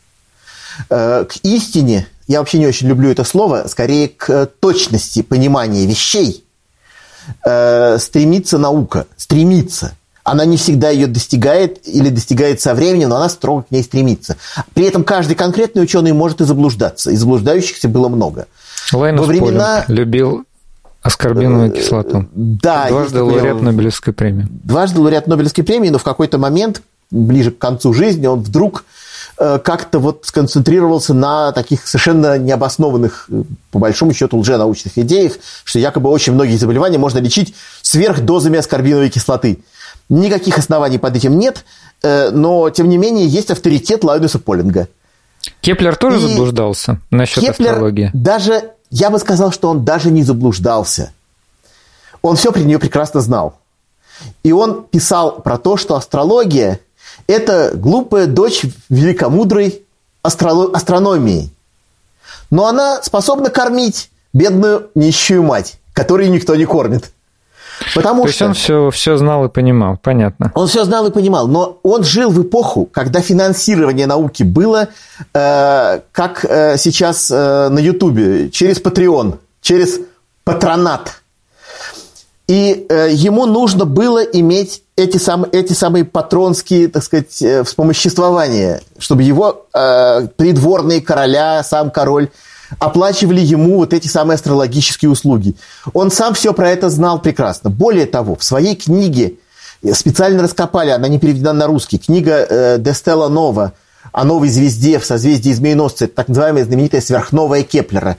К 0.89 1.29
истине, 1.43 2.07
я 2.33 2.41
вообще 2.41 2.59
не 2.59 2.67
очень 2.67 2.89
люблю 2.89 3.11
это 3.11 3.25
слово, 3.25 3.67
скорее 3.69 4.09
к 4.09 4.51
точности 4.61 5.23
понимания 5.23 5.87
вещей 5.87 6.45
стремится 7.41 8.59
наука, 8.59 9.07
стремится. 9.17 9.95
Она 10.25 10.45
не 10.45 10.57
всегда 10.57 10.91
ее 10.91 11.07
достигает 11.07 11.87
или 11.87 12.09
достигает 12.09 12.61
со 12.61 12.75
временем, 12.75 13.11
но 13.11 13.17
она 13.17 13.29
строго 13.29 13.63
к 13.63 13.71
ней 13.71 13.85
стремится. 13.85 14.37
При 14.75 14.87
этом 14.87 15.05
каждый 15.05 15.37
конкретный 15.37 15.83
ученый 15.83 16.13
может 16.13 16.41
и 16.41 16.45
заблуждаться, 16.45 17.13
и 17.13 17.17
заблуждающихся 17.17 17.89
было 17.89 18.09
много– 18.09 18.49
Лайнус 18.93 19.27
Во 19.27 19.27
времена... 19.27 19.85
любил 19.89 20.45
аскорбиновую 21.03 21.73
э, 21.73 21.77
кислоту. 21.77 22.27
Да. 22.33 22.89
Дважды 22.89 23.23
лауреат 23.23 23.61
Нобелевской 23.61 24.13
премии. 24.13 24.47
Дважды 24.51 25.01
лауреат 25.01 25.27
Нобелевской 25.27 25.65
премии, 25.65 25.89
но 25.89 25.99
в 25.99 26.05
какой-то 26.05 26.39
момент, 26.39 26.83
ближе 27.11 27.51
к 27.51 27.59
концу 27.59 27.93
жизни, 27.93 28.27
он 28.27 28.41
вдруг 28.41 28.85
э, 28.85 29.02
как-то 29.59 29.99
вот 29.99 30.25
сконцентрировался 30.25 31.15
на 31.15 31.53
таких 31.53 31.87
совершенно 31.87 32.39
необоснованных, 32.39 33.27
э, 33.31 33.43
по 33.71 33.79
большому 33.79 34.13
счету, 34.15 34.39
лженаучных 34.39 34.97
идеях, 34.99 35.35
что 35.65 35.79
якобы 35.79 36.11
очень 36.11 36.33
многие 36.33 36.57
заболевания 36.57 36.99
можно 36.99 37.19
лечить 37.19 37.55
сверхдозами 37.83 38.59
аскорбиновой 38.59 39.11
кислоты. 39.11 39.59
Никаких 40.09 40.59
оснований 40.59 40.99
под 40.99 41.17
этим 41.17 41.39
нет, 41.39 41.65
но, 42.03 42.69
тем 42.71 42.89
не 42.89 42.99
менее, 42.99 43.27
есть 43.27 43.51
авторитет 43.51 44.05
Лайнуса 44.05 44.39
Полинга. 44.39 44.89
Кеплер 45.61 45.97
тоже 45.97 46.19
И 46.19 46.21
заблуждался 46.21 47.01
насчет 47.11 47.43
Кеплер 47.45 47.71
астрологии? 47.71 48.11
даже 48.13 48.73
я 48.91 49.11
бы 49.11 49.19
сказал, 49.19 49.53
что 49.53 49.71
он 49.71 49.85
даже 49.85 50.11
не 50.11 50.23
заблуждался. 50.23 51.13
Он 52.21 52.37
все 52.37 52.53
при 52.53 52.63
нее 52.63 52.79
прекрасно 52.79 53.21
знал. 53.21 53.59
И 54.43 54.53
он 54.53 54.85
писал 54.85 55.41
про 55.41 55.57
то, 55.57 55.77
что 55.77 55.95
астрология– 55.95 56.81
это 57.27 57.73
глупая 57.75 58.27
дочь 58.27 58.65
великомудрой 58.89 59.83
астро- 60.23 60.73
астрономии. 60.73 61.51
Но 62.51 62.67
она 62.67 63.03
способна 63.03 63.51
кормить 63.51 64.11
бедную 64.33 64.91
нищую 64.95 65.43
мать, 65.43 65.79
которую 65.93 66.31
никто 66.31 66.55
не 66.55 66.65
кормит. 66.65 67.13
Потому 67.95 68.25
То 68.25 68.33
что... 68.33 68.33
есть 68.33 68.43
он 68.43 68.55
все, 68.55 68.91
все 68.91 69.17
знал 69.17 69.45
и 69.47 69.49
понимал, 69.49 69.99
понятно. 70.01 70.53
Он 70.55 70.69
все 70.69 70.85
знал 70.85 71.07
и 71.07 71.11
понимал, 71.11 71.49
но 71.49 71.79
он 71.83 72.05
жил 72.05 72.31
в 72.31 72.43
эпоху, 72.43 72.87
когда 72.87 73.21
финансирование 73.21 74.07
науки 74.07 74.43
было, 74.43 74.89
э, 75.35 76.01
как 76.13 76.45
э, 76.45 76.77
сейчас 76.79 77.31
э, 77.31 77.69
на 77.69 77.79
Ютубе, 77.79 78.51
через 78.51 78.81
Patreon, 78.81 79.39
через 79.61 80.01
патронат. 80.45 81.22
И 82.49 82.87
э, 82.89 83.09
ему 83.13 83.47
нужно 83.47 83.85
было 83.85 84.23
иметь 84.23 84.83
эти, 84.97 85.17
сам, 85.17 85.47
эти 85.53 85.73
самые 85.73 86.05
патронские, 86.05 86.89
так 86.89 87.03
сказать, 87.03 87.41
э, 87.41 87.63
вспомоществования, 87.65 88.83
чтобы 88.99 89.23
его 89.23 89.67
э, 89.73 90.29
придворные 90.37 91.01
короля, 91.01 91.63
сам 91.63 91.91
король 91.91 92.31
оплачивали 92.79 93.41
ему 93.41 93.77
вот 93.77 93.93
эти 93.93 94.09
самые 94.09 94.37
астрологические 94.37 95.11
услуги. 95.11 95.57
Он 95.93 96.11
сам 96.11 96.35
все 96.35 96.53
про 96.53 96.71
это 96.71 96.91
знал 96.91 97.21
прекрасно. 97.21 97.71
Более 97.71 98.07
того, 98.07 98.35
в 98.37 98.45
своей 98.45 98.75
книге 98.75 99.35
э, 99.83 99.95
специально 99.95 100.43
раскопали, 100.43 100.91
она 100.91 101.09
не 101.09 101.19
переведена 101.19 101.53
на 101.53 101.67
русский, 101.67 101.99
книга 101.99 102.47
э, 102.49 102.79
«De 102.79 102.93
Stella 102.93 103.31
Nova» 103.31 103.73
о 104.11 104.25
новой 104.25 104.49
звезде 104.49 104.99
в 104.99 105.07
созвездии 105.07 105.53
Змееносца, 105.53 106.09
так 106.09 106.29
называемая 106.29 106.65
знаменитая 106.65 107.01
сверхновая 107.01 107.63
Кеплера, 107.63 108.17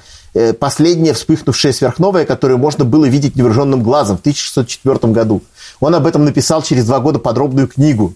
последняя 0.59 1.13
вспыхнувшая 1.13 1.73
сверхновая, 1.73 2.25
которую 2.25 2.57
можно 2.57 2.85
было 2.85 3.05
видеть 3.05 3.35
невооруженным 3.35 3.83
глазом 3.83 4.17
в 4.17 4.21
1604 4.21 5.13
году. 5.13 5.41
Он 5.79 5.95
об 5.95 6.07
этом 6.07 6.25
написал 6.25 6.61
через 6.61 6.85
два 6.85 6.99
года 6.99 7.19
подробную 7.19 7.67
книгу. 7.67 8.13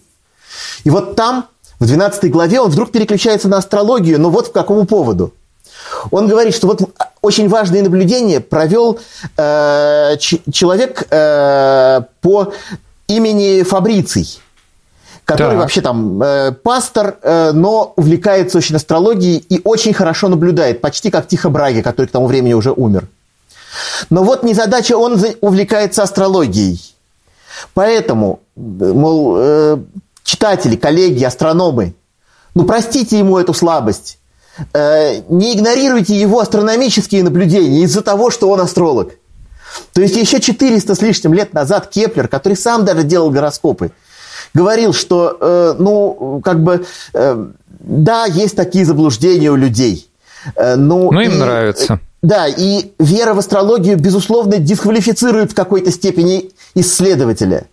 И 0.83 0.89
вот 0.89 1.15
там, 1.15 1.45
в 1.79 1.85
12 1.85 2.31
главе, 2.31 2.59
он 2.59 2.71
вдруг 2.71 2.91
переключается 2.91 3.47
на 3.47 3.57
астрологию, 3.57 4.19
но 4.19 4.29
вот 4.29 4.47
в 4.47 4.51
какому 4.51 4.85
поводу. 4.85 5.33
Он 6.11 6.27
говорит, 6.27 6.55
что 6.55 6.67
вот 6.67 6.81
очень 7.21 7.49
важное 7.49 7.81
наблюдение 7.81 8.39
провел 8.39 8.99
э, 9.37 10.17
человек 10.17 11.07
э, 11.09 12.01
по 12.21 12.53
имени 13.07 13.63
Фабриций 13.63 14.39
который 15.27 15.51
так. 15.51 15.59
вообще 15.59 15.81
там 15.81 16.23
э, 16.23 16.53
пастор, 16.53 17.17
э, 17.21 17.51
но 17.51 17.91
увлекается 17.97 18.57
очень 18.57 18.77
астрологией 18.77 19.43
и 19.49 19.59
очень 19.65 19.93
хорошо 19.93 20.29
наблюдает, 20.29 20.79
почти 20.79 21.11
как 21.11 21.27
Тихо 21.27 21.49
Браги, 21.49 21.81
который 21.81 22.07
к 22.07 22.11
тому 22.11 22.27
времени 22.27 22.53
уже 22.53 22.71
умер. 22.71 23.09
Но 24.09 24.23
вот 24.23 24.43
незадача, 24.43 24.97
он 24.97 25.21
увлекается 25.41 26.01
астрологией. 26.03 26.79
Поэтому, 27.73 28.39
мол, 28.55 29.35
э, 29.37 29.77
читатели, 30.23 30.77
коллеги, 30.77 31.25
астрономы, 31.25 31.93
ну 32.55 32.63
простите 32.63 33.19
ему 33.19 33.37
эту 33.37 33.53
слабость. 33.53 34.19
Э, 34.73 35.21
не 35.27 35.57
игнорируйте 35.57 36.15
его 36.15 36.39
астрономические 36.39 37.23
наблюдения 37.23 37.81
из-за 37.81 38.01
того, 38.01 38.31
что 38.31 38.49
он 38.49 38.61
астролог. 38.61 39.11
То 39.91 40.01
есть 40.01 40.15
еще 40.15 40.39
400 40.39 40.95
с 40.95 41.01
лишним 41.01 41.33
лет 41.33 41.53
назад 41.53 41.89
Кеплер, 41.89 42.29
который 42.29 42.57
сам 42.57 42.85
даже 42.85 43.03
делал 43.03 43.29
гороскопы, 43.29 43.91
говорил, 44.53 44.93
что, 44.93 45.37
э, 45.39 45.75
ну, 45.77 46.41
как 46.43 46.63
бы, 46.63 46.85
э, 47.13 47.45
да, 47.79 48.25
есть 48.25 48.55
такие 48.55 48.85
заблуждения 48.85 49.51
у 49.51 49.55
людей. 49.55 50.09
Э, 50.55 50.75
ну, 50.75 51.11
ну 51.11 51.19
им 51.21 51.33
и, 51.33 51.35
нравится. 51.35 51.99
Да, 52.21 52.47
и 52.47 52.91
вера 52.99 53.33
в 53.33 53.39
астрологию, 53.39 53.97
безусловно, 53.97 54.57
дисквалифицирует 54.57 55.51
в 55.51 55.55
какой-то 55.55 55.91
степени 55.91 56.51
исследователя. 56.73 57.67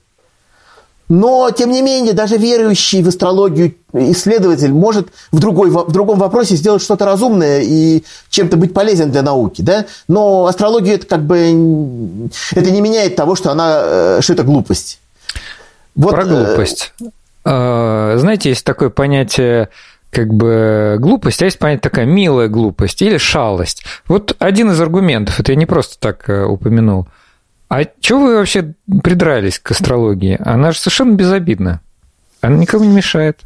Но, 1.08 1.50
тем 1.50 1.70
не 1.70 1.82
менее, 1.82 2.14
даже 2.14 2.38
верующий 2.38 3.02
в 3.02 3.08
астрологию 3.08 3.74
исследователь 3.92 4.72
может 4.72 5.08
в, 5.32 5.38
другой, 5.38 5.68
в 5.68 5.92
другом 5.92 6.18
вопросе 6.18 6.56
сделать 6.56 6.82
что-то 6.82 7.04
разумное 7.04 7.60
и 7.60 8.04
чем-то 8.30 8.56
быть 8.56 8.72
полезен 8.72 9.10
для 9.10 9.22
науки. 9.22 9.60
Да? 9.60 9.84
Но 10.08 10.46
астрология 10.46 10.94
это 10.94 11.06
как 11.06 11.26
бы 11.26 12.30
это 12.52 12.70
не 12.70 12.80
меняет 12.80 13.16
того, 13.16 13.34
что, 13.34 13.50
она, 13.50 13.82
э, 13.84 14.18
что 14.22 14.32
это 14.32 14.44
глупость. 14.44 14.98
Вот, 15.94 16.10
Про 16.12 16.22
э, 16.22 16.26
глупость. 16.26 16.92
Э... 17.44 18.14
Знаете, 18.16 18.50
есть 18.50 18.64
такое 18.64 18.90
понятие 18.90 19.68
как 20.10 20.32
бы 20.32 20.96
глупость, 20.98 21.42
а 21.42 21.44
есть 21.44 21.58
понятие 21.58 21.82
такая 21.82 22.06
милая 22.06 22.48
глупость 22.48 23.02
или 23.02 23.18
шалость. 23.18 23.84
Вот 24.06 24.36
один 24.38 24.70
из 24.70 24.80
аргументов, 24.80 25.40
это 25.40 25.52
я 25.52 25.56
не 25.56 25.66
просто 25.66 25.98
так 25.98 26.28
э, 26.28 26.44
упомянул. 26.44 27.08
А 27.68 27.84
чего 28.00 28.20
вы 28.20 28.36
вообще 28.36 28.74
придрались 29.02 29.58
к 29.58 29.72
астрологии? 29.72 30.38
Она 30.44 30.72
же 30.72 30.78
совершенно 30.78 31.14
безобидна. 31.14 31.80
Она 32.40 32.56
никому 32.56 32.84
не 32.84 32.94
мешает. 32.94 33.40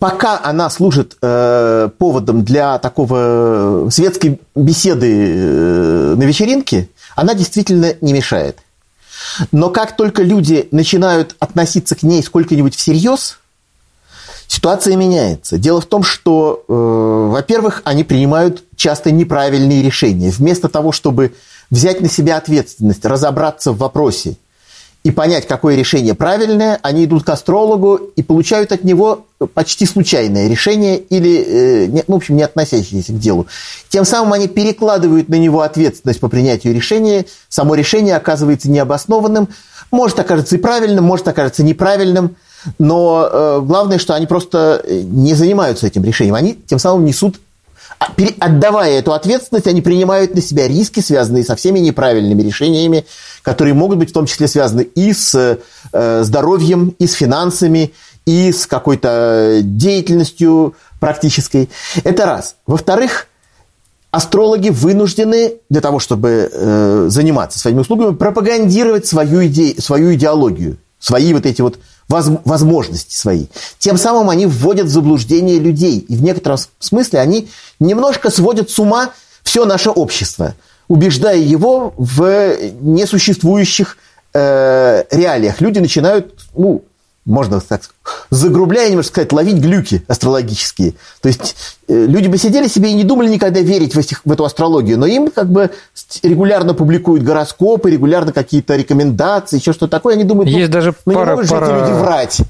Пока 0.00 0.40
она 0.42 0.68
служит 0.68 1.16
э, 1.22 1.88
поводом 1.98 2.44
для 2.44 2.78
такого 2.78 3.88
светской 3.90 4.40
беседы 4.56 5.12
э, 5.12 6.14
на 6.16 6.24
вечеринке, 6.24 6.88
она 7.14 7.34
действительно 7.34 7.94
не 8.00 8.12
мешает. 8.12 8.58
Но 9.52 9.70
как 9.70 9.96
только 9.96 10.22
люди 10.22 10.68
начинают 10.70 11.36
относиться 11.38 11.94
к 11.94 12.02
ней 12.02 12.22
сколько-нибудь 12.22 12.74
всерьез, 12.74 13.38
ситуация 14.46 14.96
меняется. 14.96 15.58
Дело 15.58 15.80
в 15.80 15.86
том, 15.86 16.02
что, 16.02 16.64
э, 16.68 16.72
во-первых, 17.32 17.82
они 17.84 18.04
принимают 18.04 18.64
часто 18.76 19.10
неправильные 19.10 19.82
решения. 19.82 20.30
Вместо 20.30 20.68
того, 20.68 20.92
чтобы 20.92 21.34
взять 21.70 22.00
на 22.00 22.08
себя 22.08 22.36
ответственность, 22.36 23.04
разобраться 23.04 23.72
в 23.72 23.78
вопросе 23.78 24.36
и 25.06 25.12
понять, 25.12 25.46
какое 25.46 25.76
решение 25.76 26.14
правильное, 26.14 26.80
они 26.82 27.04
идут 27.04 27.22
к 27.22 27.28
астрологу 27.28 27.94
и 28.16 28.24
получают 28.24 28.72
от 28.72 28.82
него 28.82 29.26
почти 29.54 29.86
случайное 29.86 30.48
решение 30.48 30.98
или, 30.98 32.02
ну, 32.08 32.14
в 32.14 32.16
общем, 32.16 32.34
не 32.34 32.42
относящееся 32.42 33.12
к 33.12 33.18
делу. 33.20 33.46
Тем 33.88 34.04
самым 34.04 34.32
они 34.32 34.48
перекладывают 34.48 35.28
на 35.28 35.36
него 35.36 35.60
ответственность 35.60 36.18
по 36.18 36.26
принятию 36.26 36.74
решения. 36.74 37.24
Само 37.48 37.76
решение 37.76 38.16
оказывается 38.16 38.68
необоснованным, 38.68 39.48
может 39.92 40.18
окажется 40.18 40.56
и 40.56 40.58
правильным, 40.58 41.04
может 41.04 41.28
окажется 41.28 41.62
неправильным, 41.62 42.34
но 42.80 43.28
э, 43.30 43.60
главное, 43.62 44.00
что 44.00 44.12
они 44.16 44.26
просто 44.26 44.84
не 44.90 45.34
занимаются 45.34 45.86
этим 45.86 46.02
решением. 46.02 46.34
Они 46.34 46.58
тем 46.66 46.80
самым 46.80 47.04
несут 47.04 47.36
отдавая 48.40 48.98
эту 48.98 49.12
ответственность, 49.12 49.66
они 49.66 49.80
принимают 49.80 50.34
на 50.34 50.40
себя 50.40 50.68
риски, 50.68 51.00
связанные 51.00 51.44
со 51.44 51.56
всеми 51.56 51.78
неправильными 51.78 52.42
решениями, 52.42 53.06
которые 53.42 53.74
могут 53.74 53.98
быть 53.98 54.10
в 54.10 54.12
том 54.12 54.26
числе 54.26 54.48
связаны 54.48 54.82
и 54.82 55.12
с 55.12 55.58
э, 55.92 56.22
здоровьем, 56.22 56.94
и 56.98 57.06
с 57.06 57.12
финансами, 57.12 57.92
и 58.26 58.52
с 58.52 58.66
какой-то 58.66 59.60
деятельностью 59.62 60.74
практической. 61.00 61.68
Это 62.04 62.26
раз. 62.26 62.56
Во-вторых, 62.66 63.28
астрологи 64.10 64.70
вынуждены 64.70 65.54
для 65.68 65.80
того, 65.80 65.98
чтобы 65.98 66.50
э, 66.52 67.06
заниматься 67.08 67.58
своими 67.58 67.80
услугами, 67.80 68.14
пропагандировать 68.14 69.06
свою, 69.06 69.46
идею, 69.46 69.80
свою 69.80 70.14
идеологию, 70.14 70.78
свои 70.98 71.32
вот 71.32 71.46
эти 71.46 71.60
вот 71.62 71.78
возможности 72.08 73.14
свои. 73.16 73.46
Тем 73.78 73.96
самым 73.96 74.30
они 74.30 74.46
вводят 74.46 74.86
в 74.86 74.90
заблуждение 74.90 75.58
людей. 75.58 75.98
И 75.98 76.16
в 76.16 76.22
некотором 76.22 76.58
смысле 76.78 77.20
они 77.20 77.48
немножко 77.80 78.30
сводят 78.30 78.70
с 78.70 78.78
ума 78.78 79.10
все 79.42 79.64
наше 79.64 79.90
общество, 79.90 80.54
убеждая 80.88 81.38
его 81.38 81.94
в 81.96 82.56
несуществующих 82.80 83.96
э, 84.34 85.04
реалиях. 85.10 85.60
Люди 85.60 85.78
начинают, 85.78 86.34
ну, 86.54 86.84
можно 87.26 87.60
так 87.60 87.82
загрубляя 88.30 88.88
немножко 88.88 89.10
сказать, 89.10 89.32
ловить 89.32 89.56
глюки 89.56 90.02
астрологические. 90.08 90.94
То 91.20 91.28
есть 91.28 91.56
э, 91.88 92.06
люди 92.06 92.28
бы 92.28 92.38
сидели 92.38 92.68
себе 92.68 92.90
и 92.90 92.94
не 92.94 93.04
думали 93.04 93.28
никогда 93.28 93.60
верить 93.60 93.94
в, 93.94 93.98
этих, 93.98 94.22
в 94.24 94.32
эту 94.32 94.44
астрологию, 94.44 94.98
но 94.98 95.06
им 95.06 95.30
как 95.30 95.50
бы 95.50 95.70
регулярно 96.22 96.74
публикуют 96.74 97.22
гороскопы, 97.22 97.90
регулярно 97.90 98.32
какие-то 98.32 98.76
рекомендации, 98.76 99.58
еще 99.58 99.72
что-то 99.72 99.90
такое. 99.90 100.14
Они 100.14 100.24
думают, 100.24 100.48
есть 100.48 100.68
ну, 100.68 100.72
даже 100.72 100.94
ну 101.04 101.14
пара, 101.14 101.30
не 101.30 101.34
могут 101.34 101.50
пара... 101.50 101.64
эти 101.64 101.72
люди 101.72 102.00
врать. 102.00 102.40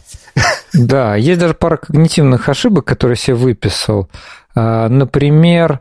Да, 0.74 1.16
есть 1.16 1.41
даже 1.41 1.55
пара 1.55 1.79
когнитивных 1.79 2.49
ошибок, 2.49 2.85
которые 2.85 3.16
я 3.18 3.24
себе 3.24 3.37
выписал. 3.37 4.09
А, 4.55 4.89
например, 4.89 5.81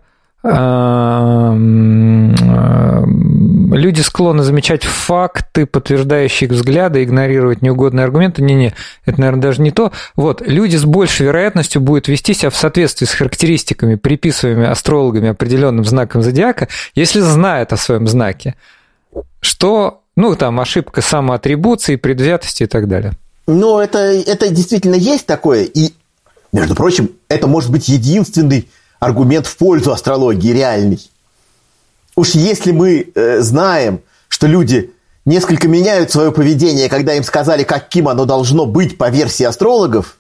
люди 3.76 4.02
склонны 4.02 4.44
замечать 4.44 4.84
факты, 4.84 5.66
подтверждающие 5.66 6.48
их 6.48 6.54
взгляды, 6.54 7.04
игнорировать 7.04 7.64
неугодные 7.64 8.04
аргументы. 8.04 8.44
Не-не, 8.44 8.76
это, 9.06 9.20
наверное, 9.20 9.42
даже 9.42 9.62
не 9.62 9.72
то. 9.72 9.92
Вот, 10.16 10.42
люди 10.46 10.76
с 10.76 10.86
большей 10.86 11.26
вероятностью 11.26 11.82
будут 11.82 12.08
вести 12.08 12.36
себя 12.36 12.52
в 12.52 12.56
соответствии 12.56 13.06
с 13.06 13.14
характеристиками, 13.14 13.96
приписываемыми 13.96 14.68
астрологами 14.68 15.30
определенным 15.30 15.84
знаком 15.84 16.22
зодиака, 16.22 16.68
если 16.94 17.22
знают 17.22 17.74
о 17.74 17.78
своем 17.78 18.08
знаке. 18.08 18.54
Что, 19.42 20.02
ну, 20.16 20.36
там, 20.36 20.60
ошибка 20.60 21.02
самоатрибуции, 21.02 21.96
предвзятости 21.96 22.64
и 22.64 22.68
так 22.68 22.88
далее. 22.88 23.14
Ну, 23.48 23.80
это, 23.80 23.98
это 23.98 24.50
действительно 24.50 24.96
есть 24.96 25.26
такое. 25.26 25.64
И, 25.64 25.92
между 26.52 26.76
прочим, 26.76 27.10
это 27.30 27.48
может 27.48 27.72
быть 27.72 27.88
единственный 27.90 28.68
аргумент 29.06 29.46
в 29.46 29.56
пользу 29.58 29.92
астрологии 29.92 30.52
реальный. 30.52 31.00
Уж 32.16 32.32
если 32.32 32.72
мы 32.72 33.12
э, 33.14 33.42
знаем, 33.42 34.02
что 34.30 34.48
люди 34.48 34.92
несколько 35.26 35.68
меняют 35.68 36.12
свое 36.12 36.32
поведение, 36.32 36.90
когда 36.90 37.14
им 37.14 37.24
сказали, 37.24 37.64
каким 37.64 38.08
оно 38.08 38.26
должно 38.26 38.66
быть 38.66 38.98
по 38.98 39.10
версии 39.10 39.44
астрологов, 39.44 40.18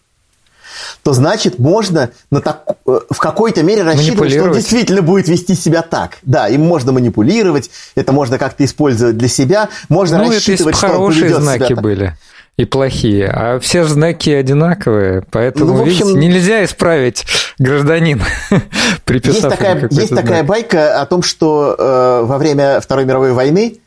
то 1.01 1.13
значит 1.13 1.57
можно 1.57 2.11
на 2.29 2.41
так, 2.41 2.63
э, 2.86 2.99
в 3.09 3.17
какой-то 3.17 3.63
мере 3.63 3.81
рассчитывать, 3.81 4.33
что 4.33 4.43
он 4.43 4.53
действительно 4.53 5.01
будет 5.01 5.27
вести 5.29 5.55
себя 5.55 5.81
так. 5.81 6.19
Да, 6.21 6.47
им 6.47 6.61
можно 6.61 6.91
манипулировать, 6.91 7.71
это 7.95 8.11
можно 8.11 8.38
как-то 8.38 8.63
использовать 8.65 9.17
для 9.17 9.29
себя, 9.29 9.69
можно 9.89 10.19
ну, 10.19 10.29
рассчитывать, 10.29 10.75
это 10.75 10.88
что 10.88 10.99
он 10.99 11.11
поведет 11.11 11.41
знаки 11.41 11.67
себя 11.69 11.81
были. 11.81 12.17
И 12.58 12.64
плохие, 12.64 13.28
а 13.28 13.60
все 13.60 13.84
знаки 13.84 14.30
одинаковые, 14.30 15.24
поэтому 15.30 15.74
ну, 15.74 15.80
в 15.80 15.82
общем, 15.82 16.08
видите, 16.08 16.20
нельзя 16.20 16.64
исправить 16.64 17.26
гражданин, 17.60 18.22
приписав 19.03 19.43
Есть 19.43 19.49
такая, 19.49 19.82
есть 19.91 20.08
знак. 20.08 20.24
такая 20.24 20.43
байка 20.43 21.01
о 21.01 21.06
том, 21.06 21.22
что 21.22 21.76
э, 21.78 22.26
во 22.26 22.38
время 22.38 22.80
Второй 22.80 23.03
мировой 23.03 23.34
войны 23.34 23.80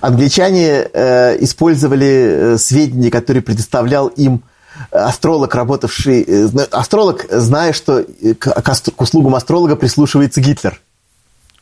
англичане 0.00 0.86
э, 0.92 1.42
использовали 1.42 2.54
э, 2.54 2.58
сведения, 2.58 3.10
которые 3.10 3.42
предоставлял 3.42 4.06
им 4.06 4.44
астролог, 4.90 5.54
работавший... 5.54 6.24
Э, 6.26 6.48
астролог, 6.70 7.26
зная, 7.30 7.72
что 7.72 7.98
э, 7.98 8.34
к, 8.34 8.48
к 8.48 9.00
услугам 9.00 9.34
астролога 9.34 9.76
прислушивается 9.76 10.40
Гитлер. 10.40 10.80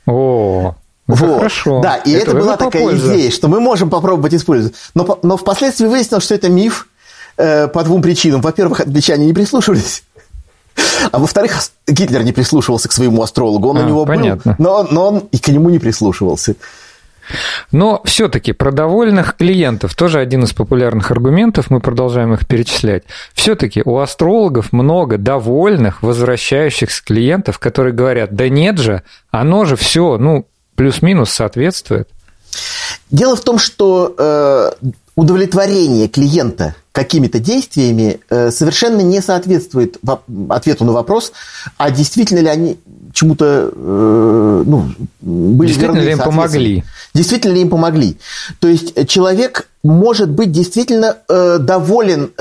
О, 0.07 0.75
вот. 1.07 1.37
Хорошо. 1.39 1.81
Да, 1.81 1.97
и 1.97 2.13
это, 2.13 2.31
это 2.31 2.41
была 2.41 2.57
такая 2.57 2.83
попользу. 2.83 3.15
идея, 3.15 3.31
что 3.31 3.49
мы 3.49 3.61
можем 3.61 3.91
попробовать 3.91 4.35
использовать. 4.35 4.77
Но, 4.95 5.19
но 5.23 5.37
впоследствии 5.37 5.87
выяснилось, 5.87 6.25
что 6.25 6.35
это 6.35 6.49
миф 6.49 6.89
э, 7.37 7.69
по 7.69 7.83
двум 7.83 8.03
причинам. 8.03 8.41
Во-первых, 8.41 8.81
англичане 8.81 9.27
не 9.27 9.33
прислушивались. 9.33 10.05
А 11.11 11.19
во-вторых, 11.19 11.61
Гитлер 11.87 12.23
не 12.23 12.33
прислушивался 12.33 12.89
к 12.89 12.93
своему 12.93 13.23
астрологу. 13.23 13.69
Он 13.69 13.79
а, 13.79 13.81
у 13.81 13.89
него 13.89 14.07
понятно. 14.07 14.57
был, 14.59 14.65
но, 14.65 14.89
но 14.91 15.09
он 15.09 15.19
и 15.31 15.39
к 15.39 15.49
нему 15.49 15.71
не 15.71 15.79
прислушивался. 15.79 16.55
Но 17.71 18.03
все-таки 18.05 18.53
про 18.53 18.73
довольных 18.73 19.37
клиентов 19.37 19.95
тоже 19.95 20.19
один 20.19 20.45
из 20.45 20.53
популярных 20.53 21.11
аргументов, 21.11 21.71
мы 21.71 21.81
продолжаем 21.81 22.35
их 22.35 22.47
перечислять. 22.47 23.05
Все-таки 23.33 23.83
у 23.85 23.99
астрологов 23.99 24.73
много 24.73 25.19
довольных, 25.19 26.03
возвращающихся 26.03 27.03
клиентов, 27.05 27.59
которые 27.59 27.95
говорят, 27.95 28.35
да 28.35 28.49
нет 28.49 28.79
же, 28.79 29.03
оно 29.31 29.65
же 29.65 29.77
все, 29.77 30.19
ну, 30.19 30.47
плюс-минус 30.75 31.31
соответствует. 31.31 32.09
Дело 33.11 33.37
в 33.37 33.41
том, 33.41 33.59
что 33.59 34.15
э, 34.17 34.71
удовлетворение 35.17 36.09
клиента 36.09 36.75
какими-то 36.93 37.39
действиями 37.39 38.21
э, 38.29 38.51
совершенно 38.51 39.01
не 39.01 39.23
соответствует 39.23 39.97
ответу 40.49 40.85
на 40.85 40.93
вопрос, 40.93 41.33
а 41.79 41.91
действительно 41.91 42.41
ли 42.41 42.49
они 42.49 42.79
чему-то 43.15 43.71
э, 43.75 44.63
ну, 44.67 44.91
были 45.21 45.69
Действительно 45.69 46.01
ли 46.01 46.13
им 46.13 46.19
помогли? 46.19 46.85
Действительно 47.15 47.53
ли 47.53 47.63
им 47.63 47.71
помогли? 47.71 48.19
То 48.59 48.69
есть 48.69 49.09
человек 49.09 49.69
может 49.83 50.31
быть 50.31 50.53
действительно 50.53 51.17
э, 51.29 51.59
доволен 51.59 52.33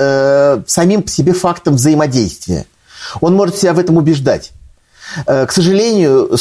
самим 0.66 1.02
по 1.02 1.10
себе 1.10 1.32
фактом 1.32 1.74
взаимодействия. 1.74 2.66
Он 3.20 3.34
может 3.34 3.56
себя 3.56 3.72
в 3.72 3.78
этом 3.78 3.96
убеждать. 3.96 4.52
К 5.26 5.50
сожалению, 5.50 6.38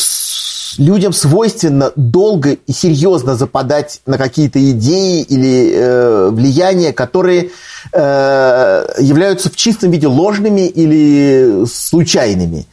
людям 0.77 1.13
свойственно 1.13 1.91
долго 1.95 2.51
и 2.51 2.71
серьезно 2.71 3.35
западать 3.35 4.01
на 4.05 4.17
какие-то 4.17 4.59
идеи 4.71 5.21
или 5.21 5.73
э, 5.73 6.29
влияния, 6.29 6.93
которые 6.93 7.51
э, 7.91 8.85
являются 8.99 9.49
в 9.49 9.55
чистом 9.55 9.91
виде 9.91 10.07
ложными 10.07 10.67
или 10.67 11.65
случайными. 11.65 12.65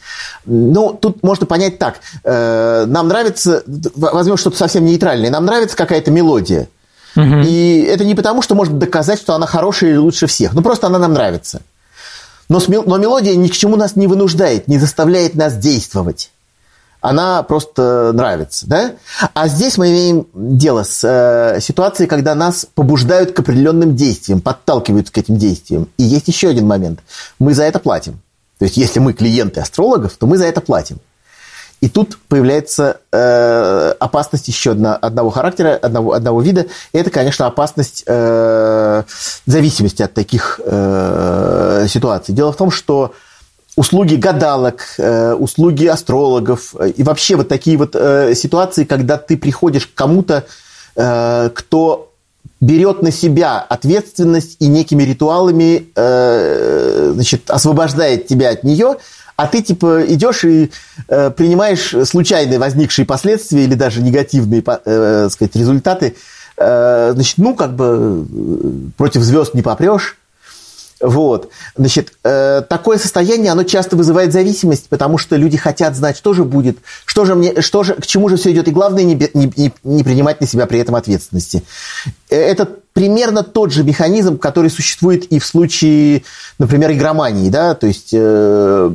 Ну, 0.44 0.92
тут 0.92 1.22
можно 1.22 1.46
понять 1.46 1.78
так. 1.78 2.01
Э, 2.24 2.84
нам 2.86 3.09
нравится, 3.09 3.62
возьмем 3.94 4.36
что-то 4.36 4.57
совсем 4.57 4.84
нейтральное, 4.84 5.30
нам 5.30 5.44
нравится 5.44 5.76
какая-то 5.76 6.11
мелодия. 6.11 6.68
Угу. 7.16 7.40
И 7.44 7.86
это 7.88 8.05
не 8.05 8.14
потому, 8.14 8.42
что 8.42 8.55
можно 8.55 8.78
доказать, 8.78 9.18
что 9.18 9.34
она 9.34 9.46
хорошая 9.46 9.90
или 9.90 9.96
лучше 9.96 10.26
всех. 10.26 10.53
Ну, 10.53 10.62
просто 10.62 10.86
она 10.86 10.99
нам 10.99 11.14
нравится. 11.14 11.62
Но, 12.49 12.61
но 12.68 12.96
мелодия 12.96 13.34
ни 13.34 13.49
к 13.49 13.53
чему 13.53 13.76
нас 13.76 13.96
не 13.96 14.07
вынуждает, 14.07 14.68
не 14.68 14.78
заставляет 14.78 15.34
нас 15.34 15.57
действовать 15.57 16.30
она 17.01 17.42
просто 17.42 18.12
нравится, 18.12 18.66
да? 18.66 18.92
А 19.34 19.49
здесь 19.49 19.78
мы 19.78 19.90
имеем 19.90 20.26
дело 20.34 20.82
с 20.82 21.05
э, 21.05 21.61
ситуацией, 21.61 22.09
когда 22.09 22.34
нас 22.34 22.66
побуждают 22.74 23.32
к 23.32 23.40
определенным 23.40 23.94
действиям, 23.94 24.40
подталкивают 24.40 25.11
к 25.11 25.18
этим 25.18 25.36
действиям. 25.36 25.88
И 25.96 26.03
есть 26.03 26.28
еще 26.28 26.49
один 26.49 26.66
момент. 26.66 27.01
Мы 27.38 27.55
за 27.55 27.64
это 27.64 27.78
платим. 27.78 28.20
То 28.59 28.64
есть, 28.64 28.76
если 28.76 28.99
мы 28.99 29.12
клиенты 29.12 29.61
астрологов, 29.61 30.14
то 30.14 30.26
мы 30.26 30.36
за 30.36 30.46
это 30.46 30.61
платим. 30.61 30.99
И 31.80 31.88
тут 31.88 32.18
появляется 32.28 33.01
э, 33.12 33.94
опасность 34.01 34.49
еще 34.49 34.72
одна, 34.72 34.96
одного 34.96 35.30
характера, 35.30 35.78
одного, 35.80 36.12
одного 36.12 36.42
вида. 36.42 36.66
И 36.92 36.99
это, 36.99 37.11
конечно, 37.11 37.46
опасность 37.46 38.03
э, 38.07 39.05
зависимости 39.46 40.03
от 40.03 40.12
таких 40.12 40.61
э, 40.64 41.86
ситуаций. 41.88 42.34
Дело 42.34 42.53
в 42.53 42.57
том, 42.57 42.72
что 42.72 43.14
услуги 43.78 44.16
гадалок, 44.16 44.82
э, 44.98 45.34
услуги 45.34 45.86
астрологов 45.86 46.74
э, 46.80 46.90
и 46.96 47.04
вообще 47.04 47.36
вот 47.36 47.48
такие 47.48 47.76
вот 47.76 47.94
э, 47.94 48.34
ситуации, 48.34 48.82
когда 48.82 49.16
ты 49.18 49.36
приходишь 49.36 49.86
к 49.86 49.94
кому-то, 49.94 50.44
кто 51.54 52.12
берет 52.60 53.02
на 53.02 53.12
себя 53.12 53.60
ответственность 53.60 54.56
и 54.58 54.66
некими 54.66 55.04
ритуалами 55.04 55.86
значит, 57.12 57.48
освобождает 57.48 58.26
тебя 58.26 58.50
от 58.50 58.64
нее, 58.64 58.96
а 59.36 59.46
ты 59.46 59.62
типа 59.62 60.02
идешь 60.08 60.42
и 60.42 60.72
принимаешь 61.06 61.94
случайные 62.04 62.58
возникшие 62.58 63.06
последствия 63.06 63.62
или 63.62 63.74
даже 63.74 64.02
негативные 64.02 64.60
сказать, 64.60 65.54
результаты, 65.54 66.16
значит, 66.56 67.38
ну, 67.38 67.54
как 67.54 67.76
бы 67.76 68.26
против 68.96 69.22
звезд 69.22 69.54
не 69.54 69.62
попрешь, 69.62 70.16
вот. 71.01 71.51
Значит, 71.76 72.12
э, 72.24 72.62
такое 72.68 72.99
состояние, 72.99 73.53
оно 73.53 73.62
часто 73.62 73.96
вызывает 73.96 74.32
зависимость, 74.32 74.88
потому 74.88 75.16
что 75.16 75.36
люди 75.36 75.57
хотят 75.57 75.94
знать, 75.94 76.16
что 76.16 76.34
же 76.34 76.44
будет, 76.44 76.78
что 77.05 77.24
же 77.24 77.34
мне, 77.36 77.61
что 77.61 77.84
же, 77.84 77.94
к 77.94 78.07
чему 78.07 78.28
же 78.28 78.36
все 78.36 78.51
идет, 78.51 78.66
и 78.66 78.72
главное 78.72 79.05
не, 79.05 79.14
не, 79.34 79.72
не 79.84 80.05
принимать 80.05 80.40
на 80.40 80.46
себя 80.46 80.66
при 80.66 80.80
этом 80.80 80.96
ответственности. 80.96 81.62
Э, 82.30 82.36
это 82.36 82.68
примерно 82.92 83.44
тот 83.44 83.72
же 83.72 83.84
механизм, 83.84 84.38
который 84.38 84.70
существует 84.70 85.24
и 85.26 85.38
в 85.38 85.46
случае, 85.46 86.24
например, 86.59 86.90
игромании, 86.90 87.49
да, 87.49 87.74
то 87.74 87.86
есть 87.86 88.11
э, 88.12 88.90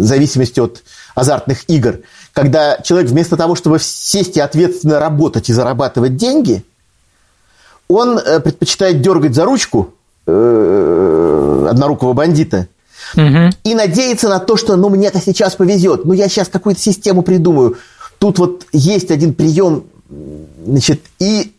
зависимости 0.00 0.60
от 0.60 0.82
азартных 1.14 1.64
игр, 1.68 2.00
когда 2.34 2.76
человек 2.82 3.10
вместо 3.10 3.38
того, 3.38 3.54
чтобы 3.54 3.78
сесть 3.80 4.36
и 4.36 4.40
ответственно 4.40 5.00
работать 5.00 5.48
и 5.48 5.54
зарабатывать 5.54 6.16
деньги, 6.16 6.64
он 7.88 8.18
э, 8.18 8.40
предпочитает 8.40 9.00
дергать 9.00 9.34
за 9.34 9.46
ручку 9.46 9.94
э, 10.26 11.66
однорукого 11.70 12.12
бандита. 12.12 12.68
Угу. 13.14 13.50
И 13.64 13.74
надеяться 13.74 14.28
на 14.28 14.40
то, 14.40 14.56
что 14.56 14.76
ну 14.76 14.88
мне-то 14.88 15.20
сейчас 15.20 15.54
повезет, 15.54 16.04
ну 16.04 16.12
я 16.12 16.28
сейчас 16.28 16.48
какую-то 16.48 16.80
систему 16.80 17.22
придумаю. 17.22 17.76
Тут 18.18 18.38
вот 18.38 18.66
есть 18.72 19.10
один 19.10 19.34
прием, 19.34 19.84
значит, 20.64 21.02
и 21.18 21.52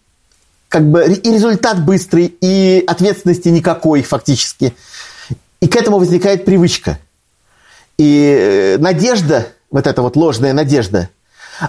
как 0.70 0.90
бы 0.90 1.04
и 1.06 1.32
результат 1.32 1.84
быстрый, 1.86 2.36
и 2.42 2.84
ответственности 2.86 3.50
никакой 3.50 4.02
фактически. 4.02 4.76
И 5.62 5.68
к 5.68 5.76
этому 5.76 5.98
возникает 5.98 6.46
привычка. 6.46 7.00
И 7.98 8.36
э, 8.38 8.78
надежда, 8.78 9.48
вот 9.72 9.88
эта 9.88 10.02
вот 10.02 10.16
ложная 10.16 10.54
надежда, 10.54 11.10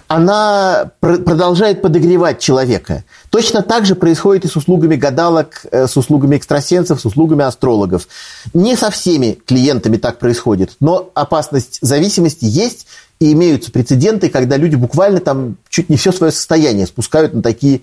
она 0.07 0.91
продолжает 1.01 1.83
подогревать 1.83 2.41
человека. 2.41 3.05
Точно 3.31 3.63
так 3.63 3.87
же 3.87 3.95
происходит 3.95 4.45
и 4.45 4.49
с 4.49 4.57
услугами 4.57 4.97
гадалок, 4.97 5.67
э, 5.71 5.87
с 5.87 5.97
услугами 5.97 6.37
экстрасенсов, 6.37 7.01
с 7.01 7.05
услугами 7.05 7.45
астрологов. 7.45 8.09
Не 8.55 8.77
со 8.77 8.91
всеми 8.91 9.39
клиентами 9.47 9.97
так 9.97 10.19
происходит, 10.19 10.73
но 10.81 11.11
опасность 11.15 11.79
зависимости 11.81 12.45
есть, 12.45 12.87
и 13.21 13.33
имеются 13.33 13.73
прецеденты, 13.73 14.29
когда 14.29 14.57
люди 14.57 14.77
буквально 14.77 15.21
там 15.21 15.57
чуть 15.69 15.89
не 15.89 15.97
все 15.97 16.13
свое 16.13 16.33
состояние 16.33 16.87
спускают 16.87 17.35
на 17.35 17.43
такие 17.43 17.81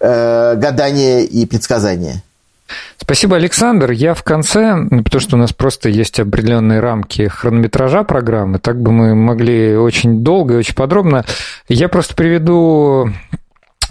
э, 0.00 0.54
гадания 0.56 1.20
и 1.20 1.44
предсказания. 1.44 2.22
Спасибо, 2.98 3.36
Александр. 3.36 3.90
Я 3.90 4.14
в 4.14 4.22
конце, 4.22 4.76
потому 5.04 5.20
что 5.20 5.36
у 5.36 5.38
нас 5.38 5.52
просто 5.52 5.88
есть 5.88 6.20
определенные 6.20 6.80
рамки 6.80 7.28
хронометража 7.28 8.04
программы, 8.04 8.58
так 8.58 8.80
бы 8.80 8.92
мы 8.92 9.14
могли 9.14 9.76
очень 9.76 10.22
долго 10.22 10.54
и 10.54 10.58
очень 10.58 10.74
подробно. 10.74 11.24
Я 11.68 11.88
просто 11.88 12.14
приведу 12.14 13.10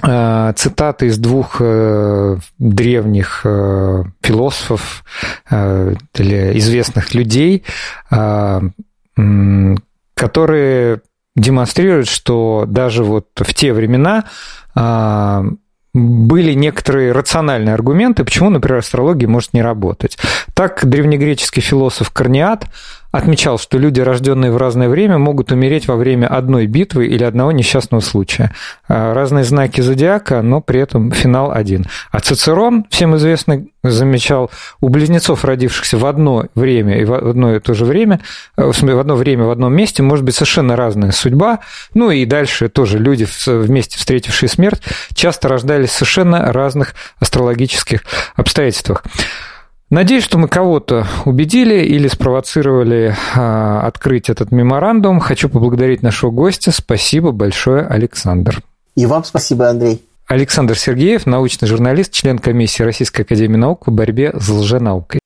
э, 0.03 0.53
цитаты 0.55 1.07
из 1.07 1.17
двух 1.17 1.57
э, 1.59 2.37
древних 2.59 3.41
э, 3.43 4.03
философов 4.21 5.03
или 5.49 6.57
известных 6.59 7.13
людей, 7.13 7.63
которые 10.15 11.01
демонстрируют, 11.35 12.07
что 12.09 12.65
даже 12.67 13.03
вот 13.03 13.27
в 13.35 13.53
те 13.53 13.71
времена 13.71 14.25
были 15.97 16.53
некоторые 16.53 17.11
рациональные 17.11 17.73
аргументы, 17.73 18.23
почему, 18.23 18.49
например, 18.49 18.79
астрология 18.79 19.27
может 19.27 19.53
не 19.53 19.61
работать. 19.61 20.17
Так 20.57 20.87
древнегреческий 20.87 21.61
философ 21.61 22.09
Корниат 22.09 22.65
отмечал, 23.11 23.59
что 23.59 23.77
люди, 23.77 24.01
рожденные 24.01 24.51
в 24.51 24.57
разное 24.57 24.89
время, 24.89 25.19
могут 25.19 25.51
умереть 25.51 25.87
во 25.87 25.95
время 25.95 26.25
одной 26.25 26.65
битвы 26.65 27.05
или 27.05 27.23
одного 27.23 27.51
несчастного 27.51 28.01
случая. 28.01 28.51
А, 28.87 29.13
разные 29.13 29.43
знаки 29.43 29.81
зодиака, 29.81 30.41
но 30.41 30.59
при 30.59 30.79
этом 30.79 31.11
финал 31.11 31.51
один. 31.51 31.85
А 32.09 32.21
Цицерон, 32.21 32.85
всем 32.89 33.15
известно, 33.17 33.65
замечал, 33.83 34.49
у 34.81 34.89
близнецов, 34.89 35.45
родившихся 35.45 35.99
в 35.99 36.07
одно 36.07 36.47
время 36.55 37.01
и 37.01 37.05
в 37.05 37.13
одно 37.13 37.55
и 37.55 37.59
то 37.59 37.75
же 37.75 37.85
время, 37.85 38.19
э, 38.57 38.63
в 38.65 38.99
одно 38.99 39.15
время 39.15 39.43
в 39.43 39.51
одном 39.51 39.75
месте, 39.75 40.01
может 40.01 40.25
быть 40.25 40.33
совершенно 40.33 40.75
разная 40.75 41.11
судьба. 41.11 41.59
Ну 41.93 42.09
и 42.09 42.25
дальше 42.25 42.67
тоже 42.67 42.97
люди, 42.97 43.27
вместе 43.45 43.99
встретившие 43.99 44.49
смерть, 44.49 44.81
часто 45.13 45.49
рождались 45.49 45.89
в 45.89 45.93
совершенно 45.93 46.51
разных 46.51 46.95
астрологических 47.19 48.01
обстоятельствах. 48.35 49.03
Надеюсь, 49.89 50.23
что 50.23 50.37
мы 50.37 50.49
кого-то 50.49 51.07
убедили 51.23 51.81
или 51.85 52.09
спровоцировали 52.09 53.15
а, 53.35 53.87
открыть 53.87 54.29
этот 54.29 54.51
меморандум. 54.51 55.21
Хочу 55.21 55.47
поблагодарить 55.47 56.03
нашего 56.03 56.29
гостя. 56.29 56.71
Спасибо 56.71 57.31
большое, 57.31 57.85
Александр. 57.85 58.61
И 58.95 59.05
вам 59.05 59.23
спасибо, 59.23 59.69
Андрей. 59.69 60.03
Александр 60.27 60.77
Сергеев, 60.77 61.25
научный 61.25 61.69
журналист, 61.69 62.11
член 62.11 62.37
комиссии 62.37 62.83
Российской 62.83 63.21
Академии 63.21 63.55
Наук 63.55 63.85
по 63.85 63.91
борьбе 63.91 64.33
с 64.37 64.49
лженаукой. 64.49 65.15